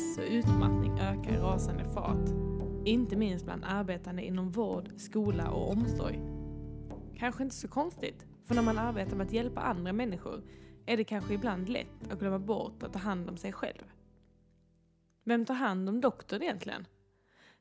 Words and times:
stress 0.00 0.18
och 0.18 0.32
utmattning 0.32 0.98
ökar 0.98 1.32
i 1.32 1.36
rasande 1.36 1.84
fart. 1.84 2.28
Inte 2.84 3.16
minst 3.16 3.44
bland 3.44 3.64
arbetande 3.64 4.22
inom 4.22 4.50
vård, 4.50 4.90
skola 4.96 5.50
och 5.50 5.70
omsorg. 5.70 6.20
Kanske 7.18 7.42
inte 7.42 7.56
så 7.56 7.68
konstigt, 7.68 8.26
för 8.44 8.54
när 8.54 8.62
man 8.62 8.78
arbetar 8.78 9.16
med 9.16 9.26
att 9.26 9.32
hjälpa 9.32 9.60
andra 9.60 9.92
människor 9.92 10.42
är 10.86 10.96
det 10.96 11.04
kanske 11.04 11.34
ibland 11.34 11.68
lätt 11.68 12.12
att 12.12 12.18
glömma 12.18 12.38
bort 12.38 12.82
att 12.82 12.92
ta 12.92 12.98
hand 12.98 13.28
om 13.28 13.36
sig 13.36 13.52
själv. 13.52 13.84
Vem 15.24 15.44
tar 15.44 15.54
hand 15.54 15.88
om 15.88 16.00
doktorn 16.00 16.42
egentligen? 16.42 16.86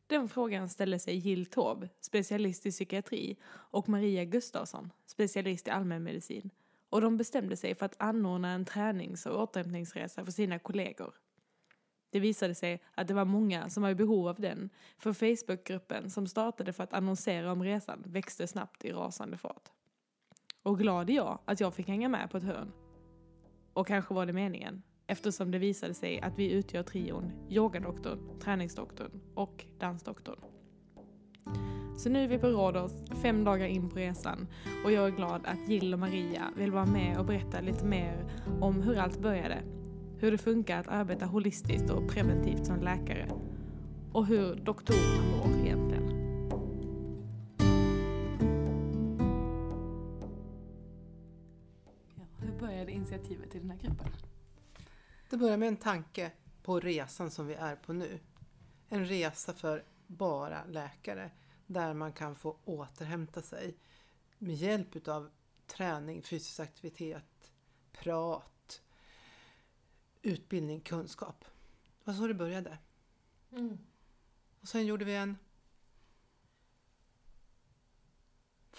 Den 0.08 0.30
frågan 0.30 0.70
ställer 0.70 0.98
sig 0.98 1.16
Jill 1.16 1.46
Taube, 1.46 1.90
specialist 2.02 2.66
i 2.66 2.72
psykiatri, 2.72 3.38
och 3.72 3.90
Maria 3.90 4.26
Gustafsson, 4.26 4.92
specialist 5.06 5.68
i 5.68 5.72
allmänmedicin. 5.72 6.50
Och 6.90 7.02
de 7.02 7.18
bestämde 7.18 7.56
sig 7.56 7.76
för 7.76 7.86
att 7.86 7.96
anordna 8.02 8.52
en 8.52 8.66
tränings 8.66 9.26
och 9.26 9.42
återhämtningsresa 9.42 10.26
för 10.26 10.32
sina 10.32 10.60
kollegor. 10.60 11.14
Det 12.12 12.20
visade 12.20 12.56
sig 12.56 12.82
att 12.96 13.08
det 13.08 13.14
var 13.14 13.26
många 13.26 13.70
som 13.70 13.84
var 13.84 13.90
i 13.90 13.96
behov 13.96 14.28
av 14.28 14.40
den, 14.40 14.70
för 14.98 15.14
Facebookgruppen 15.14 16.10
som 16.10 16.28
startade 16.28 16.74
för 16.74 16.84
att 16.84 16.94
annonsera 16.94 17.52
om 17.52 17.64
resan 17.64 18.04
växte 18.06 18.48
snabbt 18.48 18.86
i 18.86 18.92
rasande 18.92 19.38
fart. 19.38 19.70
Och 20.64 20.80
glad 20.80 21.10
är 21.10 21.14
jag 21.14 21.40
att 21.46 21.60
jag 21.60 21.74
fick 21.74 21.88
hänga 21.88 22.10
med 22.10 22.32
på 22.32 22.38
ett 22.38 22.44
hörn. 22.44 22.72
Och 23.74 23.88
kanske 23.88 24.14
var 24.14 24.26
det 24.26 24.34
meningen, 24.34 24.82
eftersom 25.08 25.52
det 25.52 25.60
visade 25.60 25.94
sig 25.94 26.22
att 26.22 26.40
vi 26.40 26.52
utgör 26.52 26.84
trion 26.84 27.32
yogadoktorn, 27.50 28.40
träningsdoktorn 28.40 29.22
och 29.36 29.66
dansdoktorn. 29.80 30.40
Så 31.98 32.10
nu 32.10 32.24
är 32.24 32.28
vi 32.28 32.38
på 32.38 32.48
Rhodos, 32.48 32.94
fem 33.22 33.44
dagar 33.44 33.68
in 33.68 33.90
på 33.90 33.96
resan 33.96 34.48
och 34.86 34.92
jag 34.92 35.08
är 35.08 35.12
glad 35.12 35.46
att 35.46 35.70
Jill 35.70 35.94
och 35.94 36.00
Maria 36.00 36.54
vill 36.58 36.72
vara 36.72 36.86
med 36.86 37.18
och 37.18 37.26
berätta 37.26 37.62
lite 37.62 37.86
mer 37.86 38.26
om 38.62 38.82
hur 38.82 38.98
allt 38.98 39.20
började, 39.20 39.64
hur 40.20 40.32
det 40.32 40.38
funkar 40.38 40.80
att 40.80 40.88
arbeta 40.88 41.26
holistiskt 41.26 41.90
och 41.90 42.10
preventivt 42.10 42.66
som 42.66 42.82
läkare 42.82 43.30
och 44.14 44.26
hur 44.26 44.56
doktorerna 44.56 45.38
mår 45.38 45.66
egentligen. 45.66 46.10
Ja, 52.16 52.24
hur 52.38 52.60
började 52.60 52.92
initiativet 52.92 53.52
till 53.52 53.62
den 53.62 53.70
här 53.70 53.78
gruppen? 53.78 54.08
Det 55.30 55.38
börjar 55.38 55.58
med 55.58 55.68
en 55.68 55.78
tanke 55.78 56.32
på 56.64 56.80
resan 56.80 57.32
som 57.32 57.48
vi 57.48 57.54
är 57.54 57.76
på 57.76 57.94
nu. 57.94 58.20
En 58.90 59.06
resa 59.06 59.54
för 59.54 59.84
bara 60.08 60.66
läkare 60.66 61.32
där 61.68 61.94
man 61.94 62.14
kan 62.14 62.36
få 62.36 62.58
återhämta 62.66 63.42
sig 63.42 63.78
med 64.38 64.56
hjälp 64.56 64.96
utav 64.96 65.30
träning, 65.68 66.22
fysisk 66.22 66.60
aktivitet, 66.60 67.52
prat, 67.92 68.59
utbildning, 70.22 70.82
kunskap. 70.82 71.46
Det 72.00 72.12
var 72.12 72.14
så 72.14 72.28
det 72.28 72.34
började. 72.34 72.78
Mm. 73.52 73.78
Och 74.62 74.68
sen 74.68 74.86
gjorde 74.86 75.06
vi 75.06 75.16
en 75.16 75.38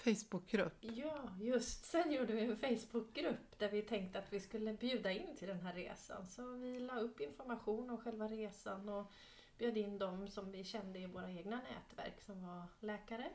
Facebookgrupp. 0.01 0.77
Ja, 0.81 1.29
just. 1.39 1.85
Sen 1.85 2.11
gjorde 2.11 2.33
vi 2.33 2.41
en 2.41 2.57
Facebookgrupp 2.57 3.59
där 3.59 3.69
vi 3.69 3.81
tänkte 3.81 4.19
att 4.19 4.33
vi 4.33 4.39
skulle 4.39 4.73
bjuda 4.73 5.11
in 5.11 5.35
till 5.35 5.47
den 5.47 5.61
här 5.61 5.73
resan. 5.73 6.27
Så 6.27 6.53
vi 6.53 6.79
la 6.79 6.99
upp 6.99 7.21
information 7.21 7.89
om 7.89 7.97
själva 7.97 8.27
resan 8.27 8.89
och 8.89 9.11
bjöd 9.57 9.77
in 9.77 9.97
dem 9.97 10.27
som 10.27 10.51
vi 10.51 10.63
kände 10.63 10.99
i 10.99 11.05
våra 11.05 11.31
egna 11.31 11.61
nätverk 11.61 12.21
som 12.21 12.47
var 12.47 12.63
läkare. 12.79 13.29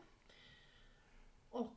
Och 1.51 1.77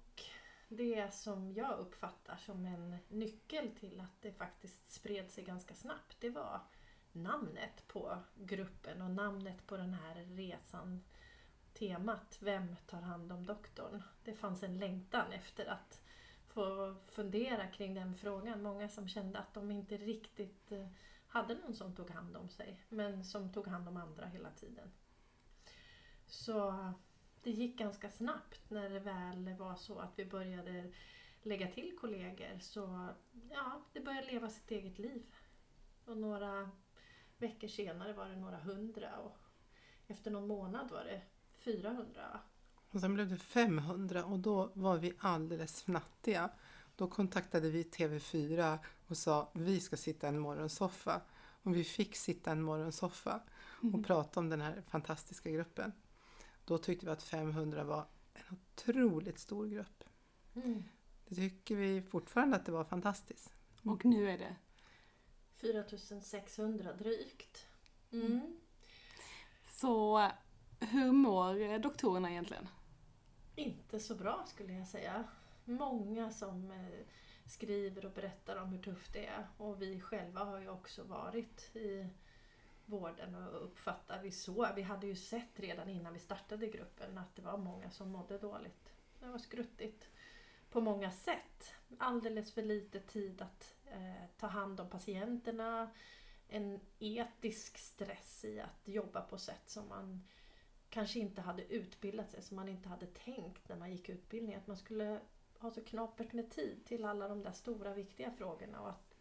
det 0.70 1.14
som 1.14 1.54
jag 1.54 1.80
uppfattar 1.80 2.38
som 2.38 2.66
en 2.66 2.98
nyckel 3.08 3.72
till 3.80 4.00
att 4.00 4.22
det 4.22 4.32
faktiskt 4.32 4.92
spred 4.92 5.32
sig 5.32 5.44
ganska 5.44 5.74
snabbt, 5.74 6.18
det 6.20 6.30
var 6.30 6.62
namnet 7.12 7.88
på 7.88 8.18
gruppen 8.36 9.02
och 9.02 9.12
namnet 9.12 9.68
på 9.68 9.78
den 9.78 9.94
här 9.94 10.16
resan. 10.16 11.04
Temat 11.74 12.38
Vem 12.40 12.76
tar 12.88 13.02
hand 13.02 13.32
om 13.32 13.46
doktorn? 13.46 14.04
Det 14.24 14.34
fanns 14.34 14.64
en 14.64 14.80
längtan 14.80 15.32
efter 15.32 15.66
att 15.66 16.02
få 16.48 16.96
fundera 17.08 17.68
kring 17.68 17.94
den 17.94 18.16
frågan. 18.16 18.64
Många 18.64 18.90
som 18.90 19.08
kände 19.08 19.40
att 19.40 19.54
de 19.54 19.72
inte 19.72 19.98
riktigt 19.98 20.72
eh, 20.72 20.88
hade 21.28 21.56
någon 21.56 21.76
som 21.76 21.96
tog 21.96 22.10
hand 22.10 22.38
om 22.38 22.50
sig, 22.50 22.84
men 22.90 23.24
som 23.24 23.54
tog 23.54 23.68
hand 23.68 23.88
om 23.88 23.98
andra 23.98 24.26
hela 24.26 24.52
tiden. 24.52 24.92
Så 26.28 26.94
det 27.44 27.52
gick 27.52 27.78
ganska 27.78 28.10
snabbt 28.10 28.70
när 28.70 28.90
det 28.90 29.00
väl 29.00 29.56
var 29.58 29.76
så 29.76 30.00
att 30.00 30.14
vi 30.16 30.26
började 30.26 30.92
lägga 31.44 31.68
till 31.68 31.98
kollegor. 32.02 32.60
Så 32.60 33.10
ja, 33.50 33.82
det 33.94 34.00
började 34.00 34.32
leva 34.32 34.50
sitt 34.50 34.72
eget 34.72 35.00
liv. 35.00 35.24
Och 36.06 36.18
några 36.18 36.70
veckor 37.38 37.68
senare 37.68 38.14
var 38.14 38.30
det 38.30 38.36
några 38.36 38.58
hundra 38.58 39.18
och 39.18 39.38
efter 40.08 40.32
någon 40.32 40.48
månad 40.48 40.92
var 40.92 41.04
det 41.04 41.22
400. 41.58 42.40
Och 42.92 43.00
sen 43.00 43.14
blev 43.14 43.30
det 43.30 43.38
500 43.38 44.26
och 44.26 44.40
då 44.40 44.72
var 44.74 44.98
vi 44.98 45.14
alldeles 45.20 45.82
fnattiga. 45.82 46.50
Då 46.96 47.08
kontaktade 47.08 47.70
vi 47.70 47.84
TV4 47.84 48.80
och 49.08 49.18
sa 49.18 49.52
vi 49.54 49.80
ska 49.80 49.98
sitta 49.98 50.28
en 50.28 50.40
morgonsoffa. 50.40 51.22
Och 51.64 51.76
vi 51.76 51.84
fick 51.84 52.16
sitta 52.16 52.52
en 52.52 52.62
morgonsoffa 52.62 53.42
och 53.94 54.06
prata 54.06 54.40
om 54.40 54.50
den 54.50 54.62
här 54.62 54.84
fantastiska 54.88 55.50
gruppen. 55.50 55.92
Då 56.70 56.78
tyckte 56.78 57.06
vi 57.06 57.12
att 57.12 57.24
500 57.24 57.84
var 57.84 58.06
en 58.34 58.58
otroligt 58.58 59.40
stor 59.40 59.68
grupp. 59.68 60.04
Mm. 60.56 60.84
Det 61.28 61.36
tycker 61.36 61.76
vi 61.76 62.02
fortfarande 62.02 62.56
att 62.56 62.66
det 62.66 62.72
var 62.72 62.84
fantastiskt. 62.84 63.52
Och 63.84 64.06
nu 64.06 64.30
är 64.30 64.38
det 64.38 64.56
4600 65.56 66.94
drygt. 66.94 67.68
Mm. 68.12 68.60
Så 69.66 70.30
hur 70.80 71.12
mår 71.12 71.80
doktorerna 71.80 72.32
egentligen? 72.32 72.68
Inte 73.56 74.00
så 74.00 74.16
bra 74.16 74.46
skulle 74.48 74.74
jag 74.74 74.88
säga. 74.88 75.24
Många 75.66 76.32
som 76.32 76.72
eh, 76.72 77.06
skriver 77.46 78.06
och 78.06 78.12
berättar 78.12 78.56
om 78.56 78.70
hur 78.70 78.84
tufft 78.84 79.14
det 79.14 79.26
är. 79.26 79.48
Och 79.58 79.82
vi 79.82 80.02
själva 80.02 80.44
har 80.44 80.60
ju 80.60 80.70
också 80.70 81.04
varit 81.04 81.76
i 81.76 82.10
vården 82.90 83.36
och 83.36 83.64
uppfattar, 83.64 84.22
vi 84.22 84.32
såg, 84.32 84.68
vi 84.76 84.82
hade 84.82 85.08
ju 85.08 85.16
sett 85.16 85.60
redan 85.60 85.90
innan 85.90 86.14
vi 86.14 86.20
startade 86.20 86.68
gruppen 86.68 87.18
att 87.18 87.36
det 87.36 87.42
var 87.42 87.58
många 87.58 87.90
som 87.92 88.10
mådde 88.10 88.38
dåligt. 88.38 88.94
Det 89.20 89.28
var 89.28 89.38
skruttigt 89.38 90.10
på 90.72 90.82
många 90.82 91.12
sätt. 91.12 91.74
Alldeles 91.98 92.54
för 92.54 92.62
lite 92.62 93.00
tid 93.00 93.42
att 93.42 93.76
eh, 93.86 94.26
ta 94.38 94.48
hand 94.48 94.80
om 94.80 94.90
patienterna. 94.90 95.90
En 96.48 96.80
etisk 97.00 97.78
stress 97.78 98.46
i 98.46 98.60
att 98.60 98.88
jobba 98.88 99.22
på 99.22 99.38
sätt 99.38 99.70
som 99.70 99.88
man 99.88 100.28
kanske 100.90 101.20
inte 101.20 101.42
hade 101.42 101.74
utbildat 101.74 102.32
sig, 102.32 102.42
som 102.42 102.56
man 102.56 102.70
inte 102.70 102.90
hade 102.90 103.06
tänkt 103.06 103.70
när 103.70 103.76
man 103.76 103.92
gick 103.92 104.10
utbildningen. 104.10 104.62
Att 104.62 104.68
man 104.68 104.78
skulle 104.78 105.20
ha 105.60 105.72
så 105.72 105.82
knapert 105.82 106.34
med 106.34 106.52
tid 106.52 106.86
till 106.86 107.06
alla 107.06 107.28
de 107.28 107.44
där 107.44 107.52
stora 107.52 107.94
viktiga 107.94 108.32
frågorna 108.32 108.82
och 108.82 108.90
att 108.90 109.16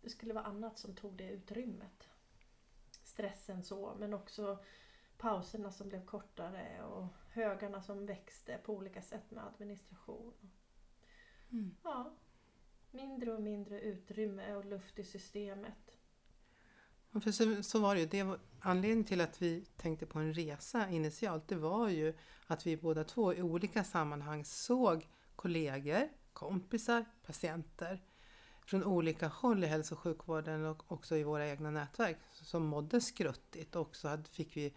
det 0.00 0.10
skulle 0.10 0.34
vara 0.34 0.44
annat 0.44 0.78
som 0.78 0.94
tog 0.94 1.16
det 1.16 1.30
utrymmet. 1.30 2.09
Stressen 3.20 3.62
så, 3.62 3.96
men 3.98 4.14
också 4.14 4.58
pauserna 5.18 5.70
som 5.70 5.88
blev 5.88 6.04
kortare 6.04 6.82
och 6.82 7.06
högarna 7.30 7.82
som 7.82 8.06
växte 8.06 8.58
på 8.64 8.74
olika 8.74 9.02
sätt 9.02 9.30
med 9.30 9.44
administration. 9.44 10.34
Mm. 11.52 11.76
Ja, 11.84 12.16
mindre 12.90 13.32
och 13.32 13.42
mindre 13.42 13.80
utrymme 13.80 14.54
och 14.54 14.64
luft 14.64 14.98
i 14.98 15.04
systemet. 15.04 15.98
Ja, 17.10 17.20
för 17.20 17.32
så, 17.32 17.62
så 17.62 17.80
var 17.80 17.94
det 17.94 18.00
ju. 18.00 18.06
Det 18.06 18.22
var, 18.22 18.38
anledningen 18.60 19.04
till 19.04 19.20
att 19.20 19.42
vi 19.42 19.64
tänkte 19.76 20.06
på 20.06 20.18
en 20.18 20.34
resa 20.34 20.90
initialt 20.90 21.48
det 21.48 21.56
var 21.56 21.88
ju 21.88 22.14
att 22.46 22.66
vi 22.66 22.76
båda 22.76 23.04
två 23.04 23.34
i 23.34 23.42
olika 23.42 23.84
sammanhang 23.84 24.44
såg 24.44 25.08
kollegor, 25.36 26.08
kompisar, 26.32 27.04
patienter 27.26 28.02
från 28.70 28.84
olika 28.84 29.28
håll 29.28 29.64
i 29.64 29.66
hälso 29.66 29.94
och 29.94 30.00
sjukvården 30.00 30.64
och 30.66 30.92
också 30.92 31.16
i 31.16 31.22
våra 31.22 31.48
egna 31.48 31.70
nätverk 31.70 32.16
som 32.32 32.66
mådde 32.66 33.00
skruttigt. 33.00 33.76
Och 33.76 33.96
så 33.96 34.18
fick 34.32 34.56
vi 34.56 34.74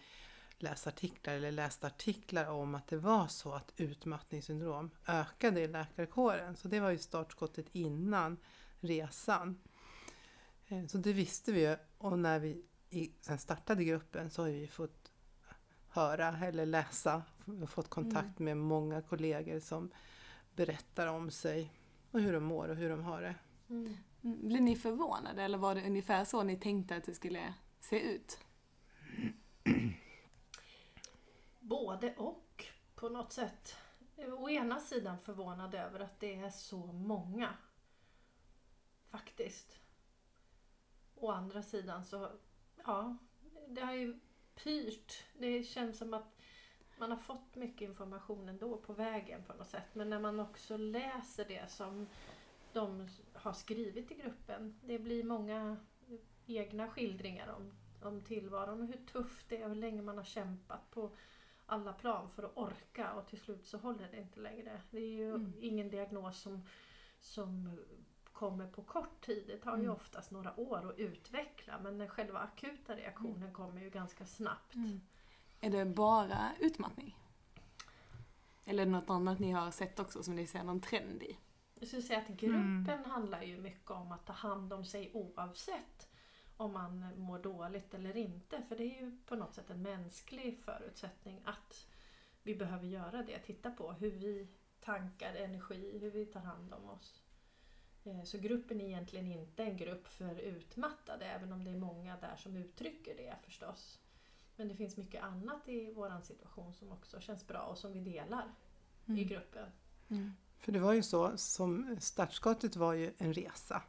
läsa 0.57 0.89
artiklar 0.89 1.33
eller 1.33 1.51
läst 1.51 1.83
artiklar 1.83 2.45
om 2.49 2.75
att 2.75 2.87
det 2.87 2.97
var 2.97 3.27
så 3.27 3.53
att 3.53 3.73
utmattningssyndrom 3.77 4.89
ökade 5.07 5.61
i 5.61 5.67
läkarkåren. 5.67 6.55
Så 6.55 6.67
det 6.67 6.79
var 6.79 6.89
ju 6.89 6.97
startskottet 6.97 7.65
innan 7.71 8.37
resan. 8.79 9.59
Eh, 10.67 10.85
Så 10.85 10.97
det 10.97 11.13
visste 11.13 11.51
vi 11.51 11.69
ju 11.69 11.77
och 11.97 12.19
när 12.19 12.39
vi 12.39 12.63
sen 13.21 13.37
startade 13.37 13.83
gruppen 13.83 14.29
så 14.29 14.41
har 14.41 14.49
vi 14.49 14.67
fått 14.67 15.11
höra 15.89 16.37
eller 16.37 16.65
läsa 16.65 17.23
och 17.61 17.69
fått 17.69 17.89
kontakt 17.89 18.39
med 18.39 18.57
många 18.57 19.01
kollegor 19.01 19.59
som 19.59 19.91
berättar 20.55 21.07
om 21.07 21.31
sig 21.31 21.73
och 22.11 22.19
hur 22.19 22.33
de 22.33 22.43
mår 22.43 22.67
och 22.69 22.75
hur 22.75 22.89
de 22.89 23.03
har 23.03 23.21
det. 23.21 23.35
Mm. 23.73 23.97
Blev 24.21 24.61
ni 24.61 24.75
förvånade 24.75 25.43
eller 25.43 25.57
var 25.57 25.75
det 25.75 25.87
ungefär 25.87 26.25
så 26.25 26.43
ni 26.43 26.57
tänkte 26.59 26.95
att 26.95 27.03
det 27.03 27.13
skulle 27.13 27.53
se 27.79 27.99
ut? 27.99 28.39
Både 31.59 32.15
och 32.15 32.65
på 32.95 33.09
något 33.09 33.33
sätt. 33.33 33.75
Å 34.17 34.49
ena 34.49 34.79
sidan 34.79 35.19
förvånad 35.19 35.75
över 35.75 35.99
att 35.99 36.19
det 36.19 36.35
är 36.35 36.49
så 36.49 36.85
många. 36.85 37.57
Faktiskt. 39.09 39.79
Å 41.15 41.31
andra 41.31 41.63
sidan 41.63 42.05
så 42.05 42.31
ja, 42.85 43.17
det 43.67 43.81
har 43.81 43.93
ju 43.93 44.19
pyrt. 44.55 45.23
Det 45.37 45.63
känns 45.63 45.97
som 45.97 46.13
att 46.13 46.39
man 46.97 47.11
har 47.11 47.17
fått 47.17 47.55
mycket 47.55 47.81
information 47.81 48.49
ändå 48.49 48.77
på 48.77 48.93
vägen 48.93 49.43
på 49.43 49.53
något 49.53 49.69
sätt. 49.69 49.95
Men 49.95 50.09
när 50.09 50.19
man 50.19 50.39
också 50.39 50.77
läser 50.77 51.45
det 51.45 51.71
som 51.71 52.07
de 52.73 53.07
har 53.33 53.53
skrivit 53.53 54.11
i 54.11 54.15
gruppen. 54.15 54.75
Det 54.81 54.99
blir 54.99 55.23
många 55.23 55.77
egna 56.45 56.89
skildringar 56.89 57.47
om, 57.47 57.71
om 58.07 58.21
tillvaron 58.21 58.81
och 58.81 58.87
hur 58.87 59.05
tufft 59.05 59.49
det 59.49 59.57
är 59.57 59.63
och 59.63 59.69
hur 59.69 59.75
länge 59.75 60.01
man 60.01 60.17
har 60.17 60.23
kämpat 60.25 60.91
på 60.91 61.11
alla 61.65 61.93
plan 61.93 62.29
för 62.29 62.43
att 62.43 62.57
orka 62.57 63.13
och 63.13 63.27
till 63.27 63.39
slut 63.39 63.67
så 63.67 63.77
håller 63.77 64.07
det 64.11 64.17
inte 64.17 64.39
längre. 64.39 64.81
Det 64.91 64.97
är 64.97 65.09
ju 65.11 65.29
Mm. 65.35 65.53
ingen 65.59 65.89
diagnos 65.89 66.39
som, 66.41 66.61
som 67.19 67.79
kommer 68.23 68.67
på 68.67 68.81
kort 68.83 69.25
tid. 69.25 69.43
Det 69.47 69.57
tar 69.57 69.77
ju 69.77 69.83
Mm. 69.83 69.95
oftast 69.95 70.31
några 70.31 70.59
år 70.59 70.89
att 70.89 70.99
utveckla 70.99 71.79
men 71.79 71.97
den 71.97 72.09
själva 72.09 72.39
akuta 72.39 72.95
reaktionen 72.95 73.53
kommer 73.53 73.81
ju 73.81 73.89
ganska 73.89 74.25
snabbt. 74.25 74.73
Är 75.61 75.69
det 75.69 75.85
bara 75.85 76.51
utmattning? 76.59 77.17
Eller 78.65 78.85
något 78.85 79.09
annat 79.09 79.39
ni 79.39 79.51
har 79.51 79.71
sett 79.71 79.99
också 79.99 80.23
som 80.23 80.35
ni 80.35 80.47
ser 80.47 80.63
någon 80.63 80.81
trend 80.81 81.23
i? 81.23 81.37
Jag 81.83 81.87
skulle 81.87 82.01
säga 82.01 82.19
att 82.19 82.27
gruppen 82.27 83.05
handlar 83.05 83.41
ju 83.41 83.57
mycket 83.57 83.91
om 83.91 84.11
att 84.11 84.25
ta 84.25 84.33
hand 84.33 84.73
om 84.73 84.85
sig 84.85 85.11
oavsett 85.13 86.09
om 86.57 86.73
man 86.73 87.19
mår 87.19 87.39
dåligt 87.39 87.93
eller 87.93 88.17
inte. 88.17 88.61
För 88.61 88.75
det 88.75 88.83
är 88.83 89.01
ju 89.01 89.17
på 89.25 89.35
något 89.35 89.53
sätt 89.53 89.69
en 89.69 89.81
mänsklig 89.81 90.59
förutsättning 90.59 91.41
att 91.45 91.87
vi 92.43 92.55
behöver 92.55 92.87
göra 92.87 93.23
det. 93.23 93.39
Titta 93.39 93.71
på 93.71 93.91
hur 93.91 94.11
vi 94.11 94.47
tankar 94.79 95.35
energi, 95.35 95.97
hur 95.99 96.11
vi 96.11 96.25
tar 96.25 96.39
hand 96.39 96.73
om 96.73 96.89
oss. 96.89 97.21
Eh, 98.03 98.23
Så 98.23 98.37
gruppen 98.37 98.81
är 98.81 98.85
egentligen 98.85 99.27
inte 99.27 99.63
en 99.63 99.77
grupp 99.77 100.07
för 100.07 100.35
utmattade 100.39 101.25
även 101.25 101.51
om 101.51 101.63
det 101.63 101.71
är 101.71 101.77
många 101.77 102.17
där 102.17 102.35
som 102.35 102.57
uttrycker 102.57 103.17
det 103.17 103.35
förstås. 103.43 103.99
Men 104.55 104.67
det 104.67 104.75
finns 104.75 104.97
mycket 104.97 105.23
annat 105.23 105.69
i 105.69 105.91
våran 105.93 106.23
situation 106.23 106.73
som 106.73 106.91
också 106.91 107.19
känns 107.19 107.47
bra 107.47 107.61
och 107.61 107.77
som 107.77 107.93
vi 107.93 107.99
delar 107.99 108.51
i 109.21 109.23
gruppen. 109.23 109.71
För 110.63 110.71
det 110.71 110.79
var 110.79 110.93
ju 110.93 111.03
så, 111.03 111.37
som 111.37 111.97
startskottet 111.99 112.75
var 112.75 112.93
ju 112.93 113.13
en 113.17 113.33
resa 113.33 113.81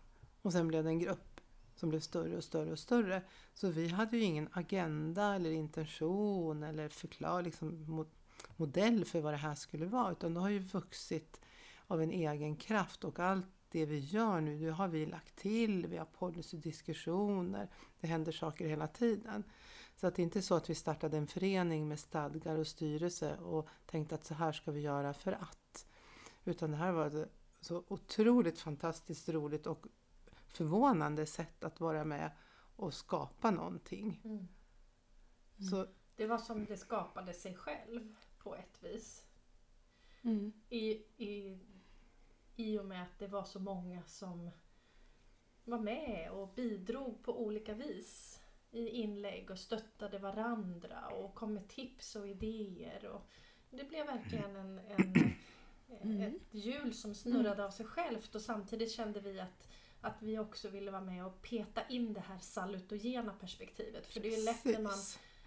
och 0.43 0.53
sen 0.53 0.69
blev 0.69 0.85
det 0.85 0.91
en 0.91 0.99
grupp 0.99 1.41
som 1.77 1.89
blev 1.89 2.01
större 2.01 2.37
och 2.37 2.45
större 2.45 2.73
och 2.73 2.79
större. 2.79 3.23
Så 3.55 3.69
vi 3.69 3.89
hade 3.89 4.17
ju 4.17 4.23
ingen 4.23 4.49
agenda 4.53 5.35
eller 5.35 5.51
intention 5.51 6.63
eller 6.63 6.89
förklar, 6.89 7.43
liksom, 7.43 8.07
modell 8.57 9.05
för 9.05 9.21
vad 9.21 9.33
det 9.33 9.37
här 9.37 9.55
skulle 9.55 9.87
vara 9.87 10.13
utan 10.13 10.35
det 10.35 10.41
har 10.41 10.49
ju 10.49 10.59
vuxit 10.59 11.41
av 11.87 12.03
en 12.03 12.11
egen 12.11 12.57
kraft 12.57 13.05
och 13.05 13.19
allt 13.19 13.47
det 13.69 13.87
vi 13.87 13.99
gör 13.99 14.41
nu, 14.41 14.59
det 14.59 14.73
har 14.73 14.89
vi 14.89 15.07
lagt 15.07 15.37
till, 15.37 15.87
vi 15.87 15.97
har 15.97 16.05
policydiskussioner, 16.05 17.69
det 18.01 18.07
händer 18.07 18.33
saker 18.33 18.67
hela 18.69 18.89
tiden. 18.89 19.45
Så 19.97 20.07
att 20.07 20.15
det 20.15 20.23
är 20.23 20.25
inte 20.25 20.43
så 20.43 20.55
att 20.55 20.71
vi 20.71 20.75
startade 20.75 21.17
en 21.17 21.27
förening 21.27 21.89
med 21.89 22.01
stadgar 22.01 22.59
och 22.59 22.67
styrelse 22.67 23.37
och 23.37 23.69
tänkte 23.87 24.15
att 24.15 24.25
så 24.25 24.35
här 24.35 24.53
ska 24.53 24.71
vi 24.71 24.81
göra 24.81 25.15
för 25.15 25.33
att. 25.33 25.64
Utan 26.45 26.71
det 26.71 26.77
här 26.77 26.93
var 26.93 27.07
ett 27.07 27.31
så 27.55 27.85
otroligt 27.89 28.61
fantastiskt 28.61 29.29
roligt 29.29 29.67
och 29.67 29.87
förvånande 30.49 31.27
sätt 31.27 31.65
att 31.65 31.81
vara 31.81 32.05
med 32.05 32.31
och 32.77 32.95
skapa 32.95 33.51
någonting. 33.51 34.21
Mm. 34.25 34.49
Så 35.71 35.87
Det 36.17 36.27
var 36.27 36.39
som 36.39 36.65
det 36.65 36.77
skapade 36.77 37.33
sig 37.33 37.55
själv 37.55 38.17
på 38.39 38.55
ett 38.55 38.83
vis. 38.83 39.27
Mm. 40.23 40.53
I, 40.69 40.91
i, 41.17 41.59
I 42.57 42.79
och 42.79 42.87
med 42.87 43.03
att 43.03 43.19
det 43.19 43.27
var 43.27 43.45
så 43.45 43.61
många 43.61 44.03
som 44.07 44.51
var 45.65 45.79
med 45.79 46.31
och 46.31 46.55
bidrog 46.55 47.23
på 47.23 47.45
olika 47.45 47.75
vis 47.75 48.41
i 48.71 48.89
inlägg 48.89 49.51
och 49.51 49.59
stöttade 49.59 50.19
varandra 50.19 51.09
och 51.09 51.35
kom 51.35 51.55
med 51.55 51.69
tips 51.69 52.17
och 52.17 52.29
idéer. 52.29 53.07
Och 53.07 53.29
det 53.71 53.85
blev 53.85 54.07
verkligen 54.07 54.57
en, 54.57 54.79
en, 54.79 55.15
Mm. 56.03 56.21
ett 56.23 56.35
hjul 56.51 56.95
som 56.95 57.15
snurrade 57.15 57.65
av 57.65 57.71
sig 57.71 57.87
självt 57.87 58.35
och 58.35 58.41
samtidigt 58.41 58.93
kände 58.93 59.21
vi 59.21 59.41
att, 59.41 59.69
att 60.01 60.23
vi 60.23 60.39
också 60.39 60.69
ville 60.69 60.91
vara 60.91 61.03
med 61.03 61.27
och 61.27 61.43
peta 61.43 61.81
in 61.89 62.13
det 62.13 62.21
här 62.21 62.39
salutogena 62.39 63.33
perspektivet. 63.33 64.07
För 64.07 64.21
det 64.21 64.29
är 64.35 64.39
ju 64.39 64.45
lätt 64.45 64.65
när 64.65 64.83
man. 64.83 64.93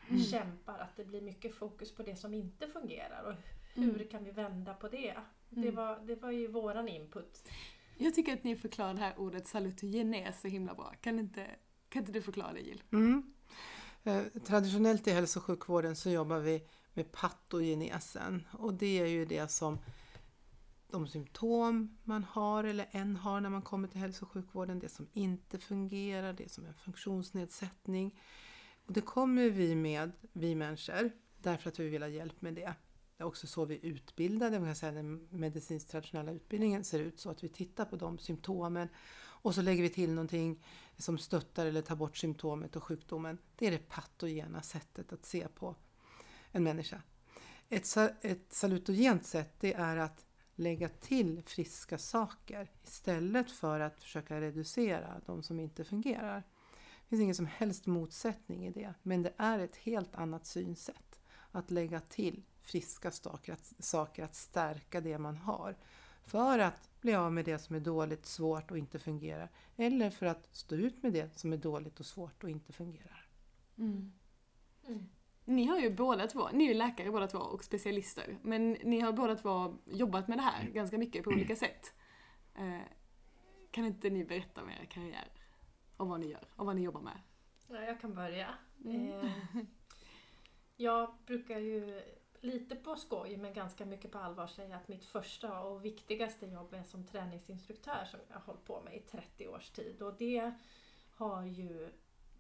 Mm. 0.10 0.24
kämpar 0.24 0.80
att 0.80 0.96
det 0.96 1.06
blir 1.06 1.22
mycket 1.22 1.56
fokus 1.56 1.96
på 1.96 2.04
det 2.04 2.16
som 2.16 2.34
inte 2.34 2.68
fungerar 2.68 3.24
och 3.24 3.34
hur 3.76 3.96
Mm. 3.96 4.08
kan 4.08 4.24
vi 4.24 4.32
vända 4.32 4.74
på 4.74 4.88
det? 4.88 5.16
Det, 5.50 5.62
Mm. 5.62 5.76
var, 5.76 6.00
det 6.06 6.16
var 6.16 6.32
ju 6.32 6.48
våran 6.48 6.88
input. 6.88 7.44
Jag 7.98 8.16
tycker 8.16 8.34
att 8.34 8.44
ni 8.44 8.56
förklarar 8.56 8.94
det 8.94 9.00
här 9.00 9.14
ordet 9.20 9.48
salutogenes 9.48 10.42
så 10.42 10.48
himla 10.48 10.74
bra. 10.76 10.94
Kan 11.02 11.20
inte, 11.20 11.48
kan 11.90 12.00
inte 12.02 12.12
du 12.12 12.22
förklara 12.22 12.54
det 12.54 12.60
Jill? 12.60 12.84
Mm. 12.92 13.34
Eh, 14.04 14.24
traditionellt 14.46 15.08
i 15.08 15.12
hälso 15.12 15.40
och 15.40 15.44
sjukvården 15.46 15.96
så 15.96 16.10
jobbar 16.10 16.40
vi 16.40 16.64
med 16.94 17.12
patogenesen 17.12 18.48
och 18.52 18.74
det 18.74 19.00
är 19.00 19.06
ju 19.08 19.26
det 19.26 19.52
som 19.52 19.80
de 20.92 21.08
symptom 21.08 21.98
man 22.04 22.24
har 22.24 22.64
eller 22.64 22.88
en 22.92 23.16
har 23.16 23.42
när 23.42 23.50
man 23.50 23.62
kommer 23.62 23.88
till 23.88 24.00
hälso 24.00 24.26
och 24.26 24.32
sjukvården, 24.32 24.80
det 24.80 24.90
som 24.90 25.08
inte 25.14 25.60
fungerar, 25.60 26.34
det 26.34 26.52
som 26.52 26.64
är 26.64 26.68
en 26.68 26.74
funktionsnedsättning. 26.74 28.20
Och 28.86 28.94
det 28.94 29.02
kommer 29.02 29.50
vi 29.50 29.76
med, 29.76 30.12
vi 30.34 30.56
människor, 30.56 31.12
därför 31.38 31.70
att 31.70 31.80
vi 31.80 31.90
vill 31.90 32.02
ha 32.02 32.10
hjälp 32.10 32.42
med 32.42 32.54
det. 32.54 32.74
Det 33.18 33.24
är 33.24 33.28
också 33.28 33.48
så 33.48 33.66
vi 33.66 33.86
utbildade, 33.86 34.60
man 34.60 34.70
kan 34.70 34.76
säga 34.76 34.92
den 34.92 35.28
medicinskt 35.32 35.92
traditionella 35.92 36.32
utbildningen 36.32 36.84
ser 36.84 37.00
ut 37.00 37.20
så 37.20 37.30
att 37.30 37.44
vi 37.44 37.50
tittar 37.50 37.86
på 37.86 37.96
de 37.96 38.18
symptomen 38.18 38.88
och 39.20 39.56
så 39.56 39.62
lägger 39.62 39.84
vi 39.84 39.90
till 39.90 40.14
någonting 40.14 40.64
som 40.98 41.18
stöttar 41.18 41.66
eller 41.66 41.82
tar 41.82 41.96
bort 41.96 42.18
symptomet 42.18 42.76
och 42.76 42.84
sjukdomen. 42.84 43.38
Det 43.56 43.68
är 43.68 43.72
det 43.72 43.90
patogena 43.90 44.62
sättet 44.62 45.14
att 45.14 45.26
se 45.26 45.48
på 45.48 45.76
en 46.52 46.64
människa. 46.64 47.02
Ett, 47.70 47.98
ett 48.22 48.54
salutogent 48.54 49.26
sätt 49.26 49.56
det 49.60 49.74
är 49.74 49.98
att 49.98 50.27
lägga 50.60 50.90
till 50.90 51.42
friska 51.46 51.98
saker 51.98 52.72
istället 52.84 53.52
för 53.52 53.80
att 53.80 54.00
försöka 54.00 54.42
reducera 54.42 55.22
de 55.26 55.44
som 55.44 55.60
inte 55.60 55.84
fungerar. 55.84 56.44
Det 57.04 57.10
finns 57.10 57.22
ingen 57.22 57.36
som 57.36 57.46
helst 57.46 57.86
motsättning 57.86 58.68
i 58.68 58.72
det, 58.72 58.94
men 59.04 59.24
det 59.24 59.34
är 59.38 59.60
ett 59.60 59.76
helt 59.76 60.16
annat 60.16 60.46
synsätt. 60.46 61.20
Att 61.52 61.72
lägga 61.72 62.00
till 62.00 62.44
friska 62.62 63.12
saker, 63.12 63.54
att, 63.54 63.74
saker, 63.80 64.24
att 64.24 64.36
stärka 64.36 65.02
det 65.02 65.18
man 65.18 65.38
har. 65.38 65.76
För 66.24 66.60
att 66.60 66.90
bli 67.02 67.16
av 67.16 67.34
med 67.34 67.46
det 67.46 67.60
som 67.60 67.76
är 67.76 67.80
dåligt, 67.80 68.26
svårt 68.26 68.72
och 68.72 68.78
inte 68.78 69.00
fungerar. 69.00 69.50
Eller 69.76 70.10
för 70.10 70.26
att 70.26 70.50
stå 70.52 70.76
ut 70.76 71.04
med 71.04 71.14
det 71.14 71.40
som 71.40 71.54
är 71.54 71.58
dåligt 71.58 72.00
och 72.00 72.06
svårt 72.06 72.44
och 72.44 72.50
inte 72.50 72.74
fungerar. 72.74 73.30
Mm. 73.78 74.14
mm. 74.88 75.10
Ni 75.48 75.66
har 75.66 75.80
ju 75.80 75.90
båda 75.90 76.28
två, 76.28 76.50
ni 76.54 76.64
är 76.64 76.68
ju 76.68 76.74
läkare 76.74 77.12
båda 77.12 77.28
två 77.28 77.38
och 77.38 77.64
specialister, 77.64 78.38
men 78.42 78.72
ni 78.72 79.00
har 79.00 79.14
båda 79.14 79.36
två 79.36 79.78
jobbat 79.86 80.28
med 80.28 80.38
det 80.38 80.42
här 80.42 80.68
ganska 80.68 80.98
mycket 80.98 81.24
på 81.24 81.30
olika 81.30 81.56
sätt. 81.56 81.94
Eh, 82.56 82.82
kan 83.72 83.86
inte 83.86 84.10
ni 84.10 84.26
berätta 84.26 84.62
om 84.62 84.70
er 84.70 84.86
karriär? 84.90 85.32
Och 85.98 86.08
vad 86.08 86.20
ni 86.20 86.28
gör, 86.28 86.48
och 86.56 86.66
vad 86.66 86.76
ni 86.76 86.82
jobbar 86.82 87.02
med? 87.02 87.20
Ja, 87.68 87.82
jag 87.82 88.02
kan 88.02 88.16
börja. 88.16 88.48
Mm. 88.86 89.10
Eh, 89.10 89.32
jag 90.76 91.14
brukar 91.26 91.60
ju 91.60 92.02
lite 92.42 92.76
på 92.76 92.96
skoj 92.96 93.38
men 93.38 93.54
ganska 93.54 93.86
mycket 93.86 94.12
på 94.12 94.18
allvar 94.18 94.48
säga 94.48 94.76
att 94.76 94.88
mitt 94.88 95.06
första 95.06 95.60
och 95.60 95.86
viktigaste 95.86 96.46
jobb 96.46 96.74
är 96.74 96.84
som 96.84 97.08
träningsinstruktör 97.08 98.06
som 98.06 98.20
jag 98.28 98.36
har 98.36 98.42
hållit 98.42 98.66
på 98.66 98.82
med 98.82 98.96
i 98.96 99.00
30 99.00 99.48
års 99.48 99.70
tid. 99.70 100.02
Och 100.02 100.14
det 100.18 100.52
har 101.16 101.44
ju 101.44 101.90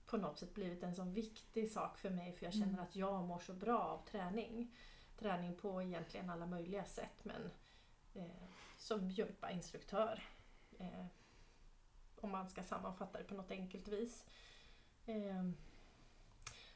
på 0.08 0.18
något 0.18 0.40
sätt 0.40 0.54
blivit 0.54 0.84
en 0.84 0.96
sån 0.96 1.14
viktig 1.14 1.72
sak 1.72 1.98
för 1.98 2.10
mig 2.10 2.34
för 2.34 2.46
jag 2.46 2.54
känner 2.54 2.82
att 2.82 2.96
jag 2.96 3.24
mår 3.24 3.40
så 3.40 3.54
bra 3.54 3.80
av 3.80 4.06
träning. 4.06 4.76
Träning 5.18 5.56
på 5.56 5.82
egentligen 5.82 6.30
alla 6.30 6.46
möjliga 6.46 6.86
sätt 6.86 7.24
men 7.26 7.52
eh, 8.14 8.48
som 8.78 9.10
gympainstruktör. 9.10 10.24
Eh, 10.80 11.06
om 12.16 12.32
man 12.32 12.50
ska 12.50 12.64
sammanfatta 12.64 13.18
det 13.18 13.24
på 13.24 13.36
något 13.36 13.52
enkelt 13.52 13.88
vis. 13.88 14.26
Eh, 15.06 15.50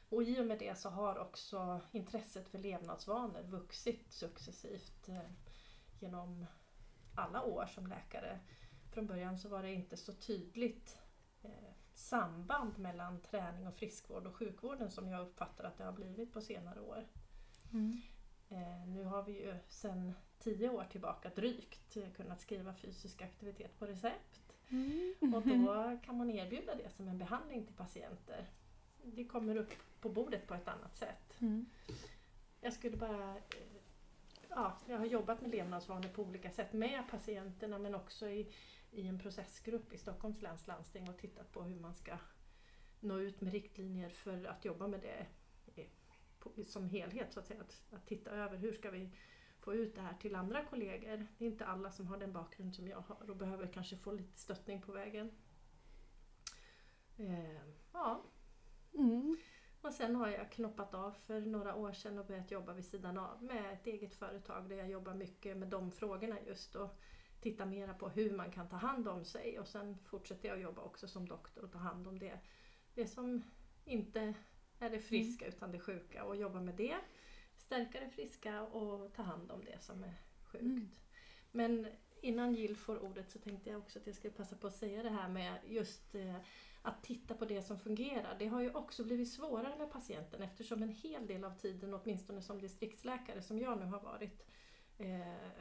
och 0.08 0.22
i 0.22 0.40
och 0.40 0.46
med 0.46 0.58
det 0.58 0.78
så 0.78 0.88
har 0.88 1.18
också 1.18 1.80
intresset 1.92 2.48
för 2.48 2.58
levnadsvanor 2.58 3.42
vuxit 3.42 4.12
successivt 4.12 5.08
eh, 5.08 5.30
genom 6.00 6.46
alla 7.14 7.42
år 7.42 7.66
som 7.66 7.86
läkare. 7.86 8.40
Från 8.90 9.06
början 9.06 9.38
så 9.38 9.48
var 9.48 9.62
det 9.62 9.72
inte 9.72 9.96
så 9.96 10.12
tydligt 10.12 10.98
eh, 11.42 11.72
samband 11.94 12.78
mellan 12.78 13.20
träning 13.20 13.66
och 13.68 13.74
friskvård 13.74 14.26
och 14.26 14.36
sjukvården 14.36 14.90
som 14.90 15.08
jag 15.08 15.20
uppfattar 15.22 15.64
att 15.64 15.78
det 15.78 15.84
har 15.84 15.92
blivit 15.92 16.32
på 16.32 16.40
senare 16.40 16.80
år. 16.80 17.06
Eh, 18.48 18.86
nu 18.86 19.04
har 19.04 19.22
vi 19.22 19.32
ju 19.32 19.54
sedan 19.68 20.12
tio 20.38 20.70
år 20.70 20.84
tillbaka 20.90 21.30
drygt 21.34 21.96
kunnat 22.16 22.40
skriva 22.40 22.74
fysisk 22.74 23.22
aktivitet 23.22 23.78
på 23.78 23.86
recept. 23.86 24.42
Och 25.34 25.42
då 25.48 25.98
kan 26.04 26.16
man 26.18 26.30
erbjuda 26.30 26.74
det 26.74 26.90
som 26.90 27.08
en 27.08 27.18
behandling 27.18 27.66
till 27.66 27.74
patienter. 27.76 28.46
Det 29.04 29.24
kommer 29.24 29.56
upp 29.56 29.72
på 30.00 30.08
bordet 30.08 30.46
på 30.46 30.54
ett 30.54 30.68
annat 30.68 30.96
sätt. 30.96 31.34
Jag 32.60 32.72
skulle 32.72 32.96
bara... 32.96 33.30
eh, 33.36 33.42
Ja, 34.54 34.76
jag 34.88 34.98
har 34.98 35.06
jobbat 35.06 35.40
med 35.40 35.50
levnadsvanor 35.50 36.08
på 36.08 36.22
olika 36.22 36.50
sätt 36.50 36.72
med 36.72 37.02
patienterna 37.10 37.78
men 37.78 37.94
också 37.94 38.28
i, 38.28 38.52
i 38.92 39.06
en 39.06 39.18
processgrupp 39.18 39.92
i 39.92 39.98
Stockholms 39.98 40.42
läns 40.42 40.66
landsting 40.66 41.08
och 41.08 41.18
tittat 41.18 41.52
på 41.52 41.62
hur 41.62 41.80
man 41.80 41.94
ska 41.94 42.18
nå 43.00 43.18
ut 43.18 43.40
med 43.40 43.52
riktlinjer 43.52 44.08
för 44.08 44.44
att 44.44 44.64
jobba 44.64 44.86
med 44.86 45.00
det 45.00 45.26
som 46.64 46.88
helhet. 46.88 47.32
Så 47.32 47.40
att. 47.40 47.50
Att, 47.50 47.82
att 47.90 48.06
titta 48.06 48.30
över 48.30 48.56
hur 48.56 48.72
ska 48.72 48.90
vi 48.90 49.10
få 49.60 49.74
ut 49.74 49.94
det 49.94 50.00
här 50.00 50.14
till 50.14 50.34
andra 50.34 50.64
kollegor. 50.64 51.26
Det 51.38 51.44
är 51.44 51.50
inte 51.50 51.66
alla 51.66 51.90
som 51.90 52.06
har 52.06 52.16
den 52.16 52.32
bakgrund 52.32 52.74
som 52.74 52.88
jag 52.88 53.00
har 53.00 53.30
och 53.30 53.36
behöver 53.36 53.66
kanske 53.66 53.96
få 53.96 54.12
lite 54.12 54.38
stöttning 54.38 54.82
på 54.82 54.92
vägen. 54.92 55.30
Eh, 57.16 57.60
ja, 57.92 58.24
Mm. 58.94 59.36
och 59.80 59.92
sen 59.92 60.16
har 60.16 60.28
jag 60.28 60.52
knoppat 60.52 60.94
av 60.94 61.12
för 61.12 61.40
några 61.40 61.74
år 61.74 61.92
sedan 61.92 62.18
och 62.18 62.26
börjat 62.26 62.50
jobba 62.50 62.72
vid 62.72 62.84
sidan 62.84 63.18
av 63.18 63.42
med 63.42 63.72
ett 63.72 63.86
eget 63.86 64.14
företag 64.14 64.68
där 64.68 64.76
jag 64.76 64.90
jobbar 64.90 65.14
mycket 65.14 65.56
med 65.56 65.68
de 65.68 65.90
frågorna 65.90 66.40
just 66.46 66.76
och 66.76 67.00
tittar 67.42 67.66
mera 67.66 67.94
på 67.94 68.08
hur 68.08 68.30
man 68.30 68.50
kan 68.50 68.68
ta 68.68 68.76
hand 68.76 69.08
om 69.08 69.24
sig 69.24 69.58
och 69.58 69.68
sen 69.68 69.98
fortsätter 70.04 70.48
jag 70.48 70.60
jobba 70.60 70.82
också 70.82 71.08
som 71.08 71.28
doktor 71.28 71.64
och 71.64 71.72
ta 71.72 71.78
hand 71.78 72.08
om 72.08 72.18
det, 72.18 72.38
det 72.94 73.06
som 73.06 73.42
inte 73.84 74.34
är 74.78 74.90
det 74.90 75.00
friska 75.00 75.46
utan 75.46 75.72
det 75.72 75.78
sjuka 75.78 76.24
och 76.24 76.36
jobba 76.36 76.60
med 76.60 76.74
det. 76.74 76.96
Stärka 77.56 78.00
det 78.00 78.10
friska 78.10 78.62
och 78.62 79.12
ta 79.14 79.22
hand 79.22 79.50
om 79.50 79.64
det 79.64 79.82
som 79.82 80.04
är 80.04 80.14
sjukt. 80.42 80.64
Mm. 80.64 80.88
Men 81.50 81.86
innan 82.20 82.54
Jill 82.54 82.76
får 82.76 82.98
ordet 82.98 83.30
så 83.30 83.38
tänkte 83.38 83.70
jag 83.70 83.78
också 83.78 83.98
att 83.98 84.06
jag 84.06 84.16
skulle 84.16 84.32
passa 84.32 84.56
på 84.56 84.66
att 84.66 84.76
säga 84.76 85.02
det 85.02 85.10
här 85.10 85.28
med 85.28 85.58
just 85.66 86.14
eh, 86.14 86.36
att 86.82 87.02
titta 87.02 87.34
på 87.34 87.44
det 87.44 87.62
som 87.62 87.78
fungerar. 87.78 88.36
Det 88.38 88.46
har 88.46 88.60
ju 88.60 88.74
också 88.74 89.04
blivit 89.04 89.32
svårare 89.32 89.78
med 89.78 89.90
patienten 89.90 90.42
eftersom 90.42 90.82
en 90.82 90.88
hel 90.88 91.26
del 91.26 91.44
av 91.44 91.58
tiden, 91.58 91.94
åtminstone 91.94 92.42
som 92.42 92.60
distriktsläkare 92.60 93.42
som 93.42 93.58
jag 93.58 93.78
nu 93.78 93.86
har 93.86 94.00
varit 94.00 94.51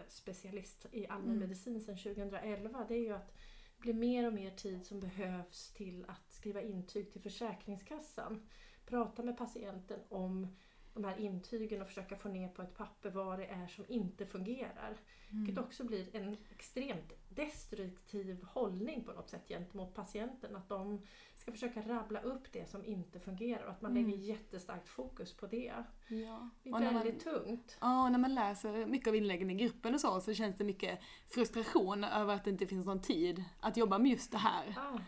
specialist 0.07 0.85
i 0.91 1.07
allmänmedicin 1.07 1.81
sedan 1.81 1.97
2011, 1.97 2.85
det 2.87 2.95
är 2.95 2.99
ju 2.99 3.13
att 3.13 3.33
det 3.77 3.81
blir 3.81 3.93
mer 3.93 4.27
och 4.27 4.33
mer 4.33 4.51
tid 4.51 4.85
som 4.85 4.99
behövs 4.99 5.71
till 5.73 6.05
att 6.07 6.31
skriva 6.31 6.61
intyg 6.61 7.11
till 7.11 7.21
Försäkringskassan. 7.21 8.47
Prata 8.85 9.23
med 9.23 9.37
patienten 9.37 9.99
om 10.09 10.47
de 10.93 11.03
här 11.03 11.19
intygen 11.19 11.81
och 11.81 11.87
försöka 11.87 12.15
få 12.15 12.29
ner 12.29 12.47
på 12.47 12.61
ett 12.61 12.75
papper 12.75 13.09
vad 13.09 13.39
det 13.39 13.45
är 13.45 13.67
som 13.67 13.85
inte 13.87 14.25
fungerar. 14.25 14.97
Vilket 15.29 15.57
också 15.57 15.83
blir 15.83 16.15
en 16.15 16.37
extremt 16.51 17.13
destruktiv 17.29 18.43
hållning 18.43 19.03
på 19.03 19.13
något 19.13 19.29
sätt 19.29 19.47
gentemot 19.47 19.93
patienten. 19.93 20.55
Att 20.55 20.69
de 20.69 21.01
ska 21.41 21.51
försöka 21.51 21.81
rabbla 21.81 22.21
upp 22.21 22.51
det 22.51 22.69
som 22.69 22.85
inte 22.85 23.19
fungerar 23.19 23.63
och 23.65 23.71
att 23.71 23.81
man 23.81 23.91
Mm. 23.91 24.03
lägger 24.09 24.23
jättestarkt 24.23 24.89
fokus 24.89 25.33
på 25.33 25.47
det. 25.47 25.73
Ja. 26.07 26.49
Det 26.63 26.69
är 26.69 26.73
Och 26.73 26.79
när 26.81 26.91
man- 26.91 27.03
väldigt 27.03 27.23
tungt. 27.23 27.77
Ja, 27.81 28.03
och 28.05 28.11
när 28.11 28.19
man 28.19 28.33
läser 28.35 28.85
mycket 28.85 29.07
av 29.07 29.15
inläggen 29.15 29.49
i 29.49 29.55
gruppen 29.55 29.93
och 29.93 30.01
så, 30.01 30.21
så 30.21 30.33
känns 30.33 30.55
det 30.57 30.63
mycket 30.63 30.99
frustration 31.29 32.03
över 32.03 32.35
att 32.35 32.43
det 32.43 32.49
inte 32.49 32.67
finns 32.67 32.85
någon 32.85 33.01
tid 33.01 33.43
att 33.59 33.77
jobba 33.77 33.97
med 33.97 34.11
just 34.11 34.31
det 34.31 34.37
här. 34.37 34.75
Ah, 34.77 34.99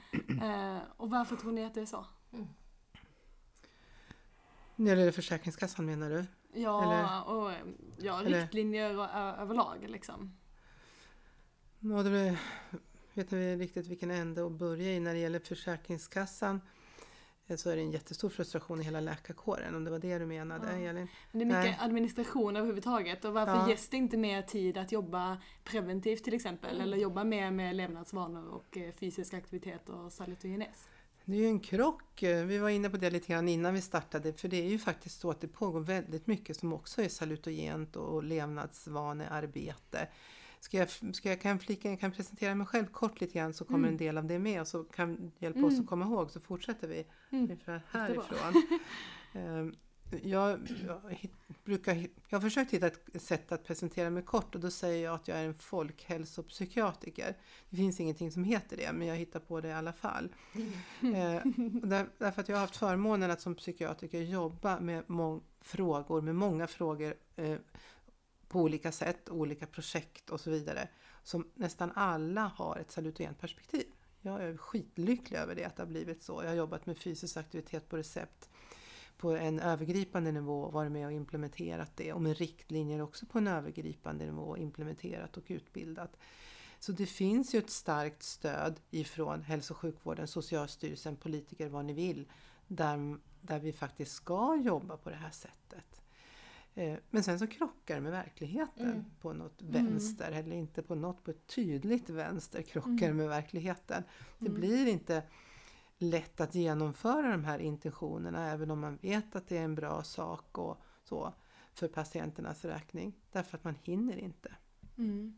Eh, 0.45 0.81
och 0.97 1.09
varför 1.09 1.35
tror 1.35 1.51
ni 1.51 1.65
att 1.65 1.73
det 1.73 1.81
är 1.81 1.85
så? 1.85 2.05
När 4.75 4.95
det 4.95 4.99
gäller 4.99 5.11
Försäkringskassan 5.11 5.85
menar 5.85 6.09
du? 6.09 6.25
Ja, 6.53 6.83
Eller- 6.83 7.27
och 7.29 7.51
ja, 7.97 8.19
eller- 8.21 8.41
riktlinjer 8.41 8.97
och, 8.97 9.03
ö- 9.05 9.35
överlag 9.37 9.85
liksom. 9.89 10.37
Ja, 11.79 12.03
det 12.03 12.09
blir, 12.09 12.39
vet 13.13 13.32
inte 13.32 13.55
riktigt 13.55 13.88
vilken 13.88 14.12
ände 14.12 14.46
att 14.46 14.51
börja 14.51 14.91
i. 14.91 15.00
När 15.00 15.13
det 15.13 15.20
gäller 15.20 15.39
Försäkringskassan 15.39 16.62
eh, 17.48 17.58
så 17.58 17.70
är 17.70 17.75
det 17.75 17.82
en 17.82 17.91
jättestor 17.91 18.29
frustration 18.29 18.82
i 18.82 18.84
hela 18.84 19.00
läkarkåren 19.00 19.75
om 19.75 19.84
det 19.84 19.91
var 19.91 20.00
det 20.00 20.17
du 20.20 20.25
menade 20.25 20.79
Ja. 20.82 20.89
Elin. 20.89 21.08
Men 21.32 21.39
det 21.39 21.43
är 21.43 21.60
mycket 21.60 21.63
Nej. 21.63 21.77
administration 21.82 22.55
överhuvudtaget 22.55 23.25
och 23.25 23.34
varför 23.34 23.53
Ja. 23.53 23.70
ges 23.70 23.89
det 23.89 23.98
inte 23.98 24.17
mer 24.17 24.41
tid 24.41 24.77
att 24.77 24.91
jobba 24.91 25.38
preventivt 25.63 26.24
till 26.24 26.34
exempel? 26.34 26.70
Mm. 26.70 26.82
Eller 26.82 26.98
jobba 26.98 27.24
mer 27.24 27.51
med 27.51 27.75
levnadsvanor 27.75 28.48
och 28.48 28.77
eh, 28.77 28.91
fysisk 28.91 29.34
aktivitet 29.34 29.89
och 29.89 30.12
salutogenes? 30.12 30.88
Det 31.25 31.36
är 31.36 31.39
ju 31.39 31.48
en 31.48 31.60
krock. 31.60 32.24
Vi 32.24 32.58
var 32.58 32.70
inne 32.70 32.89
på 32.89 32.98
det 32.98 33.10
lite 33.10 33.27
grann 33.34 33.50
innan 33.50 33.74
vi 33.74 33.82
startade. 33.82 34.34
För 34.34 34.48
det 34.48 34.58
är 34.58 34.70
ju 34.70 34.79
faktiskt 34.79 35.20
så 35.20 35.29
att 35.29 35.41
det 35.41 35.48
pågår 35.48 35.79
väldigt 35.79 36.27
mycket 36.27 36.58
som 36.58 36.74
också 36.74 37.01
är 37.01 37.10
salutogent 37.10 37.96
och 37.96 38.24
levnadsvanearbete. 38.24 40.08
Ska 40.63 40.77
jag, 40.77 41.15
ska 41.15 41.29
jag 41.29 41.41
kan 41.41 41.60
flika, 41.60 41.89
jag 41.89 42.00
kan 42.00 42.12
presentera 42.12 42.55
mig 42.55 42.67
själv 42.67 42.86
kort 42.86 43.22
lite 43.22 43.34
grann 43.39 43.53
så 43.53 43.65
kommer 43.65 43.77
Mm. 43.88 43.89
en 43.91 43.98
del 43.98 44.17
av 44.17 44.25
det 44.25 44.39
med 44.39 44.62
och 44.62 44.67
så 44.67 44.84
kan 44.84 45.32
hjälpa 45.39 45.60
Mm. 45.60 45.74
oss 45.74 45.79
att 45.79 45.88
komma 45.88 46.05
ihåg 46.05 46.32
så 46.32 46.39
fortsätter 46.39 46.88
vi 46.88 47.05
Mm. 47.29 47.43
ungefär 47.43 47.82
härifrån. 47.91 48.63
Ehm, 49.34 49.75
jag, 50.24 50.60
jag, 50.88 51.29
brukar, 51.63 51.93
jag 52.29 52.38
har 52.38 52.41
försökt 52.41 52.72
hitta 52.74 52.88
ett 52.88 53.22
sätt 53.22 53.51
att 53.51 53.63
presentera 53.63 54.10
mig 54.10 54.24
kort 54.24 54.55
och 54.55 54.62
då 54.62 54.72
säger 54.72 55.03
jag 55.03 55.15
att 55.15 55.27
jag 55.27 55.38
är 55.38 55.46
en 55.46 55.53
folkhälsopsykiatriker. 55.53 57.38
Det 57.70 57.77
finns 57.77 58.00
ingenting 58.00 58.32
som 58.32 58.43
heter 58.43 58.77
det 58.77 58.93
men 58.93 59.08
jag 59.08 59.15
hittar 59.15 59.39
på 59.39 59.62
det 59.62 59.67
i 59.67 59.74
alla 59.74 59.93
fall. 59.93 60.36
Eh, 61.01 61.36
och 61.82 61.88
där, 61.88 62.05
därför 62.17 62.41
att 62.41 62.50
jag 62.50 62.55
har 62.55 62.62
haft 62.62 62.77
förmånen 62.77 63.32
att 63.32 63.41
som 63.41 63.55
psykiatriker 63.55 64.22
jobba 64.22 64.79
med 64.79 65.03
mång- 65.08 65.41
frågor, 65.62 66.22
med 66.22 66.36
många 66.36 66.67
frågor 66.67 67.13
eh, 67.36 67.58
på 68.53 68.62
olika 68.62 68.91
sätt, 68.91 69.29
olika 69.29 69.65
projekt 69.65 70.29
och 70.29 70.39
så 70.39 70.50
vidare. 70.50 70.88
Som 71.24 71.48
nästan 71.55 71.91
alla 71.95 72.41
har 72.41 72.77
ett 72.77 72.91
salutogent 72.91 73.39
perspektiv. 73.39 73.86
Jag 74.22 74.43
är 74.43 74.57
skitlycklig 74.57 75.38
över 75.38 75.55
det, 75.55 75.65
att 75.65 75.75
det 75.75 75.81
har 75.81 75.88
blivit 75.88 76.24
så. 76.24 76.43
Jag 76.43 76.50
har 76.50 76.55
jobbat 76.55 76.86
med 76.86 76.98
fysisk 76.98 77.38
aktivitet 77.38 77.89
på 77.89 77.98
recept 77.98 78.50
på 79.17 79.31
en 79.31 79.60
övergripande 79.60 80.31
nivå 80.31 80.62
och 80.62 80.74
varit 80.74 80.91
med 80.91 81.05
och 81.05 81.12
implementerat 81.12 81.91
det 81.95 82.13
och 82.13 82.22
med 82.22 82.38
riktlinjer 82.38 83.01
också 83.01 83.25
på 83.25 83.38
en 83.38 83.48
övergripande 83.48 84.25
nivå 84.25 84.57
implementerat 84.57 85.38
och 85.38 85.43
utbildat. 85.48 86.17
Så 86.79 86.91
det 86.91 87.05
finns 87.05 87.55
ju 87.55 87.60
ett 87.60 87.69
starkt 87.69 88.24
stöd 88.24 88.79
ifrån 88.91 89.41
hälso 89.41 89.74
och 89.74 89.77
sjukvården, 89.77 90.27
Socialstyrelsen, 90.27 91.15
politiker, 91.15 91.69
vad 91.69 91.86
ni 91.86 91.93
vill, 91.93 92.31
där, 92.67 93.17
där 93.41 93.60
vi 93.60 93.74
faktiskt 93.74 94.12
ska 94.12 94.55
jobba 94.55 94.98
på 94.98 95.10
det 95.10 95.15
här 95.15 95.31
sättet. 95.31 96.02
Eh, 96.75 96.98
Men 97.10 97.24
sen 97.24 97.39
så 97.39 97.48
krockar 97.48 97.96
det 97.96 98.01
med 98.01 98.12
verkligheten 98.12 98.89
Mm. 98.89 99.03
på 99.22 99.34
något 99.34 99.62
Mm. 99.62 99.74
vänster, 99.74 100.32
eller 100.32 100.56
inte 100.56 100.82
på 100.84 100.96
något, 100.96 101.24
på 101.24 101.32
ett 101.32 101.48
tydligt 101.48 102.10
vänster 102.10 102.62
krockar 102.62 103.06
Mm. 103.06 103.18
med 103.18 103.27
verkligheten. 103.30 104.03
Det 104.39 104.46
Mm. 104.48 104.60
blir 104.60 104.88
inte 104.88 105.24
lätt 105.98 106.42
att 106.42 106.56
genomföra 106.56 107.32
de 107.32 107.44
här 107.44 107.60
intentionerna 107.60 108.50
även 108.51 108.72
om 108.72 108.80
man 108.80 108.98
vet 108.98 109.36
att 109.36 109.48
det 109.48 109.58
är 109.58 109.63
en 109.63 109.75
bra 109.75 110.03
sak 110.03 110.58
och 110.58 110.77
så 111.03 111.34
för 111.74 111.88
patienternas 111.88 112.65
räkning. 112.65 113.13
Därför 113.32 113.58
att 113.58 113.63
man 113.63 113.75
hinner 113.84 114.18
inte. 114.18 114.56
Mm. 114.98 115.36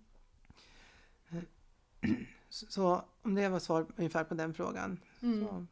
Så, 2.50 2.66
så 2.66 3.06
om 3.22 3.36
det 3.36 3.50
var 3.50 3.60
svar 3.60 3.86
ungefär 3.96 4.24
på 4.24 4.34
den 4.34 4.54
frågan. 4.54 5.00
Mm. 5.22 5.48
Så. 5.48 5.66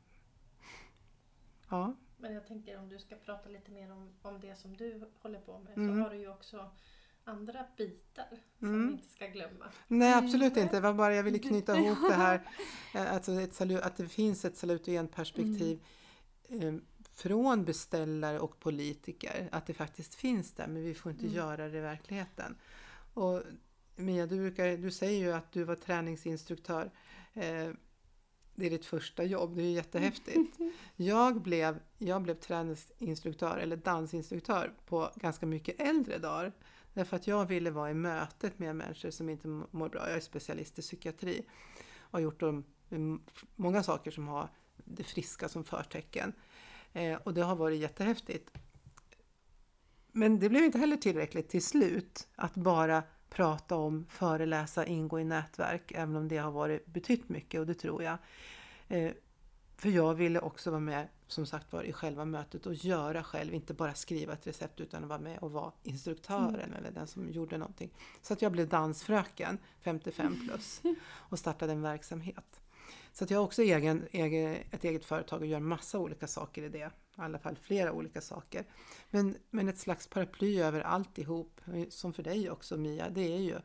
Ja, 1.70 1.96
Men 2.24 2.34
jag 2.34 2.48
tänker 2.48 2.80
om 2.80 2.90
du 2.90 3.00
ska 3.00 3.16
prata 3.16 3.50
lite 3.50 3.72
mer 3.72 3.92
om, 3.92 4.10
om 4.22 4.40
det 4.40 4.56
som 4.56 4.78
du 4.78 5.02
håller 5.22 5.40
på 5.40 5.60
med 5.60 5.78
Mm. 5.78 5.96
så 5.96 6.04
har 6.04 6.10
du 6.10 6.18
ju 6.18 6.30
också 6.30 6.70
andra 7.24 7.66
bitar 7.78 8.26
som 8.60 8.68
Mm. 8.68 8.88
vi 8.88 8.94
inte 8.94 9.08
ska 9.10 9.28
glömma. 9.28 9.66
nej 9.88 10.14
Mm. 10.14 10.26
absolut 10.26 10.58
inte. 10.58 10.76
Det 10.76 10.82
var 10.82 10.94
bara 10.94 11.16
jag 11.16 11.24
ville 11.24 11.40
knyta 11.40 11.78
ihop 11.78 11.98
det 12.10 12.14
här. 12.14 12.42
eh, 12.96 13.14
Alltså 13.14 13.32
ett 13.32 13.52
salu- 13.54 13.82
att 13.82 13.98
det 13.98 14.08
finns 14.08 14.46
ett 14.46 14.58
salutogent 14.58 15.16
perspektiv 15.16 15.80
eh, 16.50 16.74
från 17.10 17.66
beställare 17.66 18.40
och 18.40 18.60
politiker. 18.60 19.50
Att 19.52 19.66
det 19.68 19.74
faktiskt 19.74 20.16
finns 20.16 20.52
där 20.54 20.68
men 20.68 20.84
vi 20.84 20.94
får 20.94 21.12
inte 21.12 21.26
Mm. 21.26 21.36
göra 21.36 21.68
det 21.70 21.78
i 21.78 21.82
verkligheten. 21.82 22.56
Och 23.14 23.42
Mia, 23.96 24.26
du, 24.28 24.36
brukar, 24.38 24.78
du 24.78 24.92
säger 24.92 25.20
ju 25.20 25.34
att 25.34 25.52
du 25.52 25.64
var 25.64 25.76
träningsinstruktör. 25.76 26.92
Det 28.56 28.66
är 28.66 28.70
ditt 28.70 28.86
första 28.86 29.24
jobb, 29.24 29.56
det 29.56 29.64
är 29.64 29.72
jättehäftigt. 29.72 30.58
Jag 30.96 31.42
blev, 31.42 31.80
jag 31.98 32.22
blev 32.22 32.36
träningsinstruktör 32.36 33.58
eller 33.58 33.76
dansinstruktör 33.76 34.74
på 34.86 35.12
ganska 35.16 35.46
mycket 35.46 35.82
äldre 35.82 36.18
dagar. 36.18 36.52
Därför 36.94 37.16
att 37.16 37.28
jag 37.28 37.46
ville 37.46 37.72
vara 37.72 37.92
i 37.92 37.94
mötet 37.94 38.60
med 38.60 38.76
människor 38.76 39.10
som 39.10 39.30
inte 39.30 39.48
mår 39.48 39.90
bra. 39.90 40.10
Jag 40.10 40.18
är 40.18 40.22
specialist 40.22 40.80
i 40.80 40.82
psykiatri 40.82 41.46
och 41.98 42.12
har 42.12 42.20
gjort 42.20 42.42
många 43.56 43.84
saker 43.84 44.12
som 44.12 44.28
har 44.28 44.50
det 44.76 45.04
friska 45.04 45.50
som 45.50 45.64
förtecken. 45.64 46.34
Eh, 46.94 47.16
och 47.24 47.34
det 47.34 47.42
har 47.42 47.56
varit 47.56 47.80
jättehäftigt. 47.80 48.52
Men 50.12 50.40
det 50.40 50.50
blev 50.50 50.64
inte 50.64 50.78
heller 50.78 50.98
tillräckligt 50.98 51.50
till 51.50 51.64
slut 51.64 52.28
att 52.36 52.56
bara 52.56 53.04
prata 53.34 53.76
om, 53.76 54.06
föreläsa, 54.10 54.86
ingå 54.86 55.20
i 55.20 55.24
nätverk, 55.24 55.92
även 55.96 56.16
om 56.16 56.28
det 56.28 56.38
har 56.38 56.52
varit 56.52 56.86
betytt 56.86 57.30
mycket 57.30 57.60
och 57.60 57.68
det 57.68 57.74
tror 57.74 58.04
jag. 58.04 58.18
Eh, 58.88 59.12
för 59.78 59.90
jag 59.90 60.14
ville 60.14 60.40
också 60.40 60.72
vara 60.72 60.80
med, 60.80 61.08
som 61.28 61.46
sagt 61.46 61.74
var, 61.74 61.84
i 61.84 61.94
själva 61.94 62.26
mötet 62.26 62.66
och 62.66 62.74
göra 62.74 63.24
själv, 63.24 63.54
inte 63.54 63.74
bara 63.74 63.94
skriva 63.94 64.34
ett 64.34 64.48
recept 64.48 64.80
utan 64.80 65.08
vara 65.08 65.20
med 65.20 65.40
och 65.40 65.52
vara 65.52 65.72
instruktören 65.84 66.74
eller 66.74 66.92
den 66.92 67.08
som 67.08 67.30
gjorde 67.30 67.58
någonting. 67.58 67.90
Så 68.22 68.34
att 68.34 68.42
jag 68.42 68.52
blev 68.52 68.68
dansfröken, 68.68 69.58
55 69.82 70.48
plus, 70.48 70.82
och 71.14 71.40
startade 71.40 71.72
en 71.72 71.82
verksamhet. 71.82 72.62
Så 73.12 73.24
att 73.24 73.32
jag 73.32 73.40
har 73.40 73.46
också 73.46 73.62
egen, 73.62 74.04
egen, 74.12 74.58
ett 74.72 74.84
eget 74.84 75.06
företag 75.06 75.42
och 75.42 75.48
gör 75.48 75.60
massa 75.60 76.00
olika 76.00 76.28
saker 76.28 76.64
i 76.64 76.70
det. 76.70 76.92
I 77.18 77.22
alla 77.22 77.40
fall 77.40 77.56
flera 77.56 77.92
olika 77.92 78.22
saker. 78.22 78.66
Men, 79.10 79.38
men 79.50 79.70
ett 79.70 79.78
slags 79.78 80.08
paraply 80.08 80.60
över 80.60 80.82
alltihop, 80.82 81.62
som 81.90 82.14
för 82.14 82.24
dig 82.24 82.50
också 82.50 82.78
Mia, 82.78 83.10
det 83.10 83.34
är 83.34 83.40
ju 83.40 83.56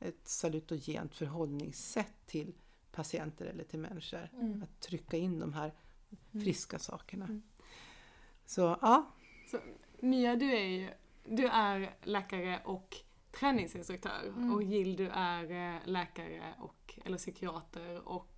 ett 0.00 0.28
salutogent 0.28 1.14
förhållningssätt 1.14 2.26
till 2.26 2.54
patienter 2.92 3.46
eller 3.46 3.64
till 3.64 3.78
människor. 3.78 4.28
Mm. 4.32 4.62
Att 4.62 4.80
trycka 4.80 5.16
in 5.16 5.38
de 5.38 5.52
här 5.52 5.72
friska 6.32 6.78
sakerna. 6.78 7.24
Mm. 7.24 7.42
Så 8.46 8.78
ja, 8.82 9.10
Så, 9.50 9.58
Mia, 10.00 10.36
du 10.36 10.52
är 10.52 10.64
ju 10.64 10.88
du 11.28 11.46
är 11.46 11.94
läkare 12.02 12.60
och 12.64 12.96
träningsinstruktör 13.30 14.28
Mm. 14.28 14.54
och 14.54 14.62
Jill, 14.62 14.96
du 14.96 15.08
är 15.08 15.74
eh, 15.74 15.80
läkare 15.84 16.54
och, 16.58 16.98
eller 17.04 17.18
psykiater 17.18 18.08
och 18.08 18.33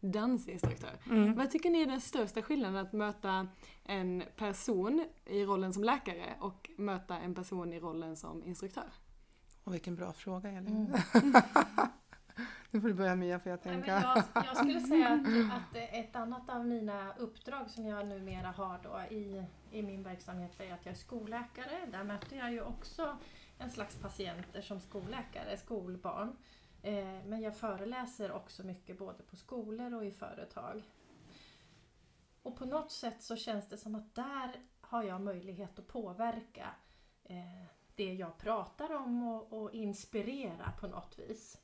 dansinstruktör. 0.00 0.98
mm. 1.06 1.34
Vad 1.34 1.50
tycker 1.50 1.70
ni 1.70 1.82
är 1.82 1.86
den 1.86 2.00
största 2.00 2.42
skillnaden 2.42 2.76
att 2.86 2.92
möta 2.92 3.48
en 3.84 4.22
person 4.36 5.06
i 5.26 5.44
rollen 5.44 5.72
som 5.72 5.84
läkare 5.84 6.34
och 6.40 6.70
möta 6.76 7.18
en 7.18 7.34
person 7.34 7.72
i 7.72 7.80
rollen 7.80 8.16
som 8.16 8.44
instruktör? 8.44 8.92
Och 9.64 9.74
vilken 9.74 9.96
bra 9.96 10.12
fråga 10.12 10.50
Elin. 10.50 10.94
Mm. 11.14 11.32
nu 12.70 12.80
får 12.80 12.88
du 12.88 12.94
börja 12.94 13.16
Mia 13.16 13.40
får 13.40 13.50
jag 13.50 13.60
Nej, 13.64 13.74
tänka. 13.74 13.90
jag, 14.34 14.44
jag 14.46 14.56
skulle 14.56 14.80
säga 14.88 15.08
att, 15.08 15.56
att 15.56 15.76
ett 15.76 16.16
annat 16.16 16.50
av 16.50 16.66
mina 16.66 17.12
uppdrag 17.18 17.70
som 17.70 17.86
jag 17.86 18.06
numera 18.06 18.50
har 18.50 18.80
då 18.82 19.14
i, 19.16 19.44
i 19.70 19.82
min 19.82 20.02
verksamhet 20.02 20.60
är 20.60 20.74
att 20.74 20.86
jag 20.86 20.92
är 20.92 20.98
skolläkare. 20.98 21.86
Där 21.92 22.04
möter 22.04 22.36
jag 22.36 22.52
ju 22.52 22.62
också 22.62 23.16
en 23.58 23.70
slags 23.70 23.96
patienter 23.96 24.60
som 24.60 24.80
skolläkare, 24.80 25.56
skolbarn. 25.56 26.36
Eh, 26.82 27.24
men 27.26 27.42
jag 27.42 27.56
föreläser 27.56 28.32
också 28.32 28.66
mycket 28.66 28.98
både 28.98 29.22
på 29.22 29.36
skolor 29.36 29.94
och 29.94 30.04
i 30.04 30.10
företag. 30.10 30.82
Och 32.42 32.56
på 32.56 32.64
något 32.64 32.92
sätt 32.92 33.22
så 33.22 33.36
känns 33.36 33.68
det 33.68 33.76
som 33.76 33.94
att 33.94 34.14
där 34.14 34.60
har 34.80 35.02
jag 35.02 35.20
möjlighet 35.20 35.78
att 35.78 35.86
påverka 35.86 36.74
eh, 37.24 37.64
det 37.94 38.14
jag 38.14 38.38
pratar 38.38 38.94
om 38.94 39.22
och, 39.22 39.72
inspirera 39.72 40.72
på 40.80 40.86
något 40.86 41.18
vis. 41.18 41.58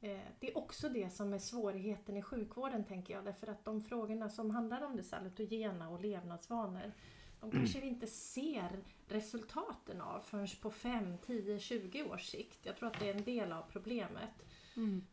Eh, 0.00 0.20
det 0.38 0.50
är 0.50 0.58
också 0.58 0.88
det 0.88 1.10
som 1.10 1.32
är 1.32 1.38
svårigheten 1.38 2.16
i 2.16 2.22
sjukvården 2.22 2.84
tänker 2.84 3.14
jag. 3.14 3.24
Därför 3.24 3.46
att 3.46 3.64
de 3.64 3.82
frågorna 3.82 4.28
som 4.28 4.50
handlar 4.50 4.82
om 4.82 4.96
det 4.96 5.02
salutogena 5.02 5.88
och 5.88 6.00
levnadsvanor 6.00 6.92
de 7.40 7.50
kanske 7.50 7.80
vi 7.80 7.86
inte 7.86 8.06
ser 8.06 8.84
resultaten 9.08 10.00
av 10.00 10.20
förrän 10.20 10.48
på 10.62 10.70
5, 10.70 11.18
10, 11.18 11.58
20 11.58 12.02
års 12.02 12.26
sikt. 12.26 12.58
Jag 12.66 12.76
tror 12.76 12.88
att 12.88 13.00
det 13.00 13.08
är 13.10 13.14
en 13.14 13.24
del 13.24 13.52
av 13.52 13.62
problemet. 13.72 14.44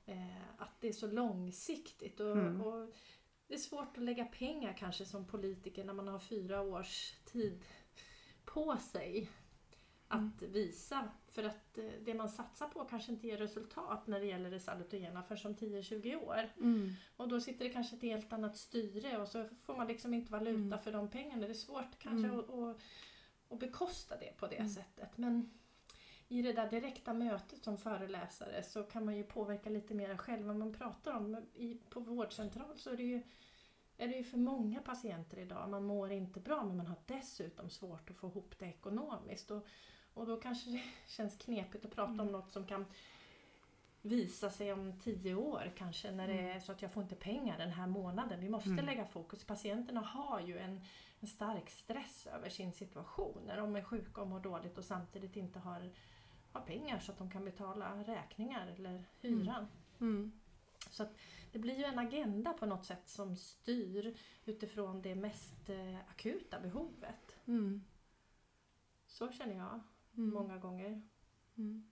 Eh, 0.05 0.41
att 0.57 0.81
det 0.81 0.87
är 0.87 0.93
så 0.93 1.07
långsiktigt. 1.07 2.19
Och, 2.19 2.37
Mm. 2.37 2.61
och 2.61 2.93
det 3.47 3.53
är 3.53 3.57
svårt 3.59 3.97
att 3.97 4.03
lägga 4.03 4.25
pengar 4.25 4.75
kanske 4.77 5.05
som 5.05 5.25
politiker 5.27 5.83
när 5.83 5.93
man 5.93 6.07
har 6.07 6.19
fyra 6.19 6.61
års 6.61 7.13
tid 7.25 7.63
på 8.45 8.77
sig 8.77 9.29
att 10.15 10.41
visa. 10.41 11.09
För 11.27 11.43
att 11.43 11.77
eh, 11.77 11.85
det 12.05 12.13
man 12.13 12.29
satsar 12.29 12.67
på 12.67 12.85
kanske 12.85 13.11
inte 13.11 13.27
ger 13.27 13.37
resultat 13.37 14.07
när 14.07 14.19
det 14.19 14.25
gäller 14.25 14.51
det 14.51 14.59
salutogena 14.59 15.23
förrän 15.23 15.45
om 15.45 15.55
10-20 15.55 16.15
år. 16.15 16.49
Mm. 16.57 16.89
Och 17.17 17.27
då 17.27 17.39
sitter 17.39 17.65
det 17.65 17.71
kanske 17.71 17.95
ett 17.95 18.01
helt 18.01 18.33
annat 18.33 18.57
styre 18.57 19.17
och 19.17 19.27
så 19.27 19.45
får 19.61 19.75
man 19.77 19.87
liksom 19.87 20.13
inte 20.13 20.31
valuta 20.31 20.59
Mm. 20.59 20.79
för 20.79 20.91
de 20.91 21.07
pengarna. 21.09 21.41
Det 21.41 21.47
är 21.53 21.53
svårt 21.53 21.99
kanske 21.99 22.27
Mm. 22.27 22.39
att, 22.39 22.49
att, 22.49 22.77
att 23.49 23.59
bekosta 23.59 24.17
det 24.17 24.37
på 24.37 24.47
det 24.47 24.55
Mm. 24.55 24.69
sättet. 24.69 25.17
Men 25.17 25.49
i 26.27 26.41
det 26.41 26.53
där 26.53 26.69
direkta 26.69 27.13
mötet 27.13 27.63
som 27.63 27.77
föreläsare 27.77 28.63
så 28.63 28.83
kan 28.83 29.05
man 29.05 29.17
ju 29.17 29.23
påverka 29.23 29.69
lite 29.69 29.93
mer 29.93 30.17
själv 30.17 30.45
vad 30.47 30.55
man 30.55 30.73
pratar 30.73 31.11
om. 31.13 31.37
I, 31.53 31.75
på 31.89 31.99
vårdcentral 31.99 32.77
så 32.77 32.89
är 32.89 32.97
det 32.97 33.03
ju 33.03 33.21
är 33.97 34.07
det 34.07 34.15
ju 34.17 34.23
för 34.23 34.37
många 34.37 34.81
patienter 34.81 35.39
idag. 35.39 35.69
Man 35.69 35.83
mår 35.83 36.11
inte 36.11 36.39
bra 36.39 36.63
men 36.63 36.77
man 36.77 36.87
har 36.87 36.95
dessutom 37.05 37.69
svårt 37.69 38.09
att 38.09 38.15
få 38.17 38.27
ihop 38.27 38.55
det 38.59 38.65
ekonomiskt. 38.65 39.51
Och, 39.51 39.67
och 40.15 40.25
då 40.25 40.37
kanske 40.39 40.69
det 40.69 40.83
känns 41.07 41.37
knepigt 41.37 41.85
att 41.85 41.91
prata 41.95 42.11
om 42.11 42.19
Mm. 42.19 42.31
något 42.31 42.51
som 42.51 42.65
kan 42.65 42.85
visa 44.01 44.49
sig 44.49 44.73
om 44.73 44.99
tio 44.99 45.35
år 45.35 45.71
kanske 45.77 46.11
när 46.11 46.27
det 46.27 46.33
Mm. 46.39 46.55
är 46.55 46.59
så 46.59 46.71
att 46.71 46.81
jag 46.81 46.91
får 46.91 47.03
inte 47.03 47.15
pengar 47.15 47.57
den 47.57 47.71
här 47.71 47.87
månaden. 47.87 48.39
Vi 48.39 48.49
måste 48.49 48.69
Mm. 48.69 48.85
lägga 48.85 49.05
fokus. 49.05 49.43
Patienterna 49.43 50.01
har 50.01 50.39
ju 50.39 50.57
en, 50.57 50.81
en 51.19 51.27
stark 51.27 51.69
stress 51.69 52.27
över 52.27 52.49
sin 52.49 52.71
situation 52.73 53.41
när 53.47 53.57
de 53.57 53.75
är 53.75 53.83
sjuka 53.83 54.21
och 54.21 54.27
mår 54.27 54.39
dåligt 54.39 54.77
och 54.77 54.85
samtidigt 54.85 55.35
inte 55.35 55.59
har, 55.59 55.91
har 56.51 56.61
pengar 56.61 56.99
så 56.99 57.11
att 57.11 57.17
de 57.17 57.31
kan 57.31 57.45
betala 57.45 58.03
räkningar 58.03 58.67
eller 58.67 59.03
hyran. 59.21 59.67
Mm. 59.99 60.31
Så 60.89 61.03
att 61.03 61.13
det 61.51 61.59
blir 61.59 61.75
ju 61.77 61.83
en 61.83 61.99
agenda 61.99 62.53
på 62.53 62.65
något 62.65 62.85
sätt 62.85 63.09
som 63.09 63.35
styr 63.35 64.17
utifrån 64.45 65.01
det 65.01 65.15
mest 65.15 65.69
eh, 65.69 65.97
akuta 66.09 66.59
behovet. 66.59 67.35
Mm. 67.45 67.83
Så 69.07 69.31
känner 69.31 69.55
jag 69.55 69.79
Mm. 70.17 70.29
många 70.29 70.57
gånger. 70.57 71.01
Mm. 71.57 71.83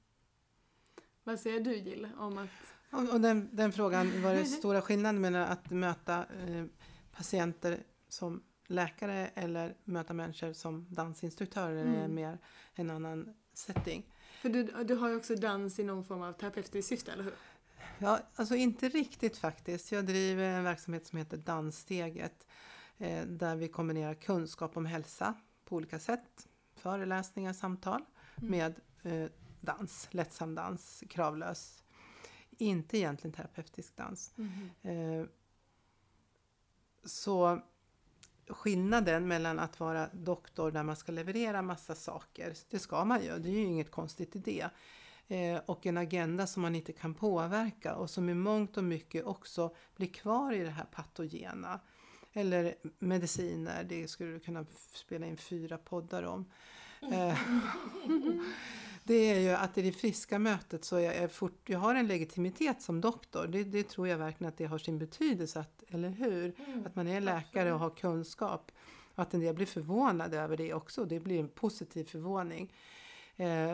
Vad 1.23 1.39
säger 1.39 1.59
du 1.59 1.75
Jill 1.75 2.07
om 2.17 2.37
att... 2.37 2.49
Och, 2.91 3.13
och 3.13 3.21
den, 3.21 3.49
den 3.51 3.71
frågan, 3.71 4.21
var 4.21 4.33
det 4.33 4.45
stora 4.59 4.81
skillnaden 4.81 5.21
mellan 5.21 5.41
att 5.41 5.69
möta 5.69 6.25
eh, 6.25 6.65
patienter 7.11 7.83
som 8.07 8.43
läkare 8.67 9.27
eller 9.27 9.75
möta 9.83 10.13
människor 10.13 10.53
som 10.53 10.87
dansinstruktör 10.89 11.71
eller 11.71 11.81
är 11.81 12.05
Mm. 12.05 12.15
mer 12.15 12.37
en 12.75 12.89
annan 12.89 13.33
setting? 13.53 14.13
För 14.41 14.49
du, 14.49 14.63
du 14.83 14.95
har 14.95 15.09
ju 15.09 15.15
också 15.15 15.35
dans 15.35 15.79
i 15.79 15.83
någon 15.83 16.03
form 16.03 16.21
av 16.21 16.33
terapeutiskt 16.33 16.89
syfte, 16.89 17.11
eller 17.11 17.23
hur? 17.23 17.33
Ja, 17.99 18.19
alltså 18.35 18.55
inte 18.55 18.89
riktigt 18.89 19.37
faktiskt. 19.37 19.91
Jag 19.91 20.05
driver 20.05 20.43
en 20.43 20.63
verksamhet 20.63 21.07
som 21.07 21.17
heter 21.17 21.37
Danssteget 21.37 22.47
eh, 22.97 23.25
där 23.25 23.55
vi 23.55 23.67
kombinerar 23.67 24.13
kunskap 24.13 24.77
om 24.77 24.85
hälsa 24.85 25.33
på 25.65 25.75
olika 25.75 25.99
sätt. 25.99 26.47
Föreläsningar, 26.75 27.53
samtal 27.53 27.95
Mm. 27.99 28.05
Med 28.49 28.79
eh, 29.03 29.29
dans, 29.61 30.07
lättsam 30.11 30.55
dans, 30.55 31.03
kravlös. 31.09 31.83
Inte 32.57 32.97
egentligen 32.97 33.33
terapeutisk 33.33 33.95
dans. 33.95 34.33
Mhm. 34.35 34.69
Eh, 34.81 35.25
så 37.05 37.61
skillnaden 38.47 39.27
mellan 39.27 39.59
att 39.59 39.79
vara 39.79 40.09
doktor 40.13 40.71
där 40.71 40.83
man 40.83 40.95
ska 40.95 41.11
leverera 41.11 41.61
massa 41.61 41.95
saker, 41.95 42.53
det 42.69 42.79
ska 42.79 43.05
man 43.05 43.23
ju, 43.23 43.39
det 43.39 43.49
är 43.49 43.53
ju 43.53 43.63
inget 43.63 43.91
konstigt 43.91 44.35
i 44.35 44.39
det. 44.39 44.69
Eh, 45.27 45.61
och 45.65 45.85
en 45.85 45.97
agenda 45.97 46.47
som 46.47 46.61
man 46.61 46.75
inte 46.75 46.93
kan 46.93 47.13
påverka 47.13 47.95
och 47.95 48.09
som 48.09 48.29
i 48.29 48.33
mångt 48.33 48.77
och 48.77 48.83
mycket 48.83 49.25
också 49.25 49.75
blir 49.95 50.07
kvar 50.07 50.53
i 50.53 50.63
det 50.63 50.69
här 50.69 50.85
patogena. 50.85 51.79
Eller 52.33 52.75
mediciner, 52.99 53.83
det 53.83 54.07
skulle 54.07 54.31
du 54.31 54.39
kunna 54.39 54.65
spela 54.93 55.25
in 55.25 55.37
fyra 55.37 55.77
poddar 55.77 56.23
om. 56.23 56.51
Eh, 57.11 57.39
det 59.03 59.13
är 59.13 59.39
ju 59.39 59.49
att 59.49 59.77
i 59.77 59.81
det 59.81 59.91
friska 59.91 60.39
mötet 60.39 60.85
så 60.85 60.99
jag, 60.99 61.31
fort, 61.31 61.69
jag 61.69 61.79
har 61.79 61.95
en 61.95 62.07
legitimitet 62.07 62.81
som 62.81 63.01
doktor. 63.01 63.47
Det, 63.47 63.63
det 63.63 63.83
tror 63.83 64.07
jag 64.07 64.17
verkligen 64.17 64.49
att 64.49 64.57
det 64.57 64.65
har 64.65 64.77
sin 64.77 64.99
betydelse, 64.99 65.59
att, 65.59 65.83
eller 65.89 66.09
hur? 66.09 66.53
Mm. 66.67 66.85
Att 66.85 66.95
man 66.95 67.07
är 67.07 67.21
läkare 67.21 67.73
och 67.73 67.79
har 67.79 67.89
kunskap. 67.89 68.71
Och 69.15 69.23
att 69.23 69.33
en 69.33 69.39
del 69.39 69.55
blir 69.55 69.65
förvånade 69.65 70.39
över 70.39 70.57
det 70.57 70.73
också. 70.73 71.05
Det 71.05 71.19
blir 71.19 71.39
en 71.39 71.49
positiv 71.49 72.03
förvåning. 72.03 72.73
Eh, 73.35 73.73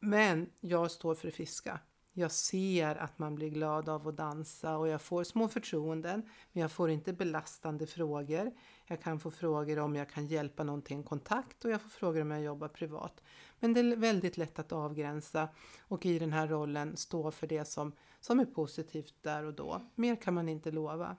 men 0.00 0.50
jag 0.60 0.90
står 0.90 1.14
för 1.14 1.26
det 1.26 1.32
friska. 1.32 1.80
Jag 2.18 2.32
ser 2.32 2.96
att 2.96 3.18
man 3.18 3.34
blir 3.34 3.48
glad 3.48 3.88
av 3.88 4.08
att 4.08 4.16
dansa 4.16 4.76
och 4.76 4.88
jag 4.88 5.02
får 5.02 5.24
små 5.24 5.48
förtroenden. 5.48 6.22
Men 6.52 6.60
jag 6.60 6.72
får 6.72 6.90
inte 6.90 7.12
belastande 7.12 7.86
frågor. 7.86 8.52
Jag 8.86 9.02
kan 9.02 9.20
få 9.20 9.30
frågor 9.30 9.78
om 9.78 9.96
jag 9.96 10.10
kan 10.10 10.26
hjälpa 10.26 10.64
någon 10.64 10.82
till 10.82 10.96
en 10.96 11.02
kontakt 11.02 11.64
och 11.64 11.70
jag 11.70 11.82
får 11.82 11.88
frågor 11.88 12.20
om 12.20 12.30
jag 12.30 12.42
jobbar 12.42 12.68
privat. 12.68 13.22
Men 13.60 13.74
det 13.74 13.80
är 13.80 13.96
väldigt 13.96 14.36
lätt 14.36 14.58
att 14.58 14.72
avgränsa 14.72 15.48
och 15.80 16.06
i 16.06 16.18
den 16.18 16.32
här 16.32 16.48
rollen 16.48 16.96
stå 16.96 17.30
för 17.30 17.46
det 17.46 17.64
som, 17.64 17.92
som 18.20 18.40
är 18.40 18.46
positivt 18.46 19.14
där 19.22 19.44
och 19.44 19.54
då. 19.54 19.82
Mer 19.94 20.16
kan 20.16 20.34
man 20.34 20.48
inte 20.48 20.70
lova. 20.70 21.16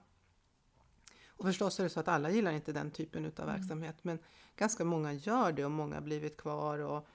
Och 1.26 1.44
förstås 1.44 1.80
är 1.80 1.84
det 1.84 1.90
så 1.90 2.00
att 2.00 2.08
alla 2.08 2.30
gillar 2.30 2.52
inte 2.52 2.72
den 2.72 2.90
typen 2.90 3.24
utav 3.24 3.46
verksamhet 3.46 3.96
men 4.02 4.18
ganska 4.56 4.84
många 4.84 5.12
gör 5.12 5.52
det 5.52 5.64
och 5.64 5.70
många 5.70 5.94
har 5.94 6.02
blivit 6.02 6.36
kvar. 6.36 6.78
Och 6.78 7.06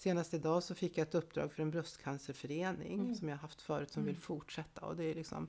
senast 0.00 0.34
idag 0.34 0.62
så 0.62 0.74
fick 0.74 0.98
jag 0.98 1.08
ett 1.08 1.14
uppdrag 1.14 1.52
för 1.52 1.62
en 1.62 1.70
bröstcancerförening 1.70 3.00
Mm. 3.00 3.14
som 3.14 3.28
jag 3.28 3.36
haft 3.36 3.62
förut 3.62 3.90
som 3.90 4.02
Mm. 4.02 4.14
vill 4.14 4.22
fortsätta 4.22 4.80
och 4.86 4.96
det 4.96 5.04
är 5.04 5.14
liksom 5.14 5.48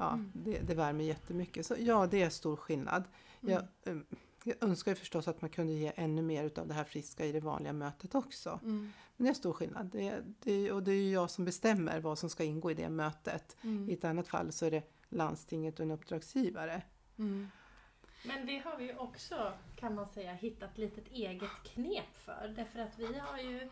Ja, 0.00 0.12
Mm. 0.12 0.32
det, 0.34 0.60
det 0.60 0.74
värmer 0.74 1.04
jättemycket. 1.04 1.66
Så 1.66 1.74
ja, 1.78 2.06
det 2.06 2.22
är 2.22 2.30
stor 2.30 2.56
skillnad. 2.56 3.04
Jag, 3.40 3.62
eh, 3.84 3.96
jag 4.44 4.56
önskar 4.60 4.92
ju 4.92 4.94
förstås 4.94 5.28
att 5.28 5.40
man 5.40 5.50
kunde 5.50 5.72
ge 5.72 5.92
ännu 5.96 6.22
mer 6.22 6.44
utav 6.44 6.68
det 6.68 6.74
här 6.74 6.84
friska 6.84 7.24
i 7.26 7.32
det 7.32 7.40
vanliga 7.40 7.72
mötet 7.72 8.14
också. 8.14 8.60
Mm. 8.62 8.92
Men 9.16 9.24
det 9.24 9.30
är 9.30 9.34
stor 9.34 9.52
skillnad. 9.52 9.86
Det, 9.86 10.22
det, 10.42 10.72
och 10.72 10.82
det 10.82 10.92
är 10.92 11.02
ju 11.02 11.10
jag 11.10 11.30
som 11.30 11.44
bestämmer 11.44 12.00
vad 12.00 12.18
som 12.18 12.30
ska 12.30 12.44
ingå 12.44 12.70
i 12.70 12.74
det 12.74 12.88
mötet. 12.88 13.56
I 13.62 13.66
Mm. 13.66 13.88
ett 13.90 14.04
annat 14.04 14.28
fall 14.28 14.52
så 14.52 14.66
är 14.66 14.70
det 14.70 14.82
landstinget 15.08 15.78
och 15.78 15.84
en 15.84 15.90
uppdragsgivare. 15.90 16.82
Mm. 18.24 18.36
Men 18.36 18.46
det 18.46 18.58
har 18.58 18.76
vi 18.76 18.84
ju 18.84 18.96
också, 18.96 19.52
kan 19.76 19.94
man 19.94 20.06
säga, 20.06 20.32
hittat 20.32 20.78
litet 20.78 21.08
eget 21.08 21.62
knep 21.64 22.16
för. 22.16 22.52
Därför 22.56 22.80
att 22.80 22.98
vi 22.98 23.18
har 23.18 23.38
ju 23.38 23.68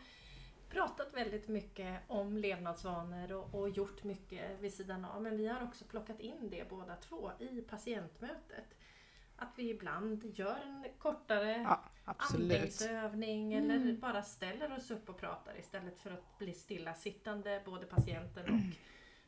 pratat 0.69 1.13
väldigt 1.13 1.47
mycket 1.47 2.01
om 2.07 2.37
levnadsvanor 2.37 3.31
och, 3.31 3.55
och 3.55 3.69
gjort 3.69 4.03
mycket 4.03 4.59
vid 4.59 4.73
sidan 4.73 5.05
av. 5.05 5.21
Men 5.21 5.37
vi 5.37 5.47
har 5.47 5.63
också 5.63 5.85
plockat 5.85 6.19
in 6.19 6.49
det 6.49 6.69
båda 6.69 6.95
två 6.95 7.31
i 7.39 7.61
patientmötet. 7.61 8.65
Att 9.35 9.53
vi 9.55 9.69
ibland 9.69 10.25
gör 10.25 10.59
en 10.63 10.85
kortare 10.97 11.51
Ja, 11.51 11.83
andningsövning 12.05 13.53
Mm. 13.53 13.71
eller 13.71 13.93
bara 13.93 14.23
ställer 14.23 14.73
oss 14.73 14.91
upp 14.91 15.09
och 15.09 15.17
pratar 15.17 15.59
istället 15.59 15.99
för 15.99 16.11
att 16.11 16.37
bli 16.37 16.53
stillasittande, 16.53 17.61
både 17.65 17.85
patienten 17.85 18.53
och 18.53 18.75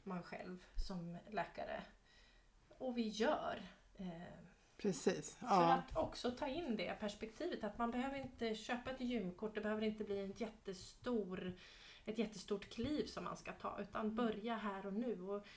man 0.07 0.23
själv 0.23 0.65
som 0.75 1.17
läkare. 1.29 1.81
Och 2.69 2.97
vi 2.97 3.07
gör. 3.07 3.61
Eh, 3.97 4.48
Precis. 4.81 5.35
För 5.35 5.45
Ja. 5.47 5.73
att 5.73 5.97
också 5.97 6.31
ta 6.31 6.47
in 6.47 6.75
det 6.75 6.99
perspektivet 6.99 7.63
att 7.63 7.77
man 7.77 7.91
behöver 7.91 8.17
inte 8.17 8.55
köpa 8.55 8.91
ett 8.91 9.01
gymkort, 9.01 9.55
det 9.55 9.61
behöver 9.61 9.83
inte 9.83 10.03
bli 10.03 10.19
en 10.19 10.33
jättestor, 10.37 11.53
ett 12.05 12.17
jättestort 12.17 12.69
kliv 12.69 13.05
som 13.05 13.23
man 13.23 13.37
ska 13.37 13.51
ta 13.51 13.81
utan 13.81 14.15
börja 14.15 14.55
här 14.55 14.85
och 14.85 14.93
nu 14.93 15.21
och 15.21 15.47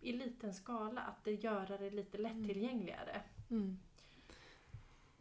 i 0.00 0.12
liten 0.12 0.54
skala 0.54 1.00
att 1.00 1.24
det 1.24 1.32
göra 1.32 1.78
det 1.78 1.90
lite 1.90 2.18
lättillgängligare. 2.18 3.20
Mm. 3.50 3.78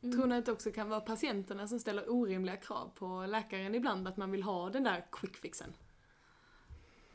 Mm. 0.01 0.15
Tror 0.17 0.27
ni 0.27 0.35
att 0.35 0.45
det 0.45 0.51
också 0.51 0.71
kan 0.71 0.89
vara 0.89 1.01
patienterna 1.01 1.67
som 1.67 1.79
ställer 1.79 2.11
orimliga 2.11 2.57
krav 2.57 2.91
på 2.95 3.25
läkaren 3.25 3.75
ibland? 3.75 4.07
Att 4.07 4.17
man 4.17 4.31
vill 4.31 4.43
ha 4.43 4.69
den 4.69 4.83
där 4.83 5.05
quick 5.11 5.37
fixen? 5.37 5.73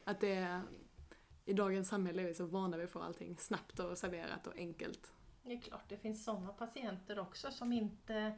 Att 0.04 0.20
det 0.20 0.62
i 1.44 1.52
dagens 1.52 1.88
samhälle 1.88 2.22
är 2.22 2.26
vi 2.26 2.34
så 2.34 2.46
vana 2.46 2.76
vid 2.76 2.86
att 2.86 2.92
få 2.92 3.00
allting 3.00 3.36
snabbt 3.38 3.78
och 3.78 3.98
serverat 3.98 4.46
och 4.46 4.56
enkelt. 4.56 5.12
Det 5.48 5.54
är 5.54 5.60
klart, 5.60 5.88
det 5.88 5.96
finns 5.96 6.24
sådana 6.24 6.52
patienter 6.52 7.18
också 7.18 7.50
som 7.50 7.72
inte 7.72 8.32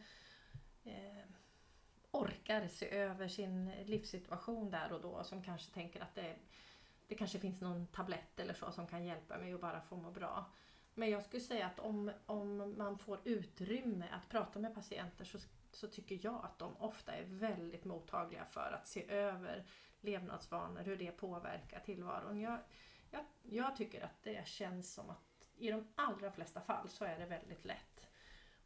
eh, 0.84 1.24
orkar 2.10 2.68
se 2.68 2.90
över 2.90 3.28
sin 3.28 3.70
livssituation 3.84 4.70
där 4.70 4.92
och 4.92 5.00
då. 5.00 5.24
Som 5.24 5.42
kanske 5.42 5.72
tänker 5.72 6.00
att 6.00 6.14
det, 6.14 6.36
det 7.06 7.14
kanske 7.14 7.38
finns 7.38 7.60
någon 7.60 7.86
tablett 7.86 8.40
eller 8.40 8.54
så 8.54 8.72
som 8.72 8.86
kan 8.86 9.04
hjälpa 9.04 9.38
mig 9.38 9.52
att 9.52 9.60
bara 9.60 9.80
få 9.80 9.96
må 9.96 10.10
bra. 10.10 10.44
Men 10.94 11.10
jag 11.10 11.24
skulle 11.24 11.42
säga 11.42 11.66
att 11.66 11.78
om, 11.78 12.12
om 12.26 12.74
man 12.78 12.98
får 12.98 13.20
utrymme 13.24 14.08
att 14.12 14.28
prata 14.28 14.58
med 14.58 14.74
patienter 14.74 15.24
så, 15.24 15.38
så 15.72 15.86
tycker 15.86 16.18
jag 16.22 16.44
att 16.44 16.58
de 16.58 16.76
ofta 16.76 17.12
är 17.12 17.24
väldigt 17.24 17.84
mottagliga 17.84 18.44
för 18.44 18.72
att 18.80 18.88
se 18.88 19.10
över 19.10 19.66
levnadsvanor, 20.00 20.82
hur 20.82 20.96
det 20.96 21.10
påverkar 21.10 21.80
tillvaron. 21.80 22.40
Jag, 22.40 22.58
jag, 23.10 23.24
jag 23.42 23.76
tycker 23.76 24.04
att 24.04 24.22
det 24.22 24.48
känns 24.48 24.94
som 24.94 25.10
att 25.10 25.29
i 25.60 25.70
de 25.70 25.84
allra 25.94 26.30
flesta 26.32 26.60
fall 26.60 26.88
så 26.88 27.04
är 27.04 27.18
det 27.18 27.26
väldigt 27.26 27.64
lätt. 27.64 28.06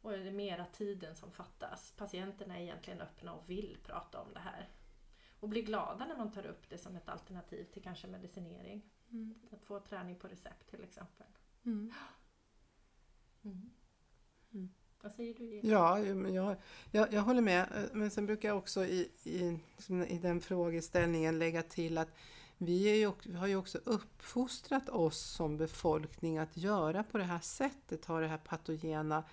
Och 0.01 0.13
är 0.13 0.17
det 0.17 0.31
mera 0.31 0.65
tiden 0.65 1.15
som 1.15 1.31
fattas. 1.31 1.93
Patienterna 1.97 2.57
är 2.57 2.61
egentligen 2.61 3.01
öppna 3.01 3.33
och 3.33 3.49
vill 3.49 3.77
prata 3.83 4.21
om 4.21 4.33
det 4.33 4.39
här. 4.39 4.69
Och 5.39 5.49
blir 5.49 5.61
glada 5.61 6.05
när 6.05 6.17
man 6.17 6.31
tar 6.31 6.45
upp 6.45 6.69
det 6.69 6.77
som 6.77 6.95
ett 6.95 7.09
alternativ 7.09 7.63
till 7.63 7.83
kanske 7.83 8.07
medicinering. 8.07 8.81
Att 9.51 9.63
få 9.63 9.79
träning 9.79 10.15
på 10.15 10.27
recept 10.27 10.69
till 10.69 10.83
exempel. 10.83 11.27
Mm. 11.65 11.93
Mm. 13.43 14.69
Vad 15.01 15.11
säger 15.11 15.33
du 15.33 15.45
Jill? 15.45 15.69
Ja, 15.69 15.99
jag, 15.99 16.55
jag, 16.91 17.13
jag 17.13 17.21
håller 17.21 17.41
med. 17.41 17.67
Eh, 17.75 17.83
Men 17.93 18.11
sen 18.11 18.25
brukar 18.25 18.49
jag 18.49 18.57
också 18.57 18.85
i, 18.85 19.11
i, 19.23 19.59
i 20.07 20.17
den 20.17 20.41
frågeställningen 20.41 21.39
lägga 21.39 21.63
till 21.63 21.97
att 21.97 22.09
vi, 22.57 22.89
är 22.89 22.95
ju, 22.95 23.11
vi 23.23 23.37
har 23.37 23.47
ju 23.47 23.55
också 23.55 23.77
uppfostrat 23.83 24.89
oss 24.89 25.19
som 25.19 25.57
befolkning 25.57 26.37
att 26.37 26.57
göra 26.57 27.03
på 27.03 27.17
det 27.17 27.23
här 27.23 27.39
sättet, 27.39 28.05
ha 28.05 28.19
det 28.19 28.27
här 28.27 28.37
patogena 28.37 29.23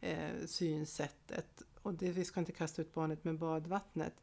eh, 0.00 0.46
synsättet. 0.46 1.62
Och 1.82 1.94
det, 1.94 2.12
vi 2.12 2.24
ska 2.24 2.40
inte 2.40 2.52
kasta 2.52 2.82
ut 2.82 2.94
barnet 2.94 3.24
med 3.24 3.38
badvattnet. 3.38 4.14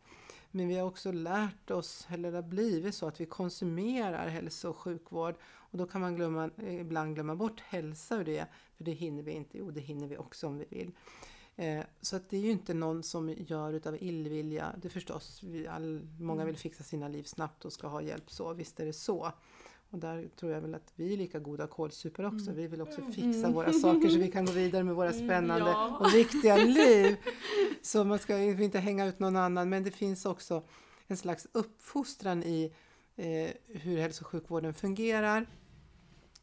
Men 0.51 0.67
vi 0.67 0.77
har 0.77 0.87
också 0.87 1.11
lärt 1.11 1.71
oss, 1.71 2.07
eller 2.09 2.31
det 2.31 2.37
har 2.37 2.43
blivit 2.43 2.95
så 2.95 3.07
att 3.07 3.21
vi 3.21 3.25
konsumerar 3.25 4.27
hälso 4.27 4.69
och 4.69 4.77
sjukvård. 4.77 5.35
Och 5.43 5.77
då 5.77 5.85
kan 5.85 6.01
man 6.01 6.15
glömma, 6.15 6.49
ibland 6.57 7.15
glömma 7.15 7.35
bort 7.35 7.59
hälsa 7.59 8.15
ur 8.15 8.25
det, 8.25 8.45
för 8.77 8.83
det 8.83 8.91
hinner 8.91 9.23
vi 9.23 9.31
inte. 9.31 9.57
Jo, 9.57 9.71
det 9.71 9.81
hinner 9.81 10.07
vi 10.07 10.17
också 10.17 10.47
om 10.47 10.57
vi 10.57 10.65
vill. 10.69 10.91
Eh, 11.55 11.83
så 12.01 12.15
att 12.15 12.29
det 12.29 12.37
är 12.37 12.41
ju 12.41 12.51
inte 12.51 12.73
någon 12.73 13.03
som 13.03 13.35
gör 13.37 13.73
utav 13.73 13.97
illvilja. 14.03 14.75
Det 14.81 14.87
är 14.87 14.89
förstås, 14.89 15.43
vi 15.43 15.67
all, 15.67 16.01
många 16.19 16.45
vill 16.45 16.57
fixa 16.57 16.83
sina 16.83 17.07
liv 17.07 17.23
snabbt 17.23 17.65
och 17.65 17.73
ska 17.73 17.87
ha 17.87 18.01
hjälp 18.01 18.31
så, 18.31 18.53
visst 18.53 18.79
är 18.79 18.85
det 18.85 18.93
så. 18.93 19.31
Och 19.89 19.99
där 19.99 20.29
tror 20.39 20.51
jag 20.51 20.61
väl 20.61 20.75
att 20.75 20.93
vi 20.95 21.13
är 21.13 21.17
lika 21.17 21.39
goda 21.39 21.67
kålsupare 21.67 22.27
också. 22.27 22.51
Vi 22.51 22.67
vill 22.67 22.81
också 22.81 23.01
fixa 23.01 23.49
våra 23.49 23.73
saker 23.73 24.09
så 24.09 24.19
vi 24.19 24.31
kan 24.31 24.45
gå 24.45 24.51
vidare 24.51 24.83
med 24.83 24.95
våra 24.95 25.13
spännande 25.13 25.69
ja. 25.69 25.97
och 25.99 26.13
viktiga 26.13 26.55
liv. 26.65 27.15
Så 27.81 28.03
man 28.03 28.19
ska 28.19 28.37
inte 28.37 28.79
hänga 28.79 29.05
ut 29.05 29.19
någon 29.19 29.35
annan. 29.35 29.69
Men 29.69 29.83
det 29.83 29.91
finns 29.91 30.25
också 30.25 30.63
en 31.07 31.17
slags 31.17 31.47
uppfostran 31.51 32.43
i 32.43 32.73
eh, 33.15 33.49
hur 33.67 33.97
hälso 33.97 34.23
och 34.23 34.27
sjukvården 34.27 34.73
fungerar. 34.73 35.45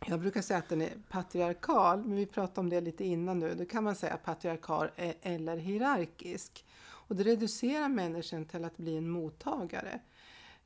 Jag 0.06 0.20
brukar 0.20 0.42
säga 0.42 0.58
att 0.58 0.68
den 0.68 0.82
är 0.82 0.92
patriarkal, 1.08 2.04
men 2.04 2.16
vi 2.16 2.26
pratade 2.26 2.61
om 2.61 2.70
det 2.70 2.80
lite 2.80 3.04
innan 3.04 3.38
nu. 3.38 3.54
Då 3.54 3.64
kan 3.64 3.84
man 3.84 3.96
säga 3.96 4.16
patriarkal 4.16 4.88
e- 4.96 5.14
eller 5.22 5.56
hierarkisk. 5.56 6.64
Och 6.80 7.16
det 7.16 7.24
reducerar 7.24 7.88
människan 7.88 8.44
till 8.44 8.64
att 8.64 8.76
bli 8.76 8.96
en 8.96 9.08
mottagare. 9.11 10.00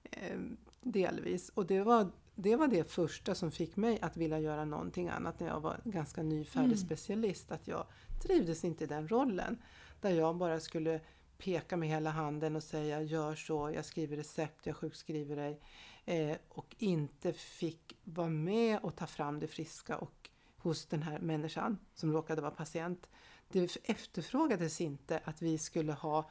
Eh, 0.03 0.39
delvis. 0.81 1.49
Och 1.49 1.67
det 1.67 1.83
var, 1.83 2.11
det 2.35 2.57
var 2.57 2.69
det 2.69 2.91
första 2.91 3.35
som 3.35 3.51
fick 3.51 3.77
mig 3.77 3.99
att 4.03 4.17
vilja 4.17 4.39
göra 4.39 4.65
någonting 4.65 5.09
annat 5.09 5.41
när 5.41 5.47
jag 5.49 5.61
var 5.61 5.81
ganska 5.85 6.23
nyfärdig 6.23 6.79
specialist. 6.79 7.53
Att 7.53 7.69
jag 7.69 7.87
trivdes 8.23 8.65
inte 8.65 8.85
i 8.85 8.87
den 8.87 9.09
rollen. 9.09 9.59
Där 10.01 10.11
jag 10.11 10.37
bara 10.37 10.61
skulle 10.61 11.01
peka 11.39 11.77
med 11.77 11.89
hela 11.89 12.11
handen 12.11 12.57
och 12.57 12.63
säga 12.63 13.03
gör 13.03 13.35
så, 13.35 13.71
jag 13.75 13.85
skriver 13.85 14.17
recept, 14.17 14.67
jag 14.67 14.77
sjukskriver 14.77 15.37
dig. 15.37 15.61
Eh, 16.05 16.37
och 16.49 16.77
inte 16.79 17.33
fick 17.33 17.99
vara 18.05 18.29
med 18.29 18.79
och 18.79 18.97
ta 18.97 19.07
fram 19.07 19.41
det 19.41 19.47
friska 19.47 19.97
och 19.97 20.31
hos 20.57 20.87
den 20.87 21.03
här 21.03 21.19
människan 21.19 21.79
som 21.95 22.13
råkade 22.13 22.41
vara 22.43 22.51
patient. 22.51 23.09
Det 23.49 23.77
efterfrågades 23.85 24.81
inte 24.81 25.21
att 25.25 25.43
vi 25.43 25.59
skulle 25.59 25.93
ha 25.93 26.31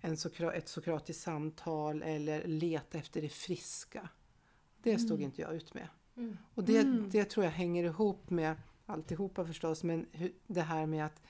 en 0.00 0.16
sokra- 0.16 0.52
ett 0.52 0.68
sokratiskt 0.68 1.22
samtal 1.22 2.02
eller 2.02 2.46
leta 2.46 2.98
efter 2.98 3.22
det 3.22 3.28
friska. 3.28 4.08
Det 4.82 4.98
stod 4.98 5.22
inte 5.22 5.42
jag 5.42 5.54
ut 5.54 5.74
med. 5.74 5.88
Mm. 6.16 6.36
Och 6.54 6.64
det, 6.64 6.82
det 7.10 7.24
tror 7.24 7.44
jag 7.44 7.52
hänger 7.52 7.84
ihop 7.84 8.30
med 8.30 8.56
alltihopa 8.86 9.46
förstås, 9.46 9.82
men 9.82 10.06
det 10.46 10.62
här 10.62 10.86
med 10.86 11.06
att 11.06 11.22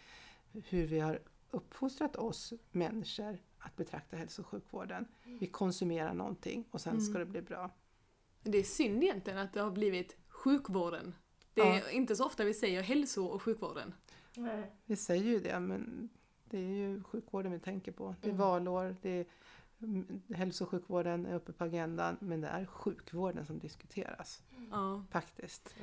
hur 0.53 0.87
vi 0.87 1.01
har 1.01 1.21
uppfostrat 1.51 2.17
oss 2.17 2.53
människor 2.71 3.39
att 3.65 3.77
betrakta 3.77 4.17
hälso 4.17 4.43
och 4.43 4.49
sjukvården. 4.49 5.07
Vi 5.25 5.47
konsumerar 5.47 6.15
någonting 6.15 6.65
och 6.71 6.81
sen 6.81 7.01
ska 7.01 7.19
det 7.19 7.25
bli 7.25 7.43
bra. 7.43 7.71
Det 8.43 8.59
är 8.59 8.63
synd 8.63 9.03
egentligen 9.05 9.39
att 9.39 9.53
det 9.53 9.61
har 9.61 9.71
blivit 9.71 10.17
sjukvården. 10.29 11.15
Det 11.55 11.61
är 11.61 11.91
inte 11.91 12.17
så 12.17 12.27
ofta 12.27 12.45
vi 12.45 12.55
säger 12.55 12.83
hälso 12.83 13.25
och 13.25 13.43
sjukvården. 13.43 13.95
Nej. 14.37 14.73
Vi 14.85 14.97
säger 14.97 15.25
ju 15.25 15.39
det, 15.41 15.61
men 15.61 16.09
det 16.45 16.59
är 16.59 16.63
ju 16.75 17.03
sjukvården 17.03 17.53
vi 17.53 17.59
tänker 17.59 17.93
på. 17.93 18.15
Det 18.21 18.27
är 18.27 18.31
Mm. 18.31 18.41
valår, 18.41 18.97
det 19.03 19.11
är, 19.11 19.27
mm, 19.83 20.23
hälso 20.35 20.65
och 20.65 20.71
sjukvården 20.71 21.27
är 21.27 21.35
uppe 21.35 21.53
på 21.53 21.65
agendan, 21.65 22.17
men 22.21 22.41
det 22.41 22.49
är 22.49 22.67
sjukvården 22.67 23.47
som 23.47 23.59
diskuteras 23.59 24.43
Ja. 24.71 25.05
faktiskt. 25.11 25.75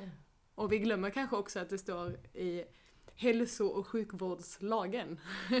Och 0.54 0.72
vi 0.72 0.78
glömmer 0.78 1.10
kanske 1.10 1.36
också 1.36 1.58
att 1.60 1.68
det 1.70 1.78
står 1.78 2.10
i 2.34 2.64
hälso 3.14 3.66
och 3.66 3.86
sjukvårdslagen 3.86 5.20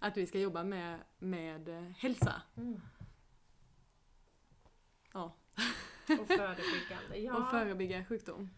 att 0.00 0.16
vi 0.16 0.26
ska 0.26 0.38
jobba 0.38 0.64
med, 0.64 1.00
med 1.18 1.68
eh, 1.68 1.82
hälsa. 1.82 2.42
Mm. 2.56 2.80
Ja. 5.12 5.36
Och 6.20 6.26
förebyggande. 6.26 7.16
Ja. 7.16 7.36
Och 7.36 7.50
förebygga 7.50 8.04
sjukdom. 8.04 8.50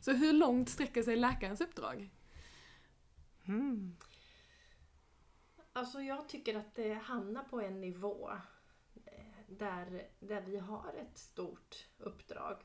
Så 0.00 0.12
hur 0.12 0.32
långt 0.32 0.68
sträcker 0.68 1.02
sig 1.02 1.16
läkarens 1.16 1.60
uppdrag? 1.60 2.10
Mm. 3.48 3.96
Alltså 5.72 6.00
jag 6.00 6.28
tycker 6.28 6.56
att 6.56 6.74
det 6.74 6.94
hamnar 6.94 7.44
på 7.44 7.60
en 7.60 7.80
nivå 7.80 8.30
eh, 9.04 9.44
där, 9.48 10.08
där 10.20 10.40
vi 10.40 10.58
har 10.58 10.94
ett 10.94 11.18
stort 11.18 11.88
uppdrag. 11.98 12.56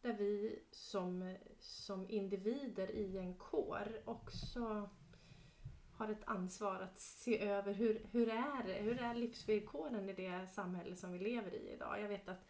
Där 0.00 0.12
vi 0.12 0.62
som, 0.72 1.36
som 1.60 2.10
individer 2.10 2.90
i 2.90 3.18
en 3.18 3.34
kår 3.34 4.02
också 4.04 4.90
har 5.96 6.08
ett 6.08 6.24
ansvar 6.24 6.80
att 6.80 6.98
se 6.98 7.40
över 7.40 7.72
hur, 7.72 8.06
hur, 8.10 8.28
är, 8.28 8.66
det? 8.66 8.72
hur 8.72 9.02
är 9.02 9.14
livsvillkoren 9.14 10.08
i 10.08 10.12
det 10.12 10.46
samhälle 10.46 10.96
som 10.96 11.12
vi 11.12 11.18
lever 11.18 11.54
i 11.54 11.72
idag. 11.72 12.00
Jag 12.00 12.08
vet 12.08 12.28
att, 12.28 12.44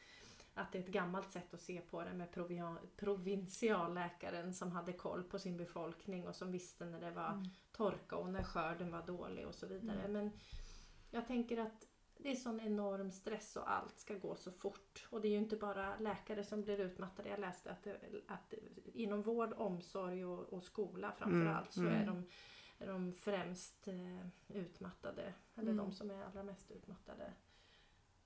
att 0.54 0.72
det 0.72 0.78
är 0.78 0.82
ett 0.82 0.88
gammalt 0.88 1.30
sätt 1.32 1.54
att 1.54 1.61
se 1.61 1.80
på 1.80 2.02
det 2.02 2.12
med 2.12 2.30
provia- 2.30 2.78
provinsialläkaren 2.96 4.54
som 4.54 4.72
hade 4.72 4.92
koll 4.92 5.22
på 5.24 5.38
sin 5.38 5.56
befolkning 5.56 6.26
och 6.26 6.37
som 6.37 6.52
visste 6.52 6.85
när 6.85 7.00
det 7.00 7.11
var 7.11 7.48
torka 7.72 8.16
och 8.16 8.28
när 8.28 8.42
skörden 8.42 8.90
var 8.90 9.02
dålig 9.06 9.46
och 9.46 9.54
så 9.54 9.66
vidare. 9.66 10.09
Men 10.09 10.30
jag 11.11 11.26
tänker 11.26 11.59
att 11.59 11.87
det 12.18 12.30
är 12.30 12.35
sån 12.35 12.61
enorm 12.61 13.11
stress 13.11 13.56
och 13.56 13.72
allt 13.72 13.98
ska 13.98 14.14
gå 14.14 14.35
så 14.35 14.52
fort. 14.52 15.06
Och 15.11 15.20
det 15.20 15.28
är 15.28 15.32
ju 15.32 15.38
inte 15.38 15.56
bara 15.56 15.98
läkare 15.98 16.44
som 16.44 16.62
blir 16.62 16.80
utmattade. 16.80 17.28
Jag 17.28 17.40
läste 17.40 17.70
att, 17.70 17.87
att 18.26 18.54
inom 18.94 19.22
vård, 19.22 19.52
omsorg 19.56 20.24
och, 20.24 20.52
och 20.52 20.62
skola 20.62 21.12
framförallt 21.18 21.72
så 21.72 21.87
är 21.87 22.06
de, 22.06 22.24
är 22.79 22.87
de 22.87 23.12
främst 23.12 23.89
eh, 23.89 24.27
utmattade. 24.49 25.35
Eller 25.55 25.73
de 25.75 25.93
som 25.93 26.11
är 26.11 26.23
allra 26.23 26.43
mest 26.43 26.71
utmattade. 26.71 27.33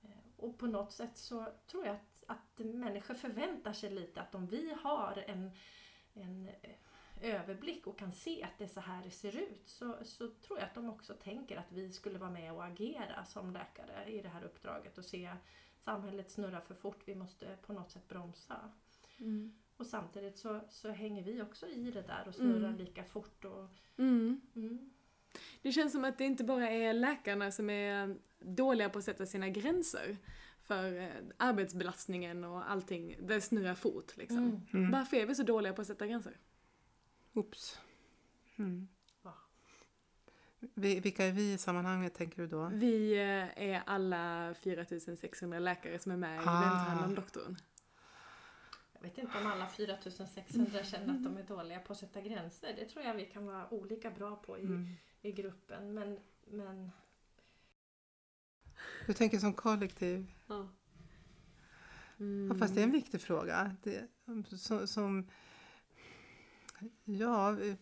Eh, 0.03 0.09
och 0.37 0.59
på 0.59 0.67
något 0.67 0.93
sätt 0.93 1.19
så 1.19 1.53
tror 1.67 1.87
jag 1.87 1.95
att, 1.95 2.25
att 2.27 2.59
människor 2.59 3.15
förväntar 3.15 3.73
sig 3.73 3.91
lite 3.91 4.21
att 4.21 4.35
om 4.35 4.47
vi 4.47 4.75
har 4.83 5.25
en, 5.27 5.51
en 6.15 6.49
eh, 6.49 6.77
överblick 7.21 7.87
och 7.87 7.99
kan 7.99 8.13
se 8.13 8.43
att 8.43 8.59
det 8.59 8.65
är 8.65 8.69
så 8.69 8.81
här 8.81 9.05
det 9.05 9.11
ser 9.11 9.37
ut 9.37 9.69
så, 9.69 9.97
så 10.03 10.29
tror 10.29 10.59
jag 10.59 10.69
att 10.69 10.75
de 10.75 10.91
också 10.91 11.15
tänker 11.15 11.57
att 11.57 11.73
vi 11.73 11.93
skulle 11.93 12.19
vara 12.19 12.31
med 12.31 12.53
och 12.53 12.65
agera 12.65 13.25
som 13.25 13.51
läkare 13.51 14.05
i 14.11 14.23
det 14.23 14.29
här 14.29 14.45
uppdraget 14.45 14.99
och 14.99 15.05
se 15.05 15.37
samhället 15.79 16.31
snurra 16.31 16.61
för 16.61 16.75
fort, 16.75 17.03
vi 17.05 17.15
måste 17.15 17.57
på 17.57 17.73
något 17.73 17.91
sätt 17.91 18.09
bromsa. 18.09 18.73
Och 19.81 19.87
samtidigt 19.87 20.39
så, 20.39 20.61
så 20.71 20.91
hänger 20.91 21.23
vi 21.25 21.43
också 21.43 21.67
i 21.67 21.91
det 21.91 22.03
där 22.03 22.25
och 22.29 22.35
snurrar 22.35 22.69
Mm. 22.69 22.77
lika 22.77 23.05
fort. 23.05 23.45
Och, 23.45 23.69
Mm. 23.97 24.41
mm. 24.57 24.91
Det 25.63 25.73
känns 25.73 25.93
som 25.93 26.05
att 26.05 26.19
det 26.19 26.25
inte 26.25 26.45
bara 26.45 26.71
är 26.71 26.93
läkarna 26.93 27.51
som 27.51 27.71
är 27.71 28.17
dåliga 28.39 28.89
på 28.89 28.99
att 28.99 29.05
sätta 29.05 29.27
sina 29.27 29.49
gränser 29.49 30.17
för 30.63 30.99
eh, 31.01 31.09
arbetsbelastningen 31.37 32.45
och 32.45 32.71
allting. 32.71 33.17
Det 33.23 33.41
snurrar 33.41 33.75
fort 33.75 34.17
liksom. 34.17 34.39
Mm. 34.39 34.61
Mm. 34.75 34.91
Varför 34.91 35.17
är 35.17 35.27
vi 35.27 35.35
så 35.35 35.43
dåliga 35.43 35.73
på 35.73 35.81
att 35.81 35.87
sätta 35.87 36.07
gränser? 36.07 36.37
Oops. 37.33 37.79
Mm. 38.57 38.89
Va? 39.23 39.35
Vi, 40.59 41.01
vilka 41.01 41.25
är 41.25 41.33
vi 41.33 41.53
i 41.53 41.59
sammanhanget 41.59 42.15
tänker 42.15 42.43
du 42.43 42.49
då? 42.49 42.71
Vi 42.75 43.13
eh, 43.13 43.63
är 43.69 43.83
alla 43.87 44.55
4600 44.55 45.59
läkare 45.59 45.99
som 45.99 46.13
är 46.13 46.17
med 46.17 46.37
i 46.37 46.39
Ah. 46.47 46.61
Vem 46.61 46.71
tar 46.71 46.79
hand 46.95 47.05
om 47.05 47.15
doktorn? 47.15 47.57
Jag 49.03 49.09
vet 49.09 49.19
inte 49.19 49.39
om 49.39 49.47
alla 49.47 49.69
4600 49.69 50.85
känner 50.85 51.15
att 51.15 51.25
de 51.25 51.37
är 51.37 51.43
dåliga 51.43 51.81
på 51.81 51.93
att 51.93 51.99
sätta 51.99 52.21
gränser. 52.21 52.75
Det 52.77 52.85
tror 52.85 53.05
jag 53.05 53.15
vi 53.15 53.25
kan 53.25 53.47
vara 53.47 53.75
olika 53.75 54.11
bra 54.11 54.37
på 54.37 54.59
i, 54.59 54.63
Mm. 54.63 54.89
i 55.23 55.33
gruppen. 55.33 55.95
Men, 55.95 56.19
men 56.47 56.91
Du 59.07 59.13
tänker 59.13 59.39
som 59.39 59.55
kollektiv? 59.55 60.27
Ja. 60.47 60.69
Ja, 62.49 62.55
fast 62.59 62.75
det 62.75 62.81
är 62.81 62.85
en 62.85 62.93
viktig 62.93 63.21
fråga. 63.21 63.77
Det, 63.83 64.07
som, 64.57 64.87
som, 64.89 65.29
ja, 67.05 67.51
vi, 67.51 67.77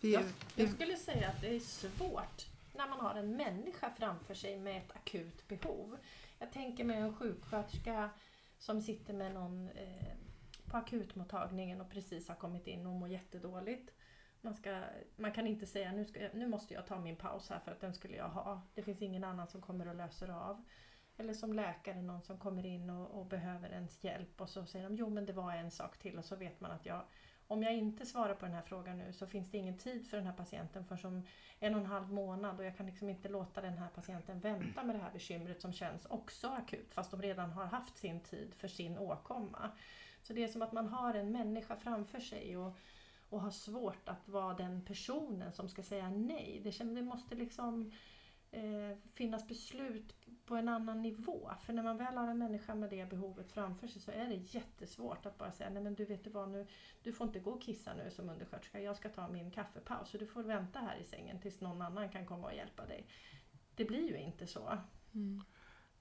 vi, 0.00 0.12
jag, 0.12 0.24
jag 0.56 0.70
skulle 0.70 0.96
säga 0.96 1.28
att 1.28 1.40
det 1.40 1.56
är 1.56 1.60
svårt 1.60 2.46
när 2.74 2.88
man 2.88 3.00
har 3.00 3.14
en 3.14 3.36
människa 3.36 3.90
framför 3.90 4.34
sig 4.34 4.58
med 4.60 4.76
ett 4.76 4.96
akut 4.96 5.48
behov. 5.48 5.98
Jag 6.38 6.52
tänker 6.52 6.84
mig 6.84 6.96
en 6.96 7.16
sjuksköterska 7.16 8.10
som 8.64 8.80
sitter 8.80 9.14
med 9.14 9.34
någon 9.34 9.68
eh, 9.68 10.16
på 10.66 10.76
akutmottagningen 10.76 11.80
och 11.80 11.90
precis 11.90 12.28
har 12.28 12.34
kommit 12.34 12.66
in 12.66 12.86
och 12.86 12.92
mår 12.92 13.08
jättedåligt. 13.08 13.90
Man, 14.40 14.54
ska, 14.54 14.82
man 15.16 15.32
kan 15.32 15.46
inte 15.46 15.66
säga 15.66 15.92
nu, 15.92 16.04
ska, 16.04 16.28
nu 16.34 16.46
måste 16.46 16.74
jag 16.74 16.86
ta 16.86 17.00
min 17.00 17.16
paus 17.16 17.50
här 17.50 17.58
för 17.58 17.72
att 17.72 17.80
den 17.80 17.94
skulle 17.94 18.16
jag 18.16 18.28
ha. 18.28 18.62
Det 18.74 18.82
finns 18.82 19.02
ingen 19.02 19.24
annan 19.24 19.48
som 19.48 19.62
kommer 19.62 19.88
och 19.88 19.94
löser 19.94 20.28
av. 20.28 20.64
Eller 21.16 21.34
som 21.34 21.52
läkare, 21.52 22.02
någon 22.02 22.22
som 22.22 22.38
kommer 22.38 22.66
in 22.66 22.90
och, 22.90 23.20
och 23.20 23.26
behöver 23.26 23.70
ens 23.70 24.04
hjälp 24.04 24.40
och 24.40 24.50
så 24.50 24.66
säger 24.66 24.84
de 24.84 24.96
jo 24.96 25.10
men 25.10 25.26
det 25.26 25.32
var 25.32 25.52
en 25.52 25.70
sak 25.70 25.98
till 25.98 26.18
och 26.18 26.24
så 26.24 26.36
vet 26.36 26.60
man 26.60 26.70
att 26.70 26.86
jag 26.86 27.04
om 27.48 27.62
jag 27.62 27.74
inte 27.74 28.06
svarar 28.06 28.34
på 28.34 28.46
den 28.46 28.54
här 28.54 28.62
frågan 28.62 28.98
nu 28.98 29.12
så 29.12 29.26
finns 29.26 29.50
det 29.50 29.58
ingen 29.58 29.78
tid 29.78 30.06
för 30.06 30.16
den 30.16 30.26
här 30.26 30.32
patienten 30.32 30.84
för 30.84 30.96
som 30.96 31.22
en 31.60 31.74
och 31.74 31.80
en 31.80 31.86
halv 31.86 32.12
månad 32.12 32.58
och 32.58 32.64
jag 32.64 32.76
kan 32.76 32.86
liksom 32.86 33.08
inte 33.08 33.28
låta 33.28 33.60
den 33.60 33.78
här 33.78 33.88
patienten 33.88 34.40
vänta 34.40 34.84
med 34.84 34.96
det 34.96 35.02
här 35.02 35.12
bekymret 35.12 35.60
som 35.60 35.72
känns 35.72 36.06
också 36.06 36.48
akut 36.48 36.94
fast 36.94 37.10
de 37.10 37.22
redan 37.22 37.50
har 37.50 37.64
haft 37.64 37.96
sin 37.96 38.20
tid 38.20 38.54
för 38.54 38.68
sin 38.68 38.98
åkomma. 38.98 39.70
Så 40.22 40.32
det 40.32 40.44
är 40.44 40.48
som 40.48 40.62
att 40.62 40.72
man 40.72 40.88
har 40.88 41.14
en 41.14 41.32
människa 41.32 41.76
framför 41.76 42.20
sig 42.20 42.56
och, 42.56 42.78
och 43.30 43.40
har 43.40 43.50
svårt 43.50 44.08
att 44.08 44.28
vara 44.28 44.54
den 44.54 44.84
personen 44.84 45.52
som 45.52 45.68
ska 45.68 45.82
säga 45.82 46.10
nej. 46.10 46.60
Det, 46.64 46.72
känns, 46.72 46.94
det 46.94 47.02
måste 47.02 47.34
liksom 47.34 47.92
eh, 48.54 48.96
finnas 49.12 49.48
beslut 49.48 50.14
på 50.46 50.56
en 50.56 50.68
annan 50.68 51.02
nivå. 51.02 51.50
För 51.66 51.72
när 51.72 51.82
man 51.82 51.96
väl 51.96 52.16
har 52.16 52.28
en 52.28 52.38
människa 52.38 52.74
med 52.74 52.90
det 52.90 53.10
behovet 53.10 53.52
framför 53.52 53.86
sig 53.86 54.02
så 54.02 54.10
är 54.10 54.28
det 54.28 54.34
jättesvårt 54.34 55.26
att 55.26 55.38
bara 55.38 55.52
säga 55.52 55.70
nej 55.70 55.82
men 55.82 55.94
du 55.94 56.04
vet 56.04 56.24
du 56.24 56.30
vad 56.30 56.48
nu, 56.48 56.66
du 57.02 57.12
får 57.12 57.26
inte 57.26 57.38
gå 57.38 57.50
och 57.50 57.62
kissa 57.62 57.94
nu 57.94 58.10
som 58.10 58.30
undersköterska, 58.30 58.80
jag 58.80 58.96
ska 58.96 59.08
ta 59.08 59.28
min 59.28 59.50
kaffepaus 59.50 60.08
så 60.08 60.18
du 60.18 60.26
får 60.26 60.42
vänta 60.42 60.78
här 60.78 60.96
i 60.96 61.04
sängen 61.04 61.40
tills 61.40 61.60
någon 61.60 61.82
annan 61.82 62.08
kan 62.08 62.26
komma 62.26 62.46
och 62.46 62.54
hjälpa 62.54 62.86
dig. 62.86 63.06
Det 63.74 63.84
blir 63.84 64.08
ju 64.08 64.16
inte 64.16 64.46
så. 64.46 64.78
Mm. 65.14 65.42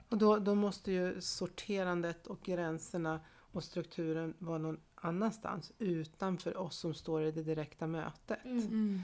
och 0.10 0.18
då, 0.18 0.38
då 0.38 0.56
måste 0.56 0.92
ju 0.92 1.22
sorterandet 1.22 2.28
och 2.28 2.42
gränserna 2.42 3.20
och 3.52 3.64
strukturen 3.64 4.34
vara 4.40 4.58
någon 4.58 4.80
annanstans 4.96 5.72
utanför 5.80 6.58
oss 6.58 6.78
som 6.78 6.94
står 6.94 7.24
i 7.24 7.32
det 7.32 7.44
direkta 7.44 7.88
mötet. 7.88 8.46
Mm. 8.46 9.02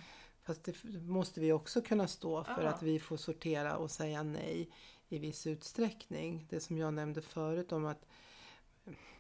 Fast 0.50 0.64
det 0.64 1.02
måste 1.02 1.40
vi 1.40 1.52
också 1.52 1.82
kunna 1.82 2.08
stå 2.08 2.44
för 2.44 2.64
Ja. 2.64 2.70
att 2.70 2.84
vi 2.84 3.00
får 3.00 3.18
sortera 3.18 3.78
och 3.78 3.92
säga 3.92 4.24
nej 4.24 4.70
i 5.10 5.20
viss 5.20 5.48
utsträckning. 5.48 6.46
Det 6.50 6.60
som 6.60 6.78
jag 6.78 6.94
nämnde 6.94 7.22
förut 7.22 7.72
om 7.72 7.86
att 7.86 8.06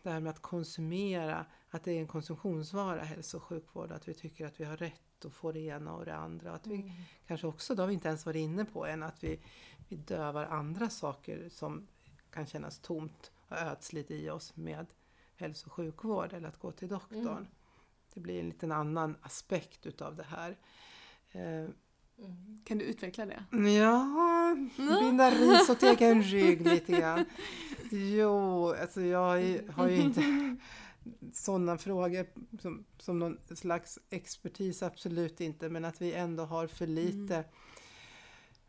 det 0.03 0.09
här 0.09 0.19
med 0.19 0.29
att 0.29 0.41
konsumera, 0.41 1.45
att 1.69 1.83
det 1.83 1.91
är 1.91 1.99
en 1.99 2.07
konsumtionsvara 2.07 3.01
hälso 3.01 3.37
och 3.37 3.43
sjukvård, 3.43 3.91
att 3.91 4.07
vi 4.07 4.13
tycker 4.13 4.45
att 4.45 4.59
vi 4.59 4.63
har 4.63 4.77
rätt 4.77 5.25
att 5.25 5.33
få 5.33 5.51
det 5.51 5.59
ena 5.59 5.93
och 5.93 6.05
det 6.05 6.15
andra. 6.15 6.51
Att 6.51 6.67
vi 6.67 6.93
kanske 7.27 7.47
också, 7.47 7.75
det 7.75 7.81
har 7.81 7.87
vi 7.87 7.93
inte 7.93 8.07
ens 8.07 8.25
varit 8.25 8.39
inne 8.39 8.65
på 8.65 8.85
än, 8.85 9.03
att 9.03 9.23
vi, 9.23 9.39
vi 9.87 9.95
dövar 9.95 10.45
andra 10.45 10.89
saker 10.89 11.49
som 11.49 11.87
kan 12.31 12.47
kännas 12.47 12.79
tomt 12.79 13.31
och 13.47 13.57
ödsligt 13.57 14.11
i 14.11 14.29
oss 14.29 14.55
med 14.55 14.85
hälso 15.35 15.67
och 15.67 15.73
sjukvård 15.73 16.33
eller 16.33 16.47
att 16.47 16.59
gå 16.59 16.71
till 16.71 16.87
doktorn. 16.87 17.27
Mm. 17.27 17.47
Det 18.13 18.19
blir 18.19 18.39
en 18.39 18.49
liten 18.49 18.71
annan 18.71 19.17
aspekt 19.21 19.85
utav 19.85 20.15
det 20.15 20.23
här. 20.23 20.57
Eh, 21.31 21.69
Mm. 22.23 22.61
Kan 22.65 22.77
du 22.77 22.85
utveckla 22.85 23.25
det? 23.25 23.43
Ja, 23.71 24.55
binda 24.77 25.31
ris 25.31 25.69
åt 25.69 25.83
egen 25.83 26.23
rygg 26.23 26.67
lite 26.67 26.91
grann. 26.91 27.25
Jo, 27.91 28.67
alltså 28.81 29.01
jag 29.01 29.19
har 29.71 29.87
ju, 29.87 29.97
inte 29.97 30.23
sådana 31.33 31.77
frågor 31.77 32.25
som, 32.61 32.85
som 32.97 33.19
någon 33.19 33.37
slags 33.55 33.99
expertis, 34.09 34.83
absolut 34.83 35.41
inte. 35.41 35.69
Men 35.69 35.85
att 35.85 36.01
vi 36.01 36.13
ändå 36.13 36.43
har 36.45 36.67
för 36.67 36.87
lite. 36.87 37.43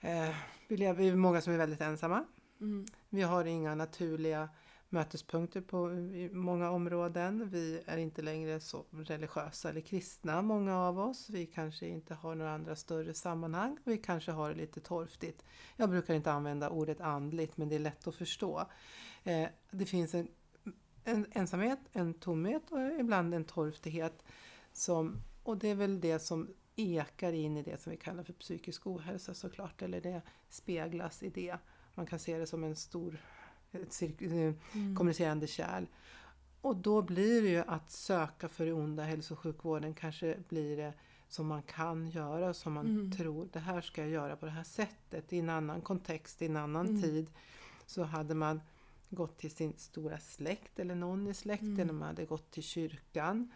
Eh, 0.00 0.34
vi 0.68 0.76
lever, 0.76 1.02
vi 1.02 1.08
är 1.08 1.16
många 1.16 1.40
som 1.40 1.52
är 1.52 1.58
väldigt 1.58 1.80
ensamma. 1.80 2.24
Mm. 2.60 2.86
Vi 3.08 3.22
har 3.22 3.44
inga 3.44 3.74
naturliga 3.74 4.48
mötespunkter 4.90 5.60
på 5.60 5.88
många 6.32 6.70
områden. 6.70 7.48
Vi 7.50 7.82
är 7.86 7.96
inte 7.96 8.22
längre 8.22 8.60
så 8.60 8.84
religiösa 8.90 9.68
eller 9.68 9.80
kristna, 9.80 10.42
många 10.42 10.78
av 10.78 10.98
oss. 10.98 11.30
Vi 11.30 11.46
kanske 11.46 11.86
inte 11.86 12.14
har 12.14 12.34
några 12.34 12.54
andra 12.54 12.76
större 12.76 13.14
sammanhang. 13.14 13.78
Vi 13.84 13.98
kanske 13.98 14.32
har 14.32 14.48
det 14.48 14.56
lite 14.56 14.80
torftigt. 14.80 15.44
Jag 15.76 15.90
brukar 15.90 16.14
inte 16.14 16.32
använda 16.32 16.70
ordet 16.70 17.00
andligt, 17.00 17.56
men 17.56 17.68
det 17.68 17.74
är 17.74 17.80
lätt 17.80 18.06
att 18.06 18.14
förstå. 18.14 18.66
Eh, 19.24 19.48
det 19.70 19.86
finns 19.86 20.14
en, 20.14 20.28
en 21.04 21.26
ensamhet, 21.32 21.78
en 21.92 22.14
tomhet 22.14 22.70
och 22.70 23.00
ibland 23.00 23.34
en 23.34 23.44
torftighet. 23.44 24.22
Som, 24.72 25.22
och 25.42 25.58
det 25.58 25.68
är 25.68 25.74
väl 25.74 26.00
det 26.00 26.18
som 26.18 26.54
ekar 26.76 27.32
in 27.32 27.56
i 27.56 27.62
det 27.62 27.82
som 27.82 27.90
vi 27.90 27.96
kallar 27.96 28.22
för 28.22 28.32
psykisk 28.32 28.86
ohälsa 28.86 29.34
såklart, 29.34 29.82
eller 29.82 30.00
det 30.00 30.22
speglas 30.48 31.22
i 31.22 31.28
det. 31.28 31.56
Man 31.94 32.06
kan 32.06 32.18
se 32.18 32.38
det 32.38 32.46
som 32.46 32.64
en 32.64 32.76
stor 32.76 33.20
ett 33.72 34.02
eh, 34.02 34.30
Mm. 34.30 34.54
kommunicerande 34.96 35.46
kärl. 35.46 35.84
Och 36.60 36.76
då 36.76 37.02
blir 37.02 37.42
det 37.42 37.48
ju 37.48 37.62
att 37.66 37.90
söka 37.90 38.48
för 38.48 38.66
det 38.66 38.72
onda 38.72 39.02
hälso 39.02 39.34
och 39.34 39.38
sjukvården 39.40 39.94
kanske 39.94 40.36
blir 40.48 40.76
det 40.76 40.92
som 41.28 41.46
man 41.46 41.62
kan 41.62 42.10
göra, 42.10 42.54
som 42.54 42.72
man 42.72 42.86
Mm. 42.86 43.12
tror, 43.12 43.48
det 43.52 43.58
här 43.58 43.80
ska 43.80 44.00
jag 44.02 44.10
göra 44.10 44.36
på 44.36 44.46
det 44.46 44.52
här 44.52 44.64
sättet. 44.64 45.32
I 45.32 45.38
en 45.38 45.48
annan 45.48 45.80
kontext, 45.80 46.42
i 46.42 46.46
en 46.46 46.56
annan 46.56 46.86
Mm. 46.88 47.02
tid 47.02 47.26
så 47.86 48.02
hade 48.02 48.34
man 48.34 48.60
gått 49.10 49.38
till 49.38 49.50
sin 49.50 49.72
stora 49.76 50.18
släkt 50.18 50.78
eller 50.78 50.94
någon 50.94 51.26
i 51.26 51.34
släkten, 51.34 51.80
Mm. 51.80 51.98
man 51.98 52.08
hade 52.08 52.24
gått 52.24 52.50
till 52.50 52.62
kyrkan. 52.62 53.50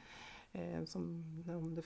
Eh, 0.52 0.84
som 0.84 1.02
om 1.48 1.74
det 1.74 1.82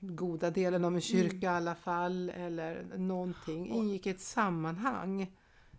goda 0.00 0.50
delen 0.50 0.84
av 0.84 0.94
en 0.94 1.00
kyrka 1.00 1.46
i 1.46 1.48
alla 1.48 1.74
fall, 1.74 2.30
eller 2.30 2.84
någonting. 2.96 3.68
Ingick 3.70 4.06
i 4.06 4.10
ett 4.10 4.20
sammanhang. 4.20 5.36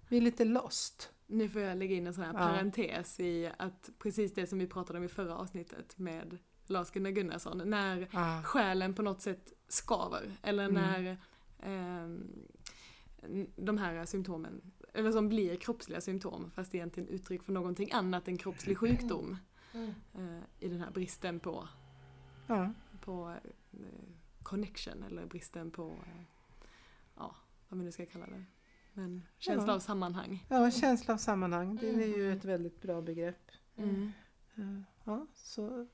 Vi 0.10 0.18
är 0.18 0.22
lite 0.22 0.46
lost. 0.46 1.10
Nu 1.28 1.50
får 1.50 1.62
jag 1.62 1.78
lägga 1.78 1.96
in 1.96 2.08
en 2.08 2.14
sån 2.14 2.24
här 2.24 2.34
Ja. 2.34 2.40
parentes 2.40 3.20
i 3.20 3.52
att 3.58 3.90
precis 4.00 4.34
det 4.34 4.48
som 4.48 4.60
vi 4.60 4.68
pratade 4.68 5.00
om 5.00 5.06
i 5.06 5.08
förra 5.08 5.36
avsnittet 5.38 5.98
med 5.98 6.38
Lars-Gunnar 6.68 7.12
Gunnarsson, 7.12 7.62
när 7.70 8.08
Ah. 8.14 8.44
själen 8.44 8.94
på 8.94 9.02
något 9.02 9.22
sätt 9.22 9.54
skaver 9.68 10.32
eller 10.42 10.70
Mm. 10.70 10.82
när 10.82 11.18
ehm, 11.60 12.48
de 13.56 13.78
här 13.78 14.06
symptomen, 14.06 14.62
eller 14.94 15.12
som 15.12 15.30
blir 15.30 15.56
kroppsliga 15.56 16.02
symptom 16.02 16.52
fast 16.52 16.76
egentligen 16.76 17.10
uttryck 17.10 17.44
för 17.44 17.54
någonting 17.54 17.92
annat 17.92 18.28
än 18.28 18.38
kroppslig 18.38 18.78
sjukdom 18.78 19.38
Mm. 19.74 19.90
eh, 20.14 20.44
i 20.60 20.70
den 20.70 20.80
här 20.82 20.92
bristen 20.92 21.40
på, 21.40 21.68
Ja. 22.48 22.72
på 23.02 23.36
eh, 23.74 23.80
connection 24.44 25.04
eller 25.04 25.26
bristen 25.26 25.72
på, 25.72 25.88
eh, 25.90 26.24
ja 27.16 27.36
vad 27.70 27.80
vi 27.80 27.86
nu 27.86 27.92
ska 27.92 28.06
kalla 28.06 28.26
det. 28.26 28.44
Men 28.93 29.25
känsla 29.38 29.67
Ja. 29.67 29.75
av 29.75 29.79
sammanhang. 29.79 30.45
Ja, 30.49 30.71
känsla 30.71 31.13
av 31.13 31.17
sammanhang. 31.17 31.75
Det 31.75 31.89
är 31.89 32.08
ju 32.17 32.25
Mm. 32.25 32.38
ett 32.38 32.45
väldigt 32.45 32.82
bra 32.82 33.01
begrepp. 33.01 33.51
Mm. 33.77 34.12
Eh, 34.56 34.82
Ja, 35.06 35.27
så 35.36 35.88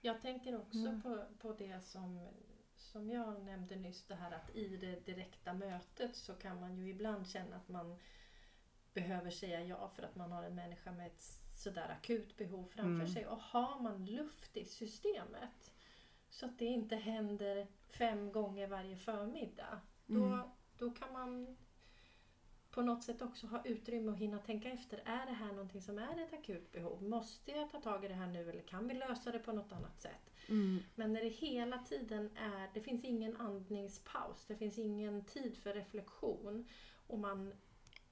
Jag 0.00 0.20
tänker 0.20 0.56
också 0.60 0.78
Mm. 0.78 1.02
på, 1.02 1.24
på 1.38 1.52
det 1.52 1.84
som, 1.84 2.28
som 2.76 3.10
jag 3.10 3.44
nämnde 3.44 3.76
nyss, 3.76 4.04
det 4.06 4.14
här 4.14 4.32
att 4.32 4.56
i 4.56 4.76
det 4.76 5.06
direkta 5.06 5.52
mötet 5.54 6.16
så 6.16 6.34
kan 6.34 6.60
man 6.60 6.76
ju 6.76 6.88
ibland 6.90 7.26
känna 7.28 7.56
att 7.56 7.68
man 7.68 7.96
behöver 8.94 9.30
säga 9.30 9.64
ja 9.64 9.88
för 9.96 10.02
att 10.02 10.16
man 10.16 10.32
har 10.32 10.42
en 10.42 10.54
människa 10.54 10.92
med 10.92 11.06
ett 11.06 11.20
sådär 11.62 11.88
akut 12.00 12.36
behov 12.36 12.64
framför 12.64 12.90
Mm. 13.04 13.08
sig. 13.08 13.26
Och 13.26 13.38
har 13.38 13.80
man 13.80 14.06
luft 14.06 14.56
i 14.56 14.64
systemet 14.64 15.70
så 16.30 16.46
att 16.46 16.58
det 16.58 16.64
inte 16.64 16.96
händer 16.96 17.66
fem 17.88 18.32
gånger 18.32 18.66
varje 18.66 18.96
förmiddag, 18.96 19.80
då, 20.06 20.24
Mm. 20.24 20.48
då 20.78 20.90
kan 20.90 21.12
man 21.12 21.56
på 22.72 22.82
något 22.82 23.02
sätt 23.04 23.22
också 23.22 23.46
ha 23.46 23.62
utrymme 23.64 24.10
och 24.12 24.18
hinna 24.18 24.38
tänka 24.38 24.68
efter. 24.70 25.02
Är 25.04 25.26
det 25.26 25.32
här 25.32 25.46
någonting 25.52 25.82
som 25.82 25.98
är 25.98 26.22
ett 26.22 26.32
akut 26.32 26.72
behov? 26.72 27.02
Måste 27.02 27.50
jag 27.50 27.70
ta 27.70 27.80
tag 27.80 28.04
i 28.04 28.08
det 28.08 28.14
här 28.14 28.26
nu 28.26 28.50
eller 28.50 28.62
kan 28.62 28.88
vi 28.88 28.94
lösa 28.94 29.32
det 29.32 29.38
på 29.38 29.52
något 29.52 29.72
annat 29.72 30.00
sätt? 30.00 30.30
Mm. 30.48 30.78
Men 30.94 31.12
när 31.12 31.22
det 31.22 31.28
hela 31.28 31.78
tiden 31.78 32.30
är, 32.36 32.70
det 32.74 32.80
finns 32.80 33.04
ingen 33.04 33.36
andningspaus, 33.36 34.44
det 34.46 34.56
finns 34.56 34.78
ingen 34.78 35.24
tid 35.24 35.56
för 35.56 35.74
reflektion 35.74 36.68
och 37.06 37.18
man 37.18 37.52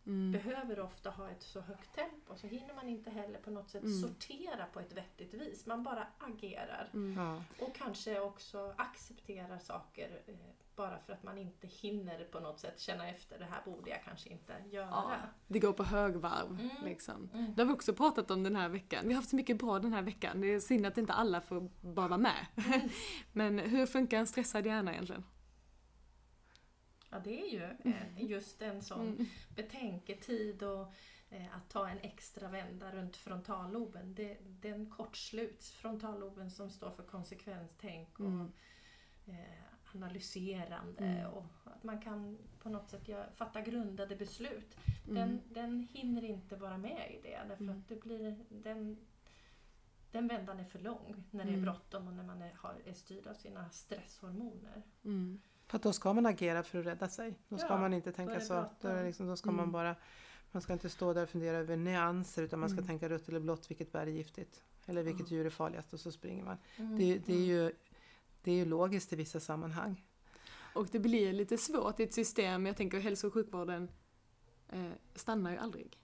Mm. 0.07 0.33
behöver 0.33 0.81
ofta 0.81 1.11
ha 1.11 1.31
ett 1.31 1.43
så 1.43 1.61
högt 1.61 1.95
tempo 1.95 2.37
så 2.37 2.47
hinner 2.47 2.75
man 2.75 2.89
inte 2.89 3.11
heller 3.11 3.39
på 3.39 3.51
något 3.51 3.71
sätt 3.71 3.83
Mm. 3.83 4.01
sortera 4.01 4.67
på 4.73 4.81
ett 4.81 4.93
vettigt 4.93 5.35
vis. 5.35 5.67
Man 5.67 5.83
bara 5.83 6.07
agerar 6.19 6.91
Mm. 6.95 7.17
Ja. 7.19 7.43
och 7.65 7.75
kanske 7.75 8.21
också 8.21 8.75
accepterar 8.77 9.59
saker 9.59 10.21
eh, 10.27 10.35
bara 10.81 10.99
för 10.99 11.13
att 11.13 11.23
man 11.23 11.39
inte 11.39 11.67
hinner 11.67 12.25
på 12.25 12.41
något 12.41 12.61
sätt 12.61 12.81
känna 12.81 13.09
efter 13.09 13.39
det 13.39 13.45
här 13.45 13.63
borde 13.65 13.91
jag 13.91 14.05
kanske 14.05 14.29
inte 14.29 14.53
Ja, 14.71 14.79
göra. 14.81 15.29
det 15.47 15.59
går 15.59 15.73
på 15.73 15.85
högvarv. 15.85 16.51
Mm. 16.61 16.71
Liksom. 16.85 17.31
Mm. 17.35 17.55
Det 17.55 17.63
har 17.63 17.67
vi 17.67 17.73
också 17.73 17.93
pratat 17.95 18.31
om 18.31 18.43
den 18.43 18.57
här 18.57 18.69
veckan. 18.69 19.01
Vi 19.05 19.09
har 19.13 19.17
haft 19.17 19.31
så 19.31 19.37
mycket 19.37 19.59
bra 19.59 19.79
den 19.79 19.93
här 19.93 20.03
veckan. 20.03 20.41
Det 20.41 20.47
är 20.55 20.61
synd 20.61 20.87
att 20.87 20.99
inte 20.99 21.13
alla 21.13 21.41
får 21.41 21.71
bara 21.81 22.09
vara 22.09 22.19
med. 22.19 22.47
Men 23.33 23.59
hur 23.59 23.87
funkar 23.87 24.19
en 24.19 24.27
stressad 24.27 24.67
hjärna 24.67 24.93
egentligen? 24.93 25.25
Ja, 27.11 27.19
det 27.25 27.41
är 27.41 27.53
ju 27.53 27.63
eh, 27.93 28.25
just 28.31 28.63
en 28.63 28.83
sån 28.83 29.01
Mm. 29.09 29.27
betänketid 29.57 30.63
och 30.63 30.93
eh, 31.31 31.57
att 31.57 31.69
ta 31.71 31.89
en 31.89 31.99
extra 31.99 32.49
vända 32.49 32.93
runt 32.93 33.17
frontalloben. 33.17 34.15
Det, 34.15 34.37
den 34.43 34.91
kortsluts. 34.91 35.73
Frontalloben 35.73 36.51
som 36.51 36.71
står 36.71 36.91
för 36.91 37.03
konsekvenstänk 37.03 38.21
och 38.21 38.27
Mm. 38.27 38.53
Analyserande 39.95 41.05
Mm. 41.05 41.27
och 41.33 41.45
att 41.65 41.85
man 41.85 42.01
kan 42.01 42.39
på 42.63 42.69
något 42.69 42.91
sätt 42.91 43.09
göra, 43.09 43.27
fatta 43.35 43.61
grundade 43.61 44.17
beslut. 44.17 44.77
Mm. 45.09 45.15
Den, 45.15 45.41
den 45.55 45.89
hinner 45.93 46.25
inte 46.25 46.57
vara 46.57 46.79
med 46.79 47.11
i 47.11 47.21
det 47.23 47.39
därför 47.49 47.65
Mm. 47.65 47.79
att 47.79 47.89
det 47.89 48.01
blir 48.03 48.37
den, 48.49 48.97
den 50.11 50.29
vändan 50.29 50.61
är 50.61 50.65
för 50.65 50.79
lång 50.79 51.25
när 51.31 51.45
det 51.45 51.51
är 51.51 51.55
Mm. 51.55 51.65
bråttom 51.65 52.07
och 52.09 52.15
när 52.15 52.25
man 52.25 52.43
är, 52.43 52.53
har, 52.59 52.75
är 52.85 52.93
styrd 52.93 53.27
av 53.27 53.35
sina 53.35 53.71
stresshormoner. 53.71 54.83
Mm. 55.05 55.41
För 55.67 55.79
då 55.79 55.93
ska 55.93 56.13
man 56.13 56.27
agera 56.27 56.63
för 56.63 56.79
att 56.79 56.87
rädda 56.87 57.09
sig. 57.09 57.35
Då 57.49 57.59
ska 57.59 57.69
Ja, 57.69 57.79
man 57.79 57.95
inte 57.95 58.13
tänka 58.13 58.41
så. 58.41 58.65
Då, 58.81 58.89
är 58.89 59.05
liksom, 59.05 59.27
då 59.27 59.37
ska 59.37 59.49
Mm. 59.49 59.57
man 59.57 59.73
bara 59.73 59.97
man 60.53 60.63
ska 60.63 60.73
inte 60.73 60.89
stå 60.89 61.13
där 61.13 61.23
och 61.23 61.29
fundera 61.29 61.57
över 61.57 61.77
nyanser 61.77 62.43
utan 62.43 62.61
man 62.61 62.69
ska 62.69 62.77
Mm. 62.79 62.87
tänka 62.87 63.09
rött 63.09 63.29
eller 63.29 63.41
blått, 63.41 63.71
vilket 63.71 63.93
bär 63.93 64.01
är 64.01 64.07
giftigt. 64.07 64.63
Eller 64.87 65.03
vilket 65.03 65.31
Ja. 65.31 65.37
djur 65.37 65.47
är 65.47 65.51
farligast 65.51 65.93
och 65.93 66.01
så 66.01 66.13
springer 66.13 66.45
man. 66.45 66.57
Mm. 66.77 66.99
Det, 66.99 67.19
det, 67.19 67.33
är 67.33 67.45
ju, 67.45 67.73
det 68.43 68.51
är 68.53 68.57
ju 68.57 68.65
logiskt 68.65 69.13
i 69.13 69.17
vissa 69.17 69.41
sammanhang. 69.41 70.05
Och 70.75 70.87
det 70.93 70.99
blir 70.99 71.33
lite 71.33 71.59
svårt 71.59 72.01
i 72.01 72.03
ett 72.03 72.15
system, 72.15 72.67
jag 72.67 72.77
tänker 72.77 72.99
hälso 73.01 73.27
och 73.27 73.33
sjukvården 73.35 73.91
eh, 74.69 74.91
stannar 75.15 75.51
ju 75.51 75.57
aldrig. 75.57 75.99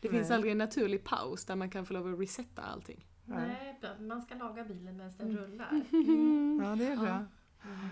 Det 0.00 0.08
finns 0.08 0.28
Nej. 0.28 0.34
aldrig 0.36 0.52
en 0.52 0.58
naturlig 0.58 1.04
paus 1.04 1.44
där 1.44 1.56
man 1.56 1.70
kan 1.70 1.86
få 1.86 1.92
lov 1.94 2.14
att 2.14 2.20
resetta 2.20 2.62
allting. 2.62 3.06
Nej, 3.24 3.80
man 4.00 4.22
ska 4.22 4.34
laga 4.34 4.64
bilen 4.64 4.96
medan 4.96 5.12
den 5.18 5.28
Mm. 5.30 5.36
rullar. 5.44 5.70
Ja, 6.64 6.76
det 6.76 6.86
är 6.86 6.96
bra. 6.96 7.08
Mm. 7.64 7.88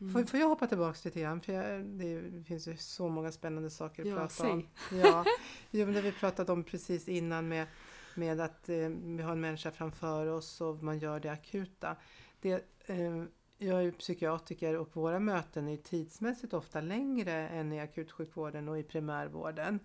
Mm. 0.00 0.12
Får, 0.12 0.24
får 0.24 0.40
jag 0.40 0.48
hoppa 0.48 0.66
tillbaka 0.66 0.98
lite 1.04 1.20
grann? 1.20 1.40
För 1.40 1.52
jag, 1.52 1.84
det 1.84 2.44
finns 2.46 2.68
ju 2.68 2.76
så 2.76 3.08
många 3.08 3.32
spännande 3.32 3.70
saker 3.70 4.02
att 4.02 4.08
Ja, 4.08 4.14
prata 4.16 4.28
säg. 4.28 4.50
om. 4.50 4.66
Ja, 4.92 5.24
jo, 5.70 5.84
men 5.86 5.94
det 5.94 6.00
vi 6.02 6.12
pratade 6.12 6.52
om 6.52 6.64
precis 6.64 7.08
innan 7.08 7.48
med, 7.48 7.66
med 8.14 8.40
att 8.40 8.68
eh, 8.68 8.76
vi 8.88 9.22
har 9.22 9.32
en 9.32 9.40
människa 9.40 9.70
framför 9.70 10.26
oss 10.26 10.60
och 10.60 10.82
man 10.82 10.98
gör 10.98 11.20
det 11.20 11.28
akuta. 11.32 11.96
Det, 12.40 12.64
Ehm, 12.86 13.30
jag 13.58 13.78
är 13.78 13.82
ju 13.82 13.92
psykiatriker 13.92 14.76
och 14.76 14.96
våra 14.96 15.18
möten 15.18 15.68
är 15.68 15.76
tidsmässigt 15.76 16.54
ofta 16.54 16.80
längre 16.80 17.48
än 17.48 17.72
i 17.72 17.80
akutsjukvården 17.80 18.68
och 18.68 18.78
i 18.78 18.82
primärvården. 18.82 19.80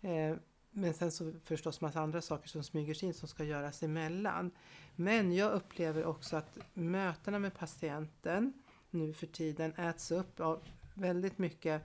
Ehm, 0.00 0.38
men 0.70 0.94
sen 0.94 1.12
så 1.12 1.32
förstås 1.44 1.80
massa 1.80 2.00
andra 2.00 2.20
saker 2.20 2.48
som 2.48 2.64
smyger 2.64 2.94
sig 2.94 3.06
in 3.08 3.14
som 3.14 3.28
ska 3.28 3.44
göras 3.44 3.82
emellan. 3.82 4.50
Men 4.96 5.32
jag 5.32 5.52
upplever 5.52 6.04
också 6.04 6.36
att 6.36 6.58
mötena 6.74 7.38
med 7.38 7.54
patienten 7.54 8.52
nu 8.90 9.12
för 9.12 9.26
tiden 9.26 9.74
äts 9.74 10.10
upp 10.10 10.40
av 10.40 10.62
väldigt 10.94 11.38
mycket 11.38 11.82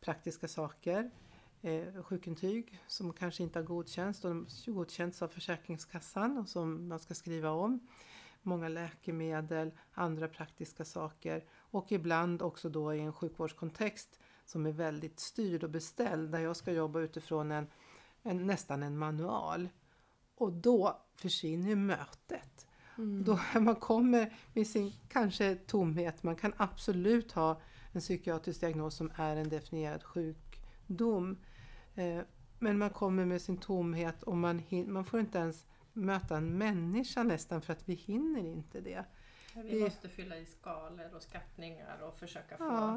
praktiska 0.00 0.48
saker. 0.48 1.10
Eh, 1.62 2.02
sjukintyg 2.02 2.80
som 2.86 3.12
kanske 3.12 3.42
inte 3.42 3.58
har 3.58 3.64
godkänts 3.64 4.24
och 4.24 4.30
de 4.30 4.46
har 4.66 4.72
godkänts 4.72 5.22
av 5.22 5.28
Försäkringskassan 5.28 6.38
och 6.38 6.48
som 6.48 6.88
man 6.88 6.98
ska 6.98 7.14
skriva 7.14 7.50
om. 7.50 7.88
Många 8.42 8.68
läkemedel, 8.68 9.70
andra 9.92 10.28
praktiska 10.28 10.84
saker 10.84 11.44
och 11.52 11.92
ibland 11.92 12.42
också 12.42 12.68
då 12.68 12.94
i 12.94 13.00
en 13.00 13.12
sjukvårdskontext 13.12 14.20
som 14.44 14.66
är 14.66 14.72
väldigt 14.72 15.20
styrd 15.20 15.64
och 15.64 15.70
beställd 15.70 16.30
där 16.30 16.40
jag 16.40 16.56
ska 16.56 16.72
jobba 16.72 17.00
utifrån 17.00 17.50
en, 17.50 17.66
en 18.22 18.46
nästan 18.46 18.82
en 18.82 18.98
manual. 18.98 19.68
Och 20.34 20.52
då 20.52 21.02
försvinner 21.14 21.76
mötet. 21.76 22.66
Mm. 22.98 23.24
Då 23.24 23.40
man 23.60 23.76
kommer 23.76 24.34
med 24.54 24.66
sin 24.66 24.92
kanske 25.08 25.54
tomhet, 25.54 26.22
man 26.22 26.36
kan 26.36 26.52
absolut 26.56 27.32
ha 27.32 27.60
en 27.92 28.00
psykiatrisk 28.00 28.60
diagnos 28.60 28.94
som 28.94 29.10
är 29.16 29.36
en 29.36 29.48
definierad 29.48 30.02
sjukdom. 30.02 31.38
Eh, 31.94 32.20
men 32.58 32.78
man 32.78 32.90
kommer 32.90 33.24
med 33.24 33.42
sin 33.42 33.56
tomhet 33.56 34.22
och 34.22 34.36
man, 34.36 34.62
man 34.86 35.04
får 35.04 35.20
inte 35.20 35.38
ens 35.38 35.64
möta 35.92 36.36
en 36.36 36.58
människa 36.58 37.22
nästan 37.22 37.62
för 37.62 37.72
att 37.72 37.88
vi 37.88 37.94
hinner 37.94 38.40
inte 38.46 38.80
det. 38.80 39.04
Vi 39.54 39.62
Vi- 39.62 39.80
måste 39.84 40.08
fylla 40.08 40.38
i 40.38 40.46
skalor 40.46 41.14
och 41.14 41.22
skattningar 41.22 42.02
och 42.02 42.18
försöka 42.18 42.56
få 42.56 42.64
Ja, 42.64 42.94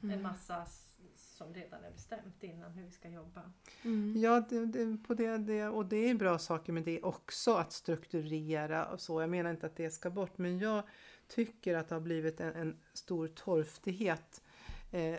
en 0.00 0.10
Mm. 0.10 0.22
massa 0.22 0.62
s- 0.62 0.86
som 1.16 1.54
redan 1.54 1.84
är 1.84 1.90
bestämt 1.90 2.42
innan 2.42 2.72
hur 2.72 2.84
vi 2.84 2.90
ska 2.90 3.08
jobba. 3.08 3.52
Mm. 3.84 4.14
ja 4.20 4.40
det, 4.48 4.66
det, 4.66 4.96
på 5.06 5.14
det, 5.14 5.38
det, 5.38 5.66
och 5.68 5.86
det 5.86 5.96
är 6.10 6.14
bra 6.14 6.38
saker 6.38 6.72
med 6.72 6.84
det 6.84 7.02
också 7.02 7.54
att 7.54 7.72
strukturera 7.72 8.86
och 8.86 9.00
så. 9.00 9.20
Jag 9.20 9.30
menar 9.30 9.50
inte 9.50 9.66
att 9.66 9.76
det 9.76 9.90
ska 9.90 10.10
bort 10.10 10.38
men 10.38 10.58
jag 10.58 10.82
tycker 11.28 11.76
att 11.76 11.88
det 11.88 11.94
har 11.94 12.00
blivit 12.02 12.40
en, 12.40 12.54
en 12.54 12.76
stor 12.92 13.28
torftighet 13.28 14.42
eh, 14.90 15.16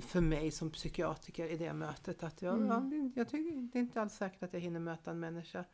för 0.00 0.20
mig 0.20 0.50
som 0.50 0.70
psykiatriker 0.70 1.46
i 1.48 1.56
det 1.56 1.72
mötet. 1.72 2.22
Att 2.22 2.42
jag, 2.42 2.54
Mm. 2.54 2.66
ja, 2.68 2.80
det- 2.80 3.12
jag 3.20 3.28
tycker 3.28 3.56
det 3.72 3.78
är 3.78 3.80
inte 3.80 4.00
alls 4.00 4.14
säkert 4.14 4.42
att 4.42 4.52
jag 4.52 4.60
hinner 4.60 4.80
möta 4.80 5.10
en 5.10 5.20
människa. 5.20 5.64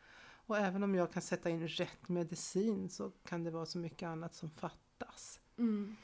Och 0.47 0.59
även 0.59 0.83
om 0.83 0.95
jag 0.95 1.13
kan 1.13 1.23
sätta 1.23 1.51
in 1.51 1.69
rätt 1.69 2.09
medicin 2.09 2.89
så 2.89 3.11
kan 3.11 3.45
det 3.45 3.51
vara 3.51 3.67
så 3.67 3.79
mycket 3.79 4.07
annat 4.07 4.35
som 4.35 4.51
fattas. 4.51 5.41
Mm. 5.59 5.97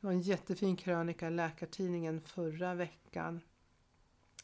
Det 0.00 0.06
var 0.06 0.12
en 0.12 0.20
jättefin 0.20 0.76
krönika 0.76 1.26
i 1.26 1.30
Läkartidningen 1.30 2.20
förra 2.20 2.74
veckan. 2.74 3.40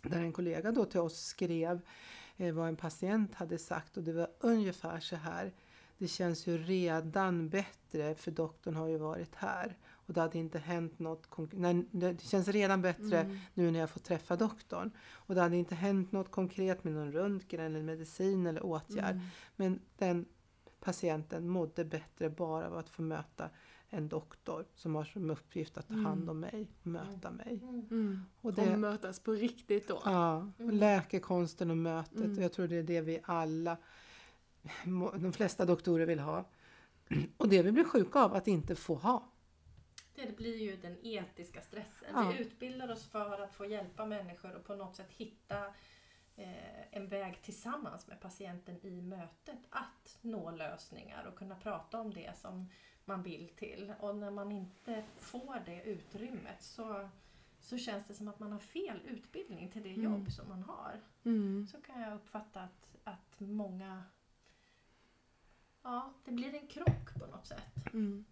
Där 0.03 0.23
en 0.23 0.33
kollega 0.33 0.73
då 0.73 0.85
till 0.85 1.01
oss 1.01 1.21
skrev 1.25 1.81
eh, 2.37 2.55
vad 2.55 2.69
en 2.69 2.77
patient 2.77 3.35
hade 3.35 3.59
sagt 3.59 3.97
och 3.97 4.03
det 4.03 4.13
var 4.13 4.29
ungefär 4.41 5.01
så 5.01 5.17
här. 5.17 5.53
Det 5.99 6.09
känns 6.09 6.47
ju 6.47 6.59
redan 6.59 7.49
bättre 7.49 8.15
för 8.15 8.31
doktorn 8.31 8.77
har 8.77 8.89
ju 8.89 8.99
varit 8.99 9.35
här. 9.35 9.77
Och 10.11 10.15
det 10.15 10.21
hade 10.21 10.39
inte 10.39 10.59
hänt 10.59 10.99
något 10.99 11.29
Nej, 11.53 11.85
Det 11.93 12.21
känns 12.21 12.49
redan 12.49 12.83
bättre 12.83 13.21
Mm. 13.21 13.39
nu 13.55 13.71
när 13.71 13.81
jag 13.81 13.91
får 13.91 14.01
träffa 14.01 14.37
doktorn. 14.37 14.91
Och 15.13 15.35
det 15.35 15.41
hade 15.41 15.57
inte 15.57 15.75
hänt 15.75 16.13
något 16.13 16.31
konkret 16.31 16.85
med 16.85 16.93
någon 16.93 17.13
röntgen 17.13 17.61
eller 17.61 17.83
medicin 17.83 18.47
eller 18.47 18.65
åtgärd. 18.67 19.15
Mm. 19.15 19.27
Men 19.57 19.81
den 19.99 20.25
patienten 20.81 21.49
mådde 21.49 21.85
bättre 21.85 22.31
bara 22.31 22.67
av 22.67 22.77
att 22.79 22.89
få 22.91 23.03
möta 23.03 23.51
en 23.89 24.09
doktor 24.09 24.65
som 24.75 24.95
har 24.95 25.05
som 25.05 25.31
uppgift 25.31 25.79
att 25.79 25.89
ta 25.89 25.95
hand 25.95 26.23
Mm. 26.23 26.29
om 26.29 26.41
mig 26.41 26.69
och 26.81 26.87
möta 26.87 27.31
mig. 27.31 27.61
Mm. 27.63 28.25
Och 28.41 28.45
Och 28.45 28.55
det, 28.55 28.77
mötas 28.77 29.21
på 29.21 29.33
riktigt 29.33 29.89
då. 29.89 30.03
ja, 30.05 30.51
Mm. 30.59 30.71
läkekonsten 30.77 31.71
och 31.71 31.77
mötet. 31.77 32.17
Mm. 32.17 32.37
Och 32.37 32.43
jag 32.43 32.53
tror 32.53 32.67
det 32.69 32.77
är 32.77 32.83
det 32.83 33.01
vi 33.01 33.21
alla, 33.25 33.77
de 35.21 35.33
flesta 35.33 35.65
doktorer 35.65 36.07
vill 36.07 36.19
ha. 36.21 36.45
Och 37.37 37.49
det 37.49 37.63
vi 37.63 37.73
blir 37.73 37.85
sjuka 37.85 38.19
av 38.25 38.35
att 38.35 38.49
inte 38.49 38.75
få 38.75 38.95
ha. 38.95 39.30
Det 40.15 40.37
blir 40.37 40.57
ju 40.57 40.77
den 40.77 40.97
etiska 41.03 41.61
stressen. 41.63 42.09
Ja. 42.15 42.31
Vi 42.31 42.39
utbildar 42.39 42.89
oss 42.91 43.11
för 43.11 43.41
att 43.41 43.55
få 43.55 43.67
hjälpa 43.67 44.05
människor 44.07 44.55
och 44.55 44.65
på 44.65 44.75
något 44.75 44.97
sätt 44.97 45.11
hitta 45.11 45.67
eh, 46.37 46.97
en 46.97 47.09
väg 47.09 47.43
tillsammans 47.43 48.07
med 48.07 48.21
patienten 48.21 48.87
i 48.87 49.03
mötet 49.03 49.59
att 49.71 50.19
nå 50.23 50.51
lösningar 50.51 51.25
och 51.25 51.39
kunna 51.39 51.55
prata 51.57 52.01
om 52.01 52.15
det 52.15 52.37
som 52.39 52.69
man 53.05 53.23
vill 53.23 53.49
till. 53.49 53.95
Och 54.01 54.17
när 54.17 54.31
man 54.31 54.53
inte 54.53 55.05
får 55.19 55.63
det 55.67 55.83
utrymmet 55.83 56.63
så, 56.63 57.09
så 57.61 57.79
känns 57.79 58.07
det 58.07 58.15
som 58.15 58.29
att 58.29 58.39
man 58.39 58.53
har 58.53 58.59
fel 58.59 59.01
utbildning 59.07 59.71
till 59.71 59.83
det 59.83 59.89
Mm. 59.95 60.05
jobb 60.05 60.33
som 60.33 60.49
man 60.49 60.63
har. 60.63 61.01
Mm. 61.25 61.67
Så 61.67 61.81
kan 61.81 62.01
jag 62.01 62.15
uppfatta 62.15 62.61
att, 62.61 62.97
att 63.05 63.41
många... 63.41 64.05
Ja, 65.83 66.13
det 66.25 66.31
blir 66.33 66.55
en 66.55 66.67
krock 66.67 67.15
på 67.19 67.27
något 67.27 67.47
sätt. 67.47 67.87
Mm. 67.93 68.25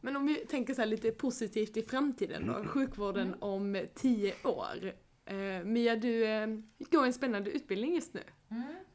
Men 0.00 0.16
om 0.16 0.26
vi 0.26 0.34
tänker 0.34 0.74
så 0.74 0.80
här 0.80 0.86
lite 0.86 1.10
positivt 1.12 1.76
i 1.76 1.82
framtiden 1.82 2.46
då, 2.46 2.64
sjukvården 2.64 3.26
Mm. 3.28 3.42
om 3.42 3.86
tio 3.94 4.34
år. 4.44 4.92
Eh, 5.24 5.64
Mia, 5.64 5.96
du 5.96 6.26
eh, 6.26 6.46
går 6.78 7.04
en 7.04 7.12
spännande 7.12 7.50
utbildning 7.50 7.94
just 7.94 8.14
nu. 8.14 8.22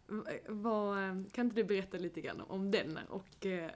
V- 0.07 0.39
Vad, 0.47 0.97
eh, 0.97 1.15
kan 1.31 1.45
inte 1.45 1.55
du 1.55 1.63
berätta 1.63 1.97
lite 1.97 2.21
grann 2.21 2.41
om 2.41 2.71
den 2.71 2.97
och 3.09 3.45
eh, 3.45 3.71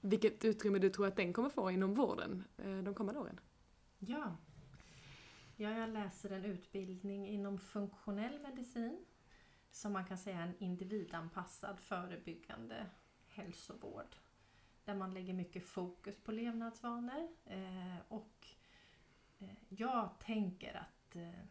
vilket 0.00 0.44
utrymme 0.44 0.78
du 0.78 0.90
tror 0.90 1.06
att 1.06 1.16
den 1.16 1.32
kommer 1.32 1.48
få 1.48 1.70
inom 1.70 1.94
vården 1.94 2.44
eh, 2.58 2.78
de 2.78 2.94
kommande 2.94 3.20
åren? 3.20 3.40
Ja. 3.98 4.36
Ja, 5.56 5.70
jag 5.78 5.90
läser 5.90 6.30
en 6.30 6.44
utbildning 6.44 7.28
inom 7.28 7.58
funktionell 7.58 8.38
medicin 8.42 9.04
som 9.70 9.92
man 9.92 10.04
kan 10.04 10.18
säga 10.18 10.36
är 10.38 10.42
en 10.46 10.58
individanpassad 10.58 11.78
förebyggande 11.80 12.86
hälsovård. 13.28 14.16
Där 14.88 14.94
man 14.94 15.14
lägger 15.14 15.34
mycket 15.34 15.66
fokus 15.66 16.20
på 16.20 16.32
levnadsvanor 16.32 17.28
eh, 17.44 17.96
och 18.08 18.46
eh, 19.38 19.48
jag 19.68 20.18
tänker 20.20 20.74
att 20.74 21.16
eh, 21.16 21.44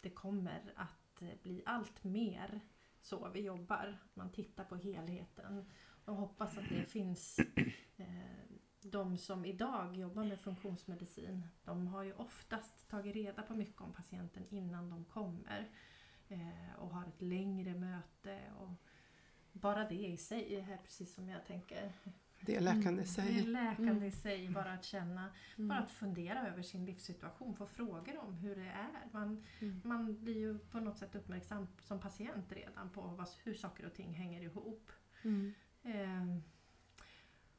det 0.00 0.10
kommer 0.10 0.72
att 0.76 1.22
eh, 1.22 1.28
bli 1.42 1.62
allt 1.66 2.04
mer 2.04 2.60
så 3.00 3.28
vi 3.28 3.40
jobbar. 3.40 3.98
Man 4.14 4.32
tittar 4.32 4.64
på 4.64 4.76
helheten 4.76 5.70
och 6.04 6.16
hoppas 6.16 6.58
att 6.58 6.68
det 6.68 6.84
finns 6.84 7.38
eh, 7.96 8.06
de 8.80 9.18
som 9.18 9.44
idag 9.44 9.96
jobbar 9.96 10.24
med 10.24 10.40
funktionsmedicin, 10.40 11.46
de 11.64 11.86
har 11.86 12.02
ju 12.02 12.12
oftast 12.14 12.88
tagit 12.88 13.14
reda 13.14 13.42
på 13.42 13.54
mycket 13.54 13.80
om 13.80 13.92
patienten 13.92 14.46
innan 14.48 14.90
de 14.90 15.04
kommer 15.04 15.70
eh, 16.28 16.74
och 16.78 16.90
har 16.90 17.06
ett 17.06 17.22
längre 17.22 17.74
möte. 17.74 18.40
Och 18.58 18.70
bara 19.52 19.88
det 19.88 20.06
i 20.06 20.16
sig 20.16 20.54
är 20.54 20.76
precis 20.76 21.14
som 21.14 21.28
jag 21.28 21.46
tänker. 21.46 21.92
Det 22.46 22.56
är 22.56 22.60
läkande 22.60 23.02
i 23.02 23.04
Det 23.04 23.20
är 23.22 23.24
sig. 23.24 23.42
läkande 23.46 23.90
Mm. 23.90 24.04
i 24.04 24.10
sig, 24.10 24.48
bara 24.48 24.72
att 24.72 24.84
känna, 24.84 25.28
Mm. 25.56 25.68
bara 25.68 25.78
att 25.78 25.90
fundera 25.90 26.48
över 26.48 26.62
sin 26.62 26.84
livssituation, 26.84 27.54
få 27.54 27.66
frågor 27.66 28.18
om 28.18 28.34
hur 28.34 28.56
det 28.56 28.68
är. 28.70 29.08
Man, 29.12 29.44
Mm. 29.60 29.80
man 29.84 30.20
blir 30.24 30.36
ju 30.38 30.58
på 30.58 30.80
något 30.80 30.98
sätt 30.98 31.14
uppmärksam 31.14 31.66
som 31.82 32.00
patient 32.00 32.52
redan 32.52 32.90
på 32.90 33.00
vad, 33.00 33.28
hur 33.44 33.54
saker 33.54 33.86
och 33.86 33.94
ting 33.94 34.12
hänger 34.14 34.42
ihop. 34.42 34.90
Mm. 35.22 35.54
Eh, 35.82 36.36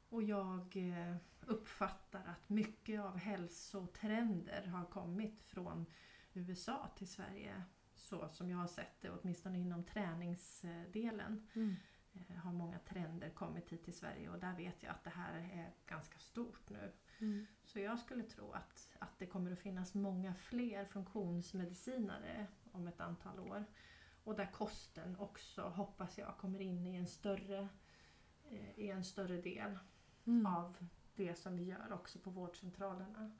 och 0.10 0.24
jag 0.24 0.78
eh, 0.78 1.16
uppfattar 1.46 2.24
att 2.26 2.50
mycket 2.50 3.02
av 3.02 3.18
hälsotrender 3.18 4.66
har 4.66 4.86
kommit 4.86 5.44
från 5.44 5.86
USA 6.34 6.92
till 6.98 7.08
Sverige. 7.08 7.64
Så 7.96 8.30
som 8.30 8.50
jag 8.50 8.58
har 8.58 8.68
sett 8.68 9.02
det, 9.02 9.10
åtminstone 9.10 9.60
inom 9.60 9.84
träningsdelen. 9.84 11.48
Mm. 11.54 11.76
Eh, 12.14 12.36
har 12.36 12.52
många 12.52 12.80
trender 12.80 13.30
kommit 13.30 13.70
hit 13.70 13.84
till 13.84 13.98
Sverige 13.98 14.30
och 14.30 14.40
där 14.40 14.56
vet 14.56 14.84
jag 14.84 14.92
att 14.92 15.04
det 15.04 15.10
här 15.10 15.34
är 15.54 15.72
ganska 15.88 16.20
stort 16.20 16.70
nu. 16.70 16.92
Mm. 17.20 17.46
Så 17.64 17.80
jag 17.80 18.00
skulle 18.00 18.24
tro 18.24 18.52
att, 18.52 18.96
att 19.00 19.20
det 19.20 19.26
kommer 19.26 19.52
att 19.52 19.60
finnas 19.60 19.94
många 19.94 20.34
fler 20.34 20.86
funktionsmedicinare 20.86 22.48
om 22.72 22.88
ett 22.88 23.02
antal 23.02 23.40
år. 23.40 23.66
Och 24.24 24.36
där 24.36 24.52
kosten 24.52 25.16
också, 25.20 25.62
hoppas 25.62 26.18
jag, 26.18 26.38
kommer 26.38 26.62
in 26.62 26.88
i 26.88 26.96
en 26.96 27.08
större, 27.08 27.68
eh, 28.50 28.80
i 28.80 28.90
en 28.90 29.04
större 29.04 29.42
del 29.42 29.80
Mm. 30.26 30.46
av 30.46 30.88
det 31.16 31.36
som 31.36 31.58
vi 31.58 31.64
gör 31.64 31.94
också 31.94 32.20
på 32.20 32.30
vårdcentralerna. 32.30 33.32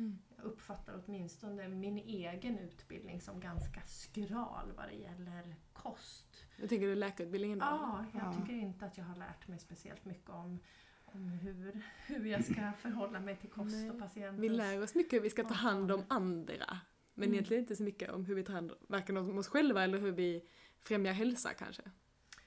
Mm. 0.00 0.18
Jag 0.36 0.44
uppfattar 0.44 1.02
åtminstone 1.06 1.68
min 1.68 1.98
egen 1.98 2.58
utbildning 2.58 3.20
som 3.20 3.40
ganska 3.40 3.80
skral 3.86 4.72
vad 4.76 4.88
det 4.88 4.94
gäller 4.94 5.54
kost. 5.72 6.44
Jag 6.56 6.68
tänker 6.68 6.86
du 6.86 6.94
läkarutbildningen 6.94 7.58
då? 7.58 7.64
Ja, 7.66 8.04
jag 8.14 8.22
Ja. 8.22 8.32
tycker 8.40 8.52
inte 8.52 8.84
att 8.86 8.98
jag 8.98 9.04
har 9.04 9.16
lärt 9.16 9.48
mig 9.48 9.58
speciellt 9.58 10.04
mycket 10.04 10.30
om, 10.30 10.58
om 11.04 11.28
hur, 11.28 11.82
hur 12.06 12.26
jag 12.26 12.44
ska 12.44 12.72
förhålla 12.78 13.20
mig 13.20 13.36
till 13.36 13.50
kost 13.50 13.74
Nej. 13.76 13.90
och 13.90 13.98
patientens... 13.98 14.40
Vi 14.40 14.48
lär 14.48 14.82
oss 14.82 14.94
mycket 14.94 15.12
hur 15.12 15.20
vi 15.20 15.30
ska 15.30 15.44
ta 15.44 15.54
hand 15.54 15.92
om 15.92 16.04
andra. 16.08 16.78
Men 17.14 17.24
Mm. 17.24 17.34
egentligen 17.34 17.62
inte 17.62 17.76
så 17.76 17.82
mycket 17.82 18.10
om 18.10 18.24
hur 18.24 18.34
vi 18.34 18.42
tar 18.44 18.54
hand 18.54 18.72
varken 18.88 19.16
om 19.16 19.38
oss 19.38 19.48
själva 19.48 19.84
eller 19.84 19.98
hur 19.98 20.12
vi 20.12 20.44
främjar 20.78 21.12
hälsa 21.12 21.54
kanske. 21.54 21.82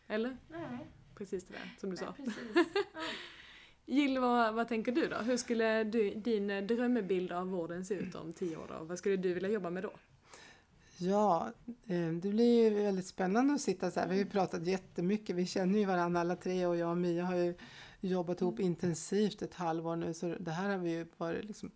Eller? 0.07 0.37
Nej, 0.49 0.87
Precis 1.15 1.43
det 1.47 1.53
där 1.53 1.75
som 1.79 1.89
du 1.89 1.95
nej 1.95 2.05
sa. 2.05 2.11
precis. 2.13 2.37
Ja. 2.93 3.01
Jill, 3.85 4.19
vad, 4.19 4.53
vad 4.53 4.67
tänker 4.67 4.91
du 4.91 5.07
då? 5.07 5.17
Hur 5.17 5.37
skulle 5.37 5.83
du, 5.83 6.09
din 6.09 6.67
drömbild 6.67 7.31
av 7.31 7.47
vården 7.47 7.85
se 7.85 7.93
ut 7.93 8.15
om 8.15 8.33
tio 8.33 8.57
år 8.57 8.75
då? 8.79 8.85
Vad 8.85 8.97
skulle 8.99 9.17
du 9.17 9.33
vilja 9.33 9.49
jobba 9.49 9.69
med 9.69 9.83
då? 9.83 9.91
Ja, 10.97 11.51
eh, 11.87 12.09
det 12.09 12.29
blir 12.29 12.63
ju 12.63 12.83
väldigt 12.83 13.07
spännande 13.07 13.53
att 13.53 13.61
sitta 13.61 13.91
så 13.91 13.99
här. 13.99 14.07
Vi 14.07 14.13
har 14.13 14.23
ju 14.23 14.29
pratat 14.29 14.67
jättemycket. 14.67 15.35
Vi 15.35 15.45
känner 15.45 15.79
ju 15.79 15.85
varandra 15.85 16.21
alla 16.21 16.35
tre 16.35 16.65
och 16.65 16.77
jag 16.77 16.89
och 16.89 16.97
Mia 16.97 17.25
har 17.25 17.35
ju 17.35 17.55
jobbat 17.99 18.41
ihop 18.41 18.59
intensivt 18.59 19.41
ett 19.41 19.53
halvår 19.53 19.95
nu. 19.95 20.13
Så 20.13 20.35
det 20.39 20.51
här 20.51 20.69
har 20.69 20.77
vi 20.77 20.91
ju 20.91 21.05
bara 21.17 21.33
liksom 21.33 21.71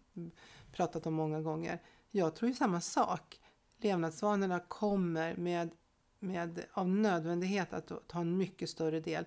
pratat 0.71 1.07
om 1.07 1.13
många 1.13 1.41
gånger. 1.41 1.81
Jag 2.11 2.35
tror 2.35 2.49
ju 2.49 2.55
samma 2.55 2.81
sak. 2.81 3.39
Levnadsvanorna 3.81 4.59
kommer 4.59 5.35
med, 5.35 5.71
med 6.19 6.63
av 6.73 6.89
nödvändighet 6.89 7.73
att 7.73 7.91
ta 8.07 8.19
en 8.19 8.37
mycket 8.37 8.69
större 8.69 8.99
del. 8.99 9.25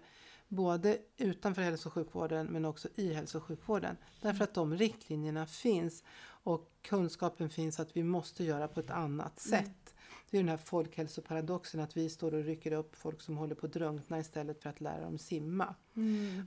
Både 0.53 0.99
utanför 1.17 1.63
hälso 1.63 1.89
och 1.89 1.93
sjukvården 1.93 2.47
men 2.47 2.65
också 2.65 2.89
i 2.95 3.13
hälso 3.13 3.39
och 3.39 3.45
sjukvården. 3.45 3.97
Därför 4.21 4.45
att 4.45 4.55
de 4.55 4.77
riktlinjerna 4.77 5.47
finns 5.47 6.05
och 6.43 6.71
kunskapen 6.83 7.51
finns 7.51 7.81
att 7.81 7.97
vi 7.97 8.03
måste 8.05 8.45
göra 8.45 8.69
på 8.69 8.81
ett 8.81 8.91
annat 8.91 9.47
Mm. 9.47 9.65
sätt. 9.65 9.95
Det 10.31 10.37
är 10.37 10.43
den 10.43 10.49
här 10.49 10.57
folkhälsoparadoxen 10.57 11.81
att 11.81 11.97
vi 11.97 12.09
står 12.11 12.35
och 12.35 12.45
rycker 12.45 12.73
upp 12.73 12.97
folk 12.97 13.21
som 13.21 13.37
håller 13.37 13.55
på 13.55 13.67
att 13.67 13.73
drunkna 13.73 14.19
istället 14.19 14.63
för 14.63 14.71
att 14.71 14.81
lära 14.81 15.01
dem 15.05 15.19
simma. 15.19 15.75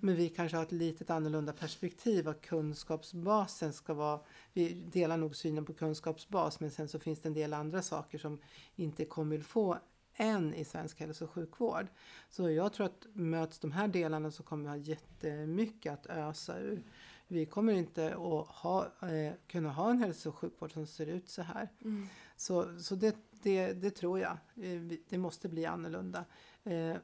Men 0.01 0.15
vi 0.15 0.29
kanske 0.29 0.57
har 0.57 0.63
ett 0.63 0.71
litet 0.71 1.09
annorlunda 1.09 1.53
perspektiv 1.53 2.25
vad 2.25 2.41
kunskapsbasen 2.41 3.73
ska 3.73 3.93
vara. 3.93 4.19
Vi 4.53 4.73
delar 4.73 5.17
nog 5.17 5.35
synen 5.35 5.65
på 5.65 5.73
kunskapsbas 5.73 6.59
men 6.59 6.71
sen 6.71 6.87
så 6.87 6.99
finns 6.99 7.19
det 7.19 7.29
en 7.29 7.33
del 7.33 7.53
andra 7.53 7.81
saker 7.81 8.17
som 8.17 8.39
inte 8.75 9.05
kommer 9.05 9.39
att 9.39 9.45
få 9.45 9.77
än 10.15 10.53
i 10.53 10.65
svensk 10.65 10.99
hälso 10.99 11.25
och 11.25 11.31
sjukvård. 11.31 11.87
Så 12.29 12.49
jag 12.49 12.73
tror 12.73 12.85
att 12.85 13.05
möts 13.13 13.59
de 13.59 13.71
här 13.71 13.87
delarna 13.87 14.31
så 14.31 14.43
kommer 14.43 14.63
vi 14.63 14.69
ha 14.69 14.77
jättemycket 14.77 15.93
att 15.93 16.05
ösa 16.05 16.59
ur. 16.59 16.83
Vi 17.27 17.45
kommer 17.45 17.73
inte 17.73 18.07
att 18.07 18.47
ha, 18.47 18.85
eh, 19.09 19.33
kunna 19.47 19.71
ha 19.71 19.89
en 19.91 19.97
hälso 19.99 20.29
och 20.29 20.35
sjukvård 20.35 20.71
som 20.73 20.87
ser 20.87 21.05
ut 21.07 21.29
så 21.29 21.41
här. 21.41 21.69
Mm. 21.81 22.07
Så, 22.35 22.79
så 22.79 22.95
det, 22.95 23.15
det, 23.31 23.73
det 23.73 23.91
tror 23.91 24.19
jag. 24.19 24.37
Eh, 24.55 24.81
Det 25.09 25.17
måste 25.17 25.49
bli 25.49 25.65
annorlunda. 25.65 26.25
Eh, 26.63 26.95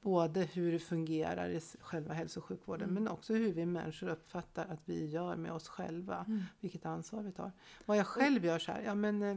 både 0.00 0.40
hur 0.40 0.72
det 0.72 0.78
fungerar 0.78 1.48
i 1.48 1.60
själva 1.80 2.14
hälso 2.14 2.40
och 2.40 2.44
sjukvården 2.46 2.90
Mm. 2.90 3.04
men 3.04 3.12
också 3.12 3.34
hur 3.34 3.52
vi 3.52 3.66
människor 3.66 4.08
uppfattar 4.08 4.66
att 4.66 4.80
vi 4.84 5.06
gör 5.06 5.36
med 5.36 5.52
oss 5.52 5.68
själva. 5.68 6.24
Mm. 6.28 6.42
Vilket 6.60 6.86
ansvar 6.86 7.22
vi 7.22 7.32
tar. 7.32 7.52
Vad 7.86 7.96
jag 7.96 8.06
själv 8.06 8.44
gör 8.44 8.58
så 8.58 8.72
här, 8.72 8.82
ja 8.82 8.94
men 8.94 9.22
eh, 9.22 9.36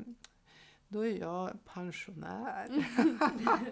då 0.94 1.06
är 1.06 1.18
jag 1.20 1.66
pensionär. 1.66 2.68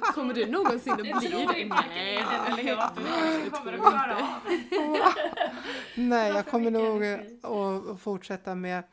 Kommer 0.13 0.34
du 0.34 0.45
någonsin 0.45 0.93
att 0.93 0.99
bli 0.99 1.30
Det 1.30 1.65
Nej. 1.69 2.13
Jag 2.15 2.57
Nej, 2.57 2.76
kommer. 3.45 3.72
Nej, 5.95 6.32
jag 6.36 6.45
nog 6.72 7.03
att 7.91 8.01
fortsätta 8.01 8.55
med 8.55 8.84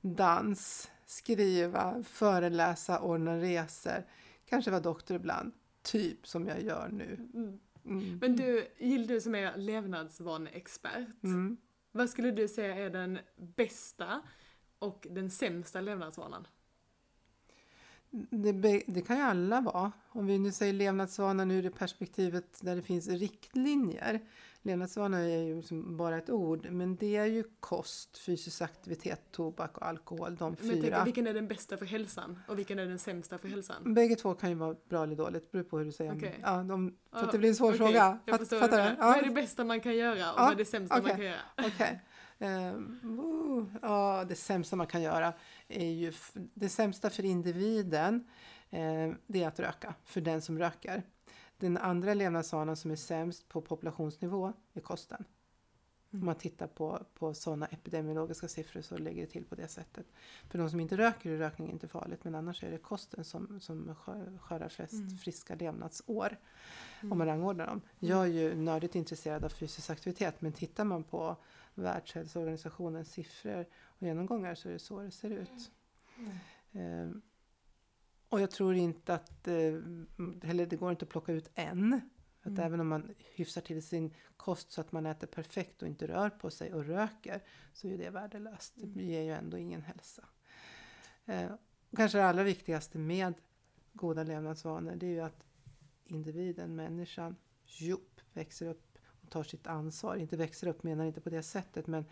dans, 0.00 0.90
skriva, 1.06 2.02
föreläsa, 2.02 3.00
ordna 3.00 3.40
resor. 3.40 4.04
Kanske 4.48 4.70
vara 4.70 4.80
doktor 4.80 5.16
ibland. 5.16 5.52
Typ 5.82 6.26
som 6.26 6.46
jag 6.46 6.62
gör 6.62 6.88
nu. 6.88 7.28
Mm. 7.34 7.58
Mm. 7.84 8.18
Men 8.20 8.36
du, 8.36 8.66
Jill, 8.78 9.06
du 9.06 9.20
som 9.20 9.34
är 9.34 9.56
levnadsvaneexpert. 9.56 11.24
Mm. 11.24 11.56
Vad 11.92 12.10
skulle 12.10 12.30
du 12.30 12.48
säga 12.48 12.74
är 12.76 12.90
den 12.90 13.18
bästa 13.36 14.22
och 14.78 15.06
den 15.10 15.30
sämsta 15.30 15.80
levnadsvanan? 15.80 16.46
Det, 18.30 18.82
det 18.86 19.00
kan 19.06 19.16
ju 19.16 19.22
alla 19.22 19.60
vara. 19.60 19.92
Om 20.08 20.26
vi 20.26 20.38
nu 20.38 20.52
säger 20.52 20.72
levnadsvanan 20.72 21.50
ur 21.50 21.62
det 21.62 21.70
perspektivet 21.70 22.58
där 22.60 22.76
det 22.76 22.82
finns 22.82 23.08
riktlinjer. 23.08 24.20
Levnadsvana 24.62 25.18
är 25.18 25.38
ju 25.42 25.56
liksom 25.56 25.96
bara 25.96 26.16
ett 26.18 26.30
ord, 26.30 26.66
men 26.70 26.96
det 26.96 27.16
är 27.16 27.24
ju 27.26 27.44
kost, 27.60 28.18
fysisk 28.18 28.62
aktivitet, 28.62 29.20
tobak 29.32 29.78
och 29.78 29.86
alkohol, 29.86 30.36
de 30.36 30.44
Men 30.44 30.66
jag 30.66 30.72
tänker, 30.74 30.82
fyra. 30.88 31.04
vilken 31.04 31.26
är 31.26 31.34
den 31.34 31.48
bästa 31.48 31.76
för 31.76 31.86
hälsan 31.86 32.38
och 32.48 32.58
vilken 32.58 32.78
är 32.78 32.86
den 32.86 32.98
sämsta 32.98 33.38
för 33.38 33.48
hälsan? 33.48 33.94
Bägge 33.94 34.16
två 34.16 34.34
kan 34.34 34.48
ju 34.48 34.54
vara 34.54 34.76
bra 34.88 35.02
eller 35.02 35.16
dåligt, 35.16 35.52
beror 35.52 35.62
på 35.62 35.78
hur 35.78 35.84
du 35.84 35.92
säger. 35.92 36.16
Okej. 36.16 36.38
Ja, 36.42 36.62
de, 36.62 36.96
så 37.12 37.18
att 37.18 37.32
det 37.32 37.38
blir 37.38 37.48
en 37.48 37.54
svår 37.56 37.68
Okej, 37.68 37.78
fråga. 37.78 38.18
Fatt- 38.26 38.58
fattar 38.60 38.76
du? 38.78 38.96
Ja. 38.98 39.06
Vad 39.06 39.16
är 39.16 39.22
det 39.22 39.30
bästa 39.30 39.64
man 39.64 39.80
kan 39.80 39.96
göra 39.96 40.12
och 40.12 40.18
Ja, 40.18 40.34
vad 40.38 40.52
är 40.52 40.56
det 40.56 40.64
sämsta 40.64 40.94
man 40.94 41.02
okej. 41.04 41.16
kan 41.16 41.24
göra? 41.24 41.40
Okej. 41.74 42.00
Ehm, 42.38 43.20
oh, 43.20 43.64
ja, 43.82 44.24
det 44.28 44.34
sämsta 44.34 44.76
man 44.76 44.86
kan 44.86 45.02
göra 45.02 45.32
är 45.68 45.90
ju... 45.90 46.12
Det 46.54 46.68
sämsta 46.68 47.10
för 47.10 47.24
individen 47.24 48.28
eh, 48.70 49.12
det 49.26 49.42
är 49.42 49.48
att 49.48 49.60
röka, 49.60 49.94
för 50.04 50.20
den 50.20 50.42
som 50.42 50.58
röker. 50.58 51.02
Den 51.58 51.76
andra 51.76 52.14
levnadsvanan 52.14 52.76
som 52.76 52.90
är 52.90 52.96
sämst 52.96 53.48
på 53.48 53.60
populationsnivå 53.60 54.52
är 54.74 54.80
kosten. 54.80 55.24
Mm. 56.16 56.22
Om 56.22 56.26
man 56.26 56.34
tittar 56.34 56.66
på, 56.66 57.06
på 57.14 57.34
sådana 57.34 57.66
epidemiologiska 57.66 58.48
siffror 58.48 58.82
så 58.82 58.98
ligger 58.98 59.20
det 59.22 59.26
till 59.32 59.44
på 59.44 59.54
det 59.54 59.68
sättet. 59.68 60.06
För 60.50 60.58
de 60.58 60.70
som 60.70 60.80
inte 60.80 60.96
röker 60.96 61.30
är 61.30 61.36
rökning 61.38 61.70
inte 61.70 61.88
farligt 61.88 62.24
men 62.24 62.34
annars 62.34 62.62
är 62.64 62.70
det 62.70 62.78
kosten 62.78 63.24
som, 63.24 63.60
som 63.60 63.88
skö- 63.94 64.38
skördar 64.38 64.68
flest 64.68 64.92
Mm. 64.92 65.18
friska 65.18 65.54
levnadsår 65.54 66.36
Mm. 67.00 67.12
om 67.12 67.18
man 67.18 67.26
rangordnar 67.26 67.66
dem. 67.66 67.80
Jag 67.98 68.22
är 68.22 68.26
ju 68.30 68.54
nördigt 68.54 68.94
intresserad 68.94 69.44
av 69.44 69.48
fysisk 69.48 69.90
aktivitet 69.90 70.40
men 70.40 70.52
tittar 70.52 70.84
man 70.84 71.04
på 71.04 71.36
Världshälsoorganisationens 71.74 73.12
siffror 73.12 73.64
och 73.84 74.02
genomgångar 74.02 74.54
så 74.54 74.68
är 74.68 74.72
det 74.72 74.78
så 74.78 75.00
det 75.00 75.10
ser 75.10 75.30
ut. 75.30 75.70
Mm. 76.18 76.32
Ehm, 76.72 77.22
och 78.28 78.40
jag 78.40 78.50
tror 78.50 78.74
inte 78.74 79.14
att, 79.14 79.48
eh, 79.48 79.54
eller 80.42 80.66
det 80.66 80.76
går 80.76 80.90
inte 80.90 81.04
att 81.04 81.08
plocka 81.08 81.32
ut 81.32 81.50
en. 81.54 82.00
Att 82.46 82.52
Mm. 82.52 82.64
även 82.64 82.80
om 82.80 82.88
man 82.88 83.14
hyfsar 83.34 83.60
till 83.60 83.82
sin 83.82 84.14
kost 84.36 84.72
så 84.72 84.80
att 84.80 84.92
man 84.92 85.06
äter 85.06 85.26
perfekt 85.26 85.82
och 85.82 85.88
inte 85.88 86.06
rör 86.06 86.30
på 86.30 86.50
sig 86.50 86.74
och 86.74 86.84
röker 86.84 87.42
så 87.72 87.88
är 87.88 87.98
det 87.98 88.10
värdelöst. 88.10 88.72
Det 88.76 88.84
Mm. 88.86 89.08
ger 89.08 89.22
ju 89.22 89.32
ändå 89.32 89.58
ingen 89.58 89.82
hälsa. 89.82 90.24
Eh, 91.24 91.50
kanske 91.96 92.18
det 92.18 92.24
allra 92.26 92.42
viktigaste 92.42 92.98
med 92.98 93.34
goda 93.92 94.22
levnadsvanor 94.22 94.96
det 94.96 95.06
är 95.06 95.10
ju 95.10 95.20
att 95.20 95.44
individen, 96.04 96.76
människan, 96.76 97.36
jupp, 97.64 98.20
växer 98.32 98.66
upp 98.66 98.98
och 99.22 99.30
tar 99.30 99.42
sitt 99.42 99.66
ansvar. 99.66 100.16
Inte 100.16 100.36
växer 100.36 100.66
upp 100.66 100.82
menar 100.82 101.04
inte 101.04 101.20
på 101.20 101.30
det 101.30 101.42
sättet 101.42 101.86
men 101.86 102.04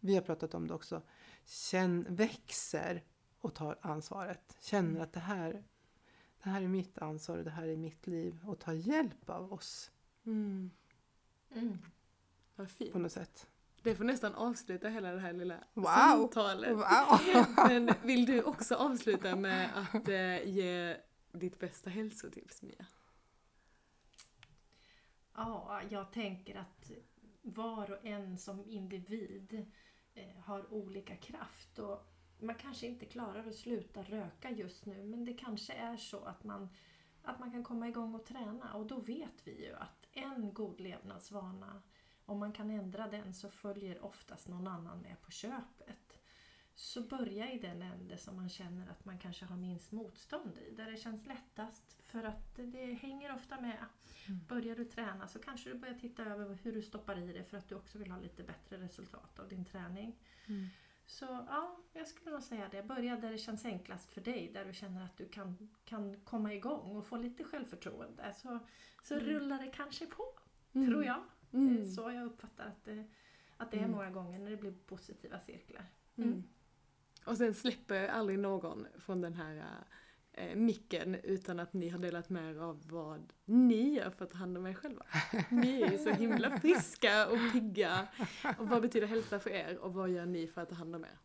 vi 0.00 0.14
har 0.14 0.22
pratat 0.22 0.54
om 0.54 0.66
det 0.66 0.74
också. 0.74 1.02
Känn, 1.44 2.06
växer 2.08 3.02
och 3.40 3.54
tar 3.54 3.78
ansvaret. 3.80 4.56
Känner 4.60 5.00
att 5.00 5.12
det 5.12 5.20
här, 5.20 5.64
det 6.42 6.50
här 6.50 6.62
är 6.62 6.68
mitt 6.68 6.98
ansvar 6.98 7.38
och 7.38 7.44
det 7.44 7.50
här 7.50 7.68
är 7.68 7.76
mitt 7.76 8.06
liv 8.06 8.38
och 8.46 8.58
tar 8.58 8.72
hjälp 8.72 9.30
av 9.30 9.52
oss 9.52 9.90
Mm. 10.26 10.70
Mm. 11.54 11.78
Vad 12.56 12.66
på 12.66 12.72
fint. 12.72 12.94
något 12.94 13.12
sätt. 13.12 13.46
Det 13.82 13.94
får 13.94 14.04
nästan 14.04 14.34
avsluta 14.34 14.88
hela 14.88 15.12
det 15.12 15.20
här 15.20 15.32
lilla 15.32 15.64
Wow. 15.74 15.84
samtalet. 15.84 16.70
Wow! 16.76 17.46
Men 17.68 17.90
vill 18.02 18.26
du 18.26 18.42
också 18.42 18.74
avsluta 18.74 19.36
med 19.36 19.70
att 19.92 20.08
eh, 20.08 20.48
ge 20.48 20.96
ditt 21.32 21.58
bästa 21.58 21.90
hälsotips 21.90 22.62
Mia? 22.62 22.86
Ja, 25.34 25.80
jag 25.90 26.12
tänker 26.12 26.54
att 26.56 26.90
var 27.42 27.90
och 27.90 28.04
en 28.06 28.38
som 28.38 28.64
individ 28.64 29.66
eh, 30.14 30.40
har 30.44 30.72
olika 30.74 31.16
kraft. 31.16 31.78
Och 31.78 32.06
man 32.42 32.54
kanske 32.54 32.86
inte 32.86 33.06
klarar 33.06 33.48
att 33.48 33.54
sluta 33.54 34.02
röka 34.02 34.50
just 34.50 34.86
nu 34.86 35.04
men 35.04 35.24
det 35.24 35.34
kanske 35.34 35.72
är 35.72 35.96
så 35.96 36.24
att 36.24 36.44
man, 36.44 36.68
att 37.22 37.40
man 37.40 37.50
kan 37.50 37.64
komma 37.64 37.88
igång 37.88 38.14
och 38.14 38.24
träna. 38.24 38.74
Och 38.74 38.86
då 38.86 39.00
vet 39.00 39.46
vi 39.46 39.66
ju 39.66 39.74
att 39.74 40.06
en 40.12 40.54
god 40.54 40.80
levnadsvana, 40.80 41.82
om 42.24 42.38
man 42.38 42.52
kan 42.52 42.70
ändra 42.70 43.06
den 43.06 43.34
så 43.34 43.50
följer 43.50 44.04
oftast 44.04 44.48
någon 44.48 44.66
annan 44.66 45.00
med 45.00 45.22
på 45.22 45.30
köpet. 45.30 46.20
Så 46.74 47.02
börja 47.02 47.52
i 47.52 47.58
den 47.58 47.82
ände 47.82 48.18
som 48.18 48.36
man 48.36 48.48
känner 48.48 48.90
att 48.90 49.04
man 49.04 49.18
kanske 49.18 49.44
har 49.44 49.56
minst 49.56 49.92
motstånd 49.92 50.58
i, 50.58 50.74
där 50.74 50.90
det 50.90 50.96
känns 50.96 51.26
lättast. 51.26 51.96
För 52.02 52.24
att 52.24 52.56
det 52.56 52.92
hänger 52.92 53.34
ofta 53.34 53.60
med. 53.60 53.86
Börjar 54.48 54.76
du 54.76 54.84
träna 54.84 55.28
så 55.28 55.38
kanske 55.38 55.70
du 55.70 55.78
börjar 55.78 55.94
titta 55.94 56.24
över 56.24 56.58
hur 56.62 56.72
du 56.72 56.82
stoppar 56.82 57.18
i 57.18 57.32
det 57.32 57.44
för 57.44 57.56
att 57.56 57.68
du 57.68 57.74
också 57.74 57.98
vill 57.98 58.10
ha 58.10 58.20
lite 58.20 58.42
bättre 58.42 58.76
resultat 58.76 59.38
av 59.38 59.48
din 59.48 59.64
träning. 59.64 60.16
Så 61.10 61.24
ja, 61.48 61.76
jag 61.92 62.08
skulle 62.08 62.30
nog 62.30 62.42
säga 62.42 62.68
det. 62.70 62.82
Börja 62.82 63.16
där 63.16 63.30
det 63.30 63.38
känns 63.38 63.64
enklast 63.64 64.12
för 64.12 64.20
dig, 64.20 64.50
där 64.54 64.64
du 64.64 64.72
känner 64.74 65.04
att 65.04 65.16
du 65.16 65.28
kan, 65.28 65.68
kan 65.84 66.20
komma 66.24 66.54
igång 66.54 66.96
och 66.96 67.06
få 67.06 67.16
lite 67.16 67.44
självförtroende. 67.44 68.34
Så, 68.34 68.58
så 69.02 69.14
rullar 69.18 69.58
det 69.58 69.70
kanske 69.70 70.06
på, 70.06 70.24
tror 70.72 71.04
jag. 71.04 71.22
Det 71.50 71.56
är 71.56 71.60
Mm. 71.60 71.84
så 71.90 72.10
jag 72.10 72.26
uppfattar 72.26 72.66
att 72.66 72.84
det, 72.84 73.04
att 73.56 73.70
det 73.70 73.76
är 73.76 73.80
Mm. 73.84 73.90
många 73.90 74.10
gånger 74.10 74.38
när 74.38 74.50
det 74.50 74.56
blir 74.56 74.72
positiva 74.72 75.40
cirklar. 75.40 75.84
Mm. 76.16 76.42
Och 77.26 77.36
sen 77.36 77.54
släpper 77.54 78.08
aldrig 78.08 78.38
någon 78.38 78.86
från 78.98 79.20
den 79.20 79.34
här 79.34 79.64
eh, 80.32 80.56
micken 80.56 81.14
utan 81.14 81.60
att 81.60 81.72
ni 81.72 81.88
har 81.88 81.98
delat 81.98 82.28
med 82.30 82.50
er 82.56 82.58
av 82.60 82.80
vad 82.90 83.32
ni 83.44 83.94
gör 83.94 84.10
för 84.10 84.24
att 84.24 84.30
ta 84.30 84.38
hand 84.38 84.58
om 84.58 84.66
er 84.66 84.74
själva. 84.74 85.06
Ni 85.48 85.82
är 85.82 85.90
ju 85.92 85.98
så 85.98 86.10
himla 86.10 86.58
friska 86.60 87.26
och 87.28 87.38
pigga. 87.52 88.08
Och 88.58 88.68
vad 88.68 88.82
betyder 88.82 89.06
hälsa 89.06 89.38
för 89.40 89.50
er 89.50 89.78
och 89.78 89.94
vad 89.94 90.10
gör 90.10 90.26
ni 90.26 90.46
för 90.46 90.60
att 90.62 90.68
ta 90.68 90.74
hand 90.74 90.94
om 90.96 91.04
er? 91.04 91.18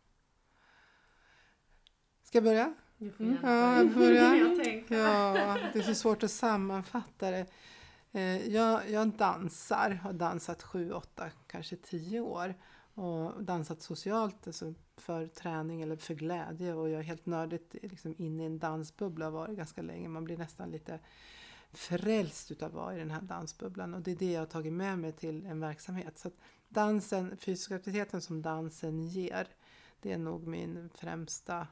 Ska 2.22 2.36
jag 2.36 2.44
börja? 2.44 2.74
Mm. 3.00 3.36
Ja, 3.42 3.76
jag 3.76 3.94
börja. 3.94 4.30
börjar. 4.30 4.84
Ja, 4.88 5.58
det 5.72 5.78
är 5.78 5.82
så 5.82 5.94
svårt 5.94 6.22
att 6.22 6.30
sammanfatta 6.30 7.30
det. 7.30 7.46
Eh, 8.12 8.48
Jag, 8.48 8.90
jag 8.90 9.08
dansar, 9.08 9.90
har 9.90 10.12
dansat 10.12 10.62
sju, 10.62 10.92
åtta, 10.92 11.30
kanske 11.46 11.76
tio 11.76 12.20
år. 12.20 12.54
Och 12.94 13.44
dansat 13.44 13.82
socialt, 13.82 14.46
alltså 14.46 14.74
för 14.96 15.26
träning 15.26 15.82
eller 15.82 15.96
för 15.96 16.14
glädje. 16.14 16.74
Och 16.74 16.88
jag 16.88 17.00
är 17.00 17.04
helt 17.04 17.26
nördigt 17.26 17.74
liksom 17.82 18.14
inne 18.18 18.42
i 18.42 18.46
en 18.46 18.58
dansbubbla 18.58 19.26
och 19.26 19.32
varit 19.32 19.56
ganska 19.56 19.82
länge. 19.82 20.08
Man 20.08 20.24
blir 20.24 20.36
nästan 20.36 20.70
lite 20.70 20.98
frälst 21.72 22.50
utav 22.50 22.68
att 22.68 22.74
vara 22.74 22.94
i 22.94 22.98
den 22.98 23.10
här 23.10 23.20
dansbubblan. 23.20 23.94
Och 23.94 24.00
det 24.00 24.10
är 24.10 24.16
det 24.16 24.32
jag 24.32 24.40
har 24.40 24.46
tagit 24.46 24.72
med 24.72 24.98
mig 24.98 25.12
till 25.12 25.46
en 25.46 25.60
verksamhet. 25.60 26.18
Så 26.18 26.28
att 26.28 26.36
dansen, 26.68 27.36
fysisk 27.36 27.70
aktiviteten 27.70 28.20
som 28.20 28.42
dansen 28.42 29.06
ger, 29.06 29.48
det 30.00 30.12
är 30.12 30.18
nog 30.18 30.46
min 30.46 30.90
främsta 30.94 31.66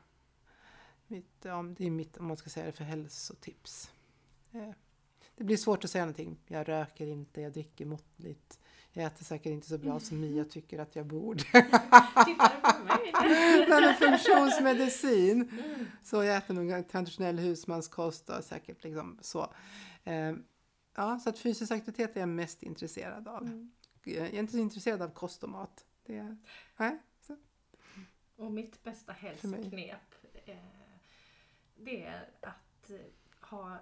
mitt, 1.06 1.38
ja, 1.42 1.62
det 1.76 1.86
är 1.86 1.90
mitt, 1.90 2.16
om 2.16 2.26
man 2.26 2.36
ska 2.36 2.50
säga 2.50 2.66
det, 2.66 2.72
för 2.72 2.84
hälsotips. 2.84 3.90
Eh, 4.52 4.70
det 5.36 5.44
blir 5.44 5.56
svårt 5.56 5.84
att 5.84 5.90
säga 5.90 6.04
någonting. 6.04 6.40
Jag 6.46 6.68
röker 6.68 7.06
inte, 7.06 7.40
jag 7.40 7.52
dricker 7.52 7.86
måttligt. 7.86 8.60
Jag 8.96 9.06
äter 9.06 9.24
säkert 9.24 9.52
inte 9.52 9.68
så 9.68 9.78
bra 9.78 10.00
som 10.00 10.20
Mia 10.20 10.44
tycker 10.44 10.78
att 10.78 10.96
jag 10.96 11.06
borde. 11.06 11.42
Tittar 11.44 12.54
du 12.54 12.72
på 12.72 12.84
mig? 12.84 13.68
Med 13.80 13.98
funktionsmedicin. 13.98 15.42
Mm. 15.42 15.86
Så 16.02 16.24
jag 16.24 16.36
äter 16.36 16.54
nog 16.54 16.88
traditionell 16.88 17.38
husmanskost 17.38 18.30
och 18.30 18.44
säkert 18.44 18.84
liksom 18.84 19.18
så. 19.22 19.54
Eh, 20.04 20.34
Ja, 20.96 21.18
så 21.18 21.28
att 21.28 21.38
fysisk 21.38 21.72
aktivitet 21.72 22.16
är 22.16 22.20
jag 22.20 22.28
mest 22.28 22.62
intresserad 22.62 23.28
av. 23.28 23.42
Mm. 23.42 23.72
Jag 24.04 24.26
är 24.26 24.38
inte 24.38 24.52
så 24.52 24.58
intresserad 24.58 25.02
av 25.02 25.10
kost 25.10 25.42
och 25.42 25.48
mat. 25.48 25.86
Det 26.06 26.16
är, 26.16 26.36
nej, 26.76 26.98
så. 27.20 27.36
Och 28.36 28.52
mitt 28.52 28.82
bästa 28.82 29.12
hälsoknep 29.12 30.14
eh, 30.46 30.56
det 31.76 32.04
är 32.04 32.30
att 32.40 32.90
eh, 32.90 32.96
ha, 33.40 33.78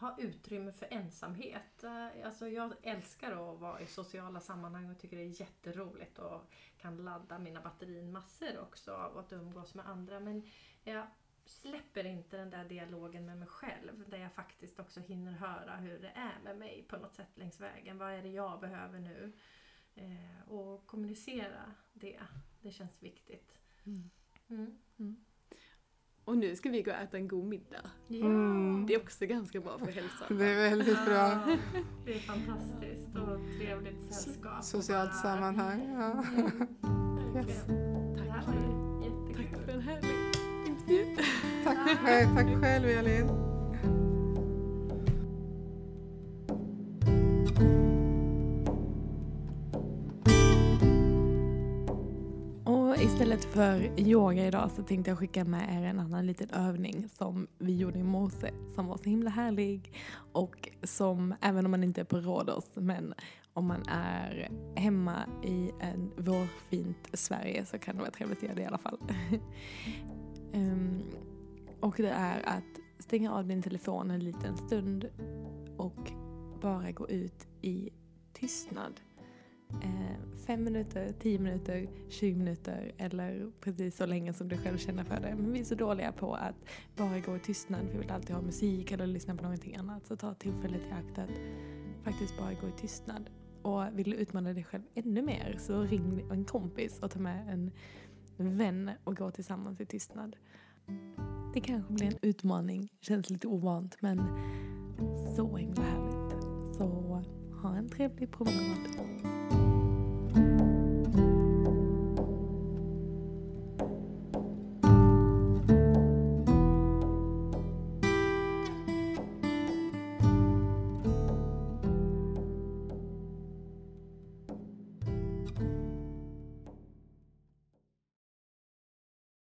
ha 0.00 0.16
utrymme 0.18 0.72
för 0.72 0.86
ensamhet. 0.90 1.84
Eh, 1.84 2.26
Alltså 2.26 2.48
jag 2.48 2.74
älskar 2.82 3.30
att 3.32 3.60
vara 3.60 3.80
i 3.80 3.86
sociala 3.86 4.40
sammanhang 4.40 4.90
och 4.90 4.98
tycker 4.98 5.16
det 5.16 5.22
är 5.22 5.40
jätteroligt 5.40 6.18
och 6.18 6.50
kan 6.78 6.96
ladda 6.96 7.38
mina 7.38 7.60
batterier 7.60 8.02
massor 8.02 8.58
också 8.58 8.92
av 8.92 9.18
att 9.18 9.32
umgås 9.32 9.74
med 9.74 9.88
andra. 9.88 10.20
Men 10.20 10.42
jag 10.84 11.06
släpper 11.44 12.06
inte 12.06 12.36
den 12.36 12.50
där 12.50 12.64
dialogen 12.64 13.26
med 13.26 13.38
mig 13.38 13.48
själv 13.48 14.08
där 14.08 14.18
jag 14.18 14.32
faktiskt 14.32 14.80
också 14.80 15.00
hinner 15.00 15.32
höra 15.32 15.76
hur 15.76 15.98
det 15.98 16.08
är 16.08 16.38
med 16.44 16.58
mig 16.58 16.82
på 16.88 16.96
något 16.96 17.14
sätt 17.14 17.38
längs 17.38 17.60
vägen. 17.60 17.98
Vad 17.98 18.12
är 18.12 18.22
det 18.22 18.28
jag 18.28 18.60
behöver 18.60 18.98
nu? 18.98 19.32
Eh, 19.94 20.48
och 20.48 20.86
kommunicera 20.86 21.74
det. 21.92 22.20
Det 22.60 22.70
känns 22.70 23.02
viktigt. 23.02 23.58
Mm. 24.48 25.22
Och 26.26 26.38
nu 26.38 26.56
ska 26.56 26.70
vi 26.70 26.82
gå 26.82 26.90
och 26.90 26.96
äta 26.96 27.16
en 27.16 27.28
god 27.28 27.44
middag. 27.44 27.90
Mm. 28.10 28.86
Det 28.88 28.94
är 28.94 28.98
också 28.98 29.26
ganska 29.26 29.60
bra 29.60 29.78
för 29.78 29.86
hälsan. 29.86 30.38
Det 30.38 30.44
är 30.44 30.70
väldigt 30.70 31.04
bra. 31.04 31.14
Ja, 31.14 31.56
det 32.04 32.14
är 32.14 32.18
fantastiskt 32.18 33.08
och 33.16 33.38
trevligt 33.60 34.14
sällskap. 34.14 34.64
Socialt 34.64 35.10
bara- 35.10 35.18
sammanhang. 35.34 35.94
Ja. 35.94 36.24
Mm, 36.88 37.36
Yes. 37.36 37.46
verkligen. 37.46 38.14
Det 38.14 38.30
här 38.30 38.46
var 38.46 38.54
ju 38.54 39.32
Tack 39.34 39.38
jättekul. 39.38 39.64
för 39.64 39.72
en 39.72 39.80
härlig 39.80 40.10
intervju. 40.66 41.16
Tack, 41.64 41.78
tack 42.34 42.60
själv 42.62 42.84
Elin. 42.88 43.45
Istället 53.06 53.44
för 53.44 54.00
yoga 54.00 54.46
idag 54.46 54.70
så 54.76 54.82
tänkte 54.82 55.10
jag 55.10 55.18
skicka 55.18 55.44
med 55.44 55.78
er 55.78 55.86
en 55.86 56.00
annan 56.00 56.26
liten 56.26 56.50
övning 56.50 57.08
som 57.08 57.46
vi 57.58 57.76
gjorde 57.76 57.98
i 57.98 58.02
morse 58.02 58.50
som 58.74 58.86
var 58.86 58.96
så 58.96 59.04
himla 59.04 59.30
härlig 59.30 59.92
och 60.32 60.68
som 60.82 61.34
även 61.40 61.64
om 61.64 61.70
man 61.70 61.84
inte 61.84 62.00
är 62.00 62.04
på 62.04 62.16
Rhodos 62.16 62.64
men 62.74 63.14
om 63.52 63.66
man 63.66 63.82
är 63.88 64.50
hemma 64.76 65.16
i 65.44 65.70
en 65.80 66.10
vårfint 66.16 67.08
Sverige 67.12 67.66
så 67.66 67.78
kan 67.78 67.96
det 67.96 68.00
vara 68.00 68.10
trevligt 68.10 68.38
att 68.38 68.42
göra 68.42 68.54
det 68.54 68.62
i 68.62 68.66
alla 68.66 68.78
fall. 68.78 68.98
um, 70.54 71.02
och 71.80 71.94
det 71.96 72.10
är 72.10 72.48
att 72.48 73.04
stänga 73.04 73.32
av 73.32 73.46
din 73.46 73.62
telefon 73.62 74.10
en 74.10 74.24
liten 74.24 74.56
stund 74.56 75.08
och 75.76 76.10
bara 76.62 76.90
gå 76.90 77.08
ut 77.08 77.46
i 77.62 77.90
tystnad. 78.32 79.00
Eh, 79.70 80.36
fem 80.46 80.64
minuter, 80.64 81.12
tio 81.20 81.38
minuter, 81.38 81.88
20 82.08 82.34
minuter 82.34 82.92
eller 82.98 83.50
precis 83.60 83.96
så 83.96 84.06
länge 84.06 84.32
som 84.32 84.48
du 84.48 84.56
själv 84.56 84.78
känner 84.78 85.04
för 85.04 85.20
det. 85.20 85.34
Men 85.36 85.52
vi 85.52 85.60
är 85.60 85.64
så 85.64 85.74
dåliga 85.74 86.12
på 86.12 86.34
att 86.34 86.54
bara 86.96 87.20
gå 87.20 87.36
i 87.36 87.38
tystnad. 87.38 87.86
Vi 87.92 87.98
vill 87.98 88.10
alltid 88.10 88.34
ha 88.34 88.42
musik 88.42 88.92
eller 88.92 89.06
lyssna 89.06 89.36
på 89.36 89.42
någonting 89.42 89.76
annat. 89.76 90.06
Så 90.06 90.16
ta 90.16 90.34
tillfället 90.34 90.82
i 90.82 90.90
akt 90.90 91.18
att 91.18 91.30
faktiskt 92.04 92.38
bara 92.38 92.54
gå 92.54 92.68
i 92.68 92.72
tystnad. 92.72 93.30
Och 93.62 93.84
vill 93.92 94.10
du 94.10 94.16
utmana 94.16 94.52
dig 94.52 94.64
själv 94.64 94.82
ännu 94.94 95.22
mer 95.22 95.56
så 95.58 95.82
ring 95.82 96.26
en 96.30 96.44
kompis 96.44 96.98
och 96.98 97.10
ta 97.10 97.18
med 97.18 97.48
en 97.48 97.70
vän 98.56 98.90
och 99.04 99.16
gå 99.16 99.30
tillsammans 99.30 99.80
i 99.80 99.86
tystnad. 99.86 100.36
Det 101.54 101.60
kanske 101.60 101.92
blir 101.92 102.06
en 102.06 102.18
utmaning, 102.22 102.88
känns 103.00 103.30
lite 103.30 103.48
ovant 103.48 103.96
men 104.00 104.18
så 105.36 105.56
himla 105.56 105.82
härligt. 105.82 106.42
Så 106.76 107.22
ha 107.62 107.76
en 107.76 107.88
trevlig 107.88 108.30
promenad. 108.30 109.35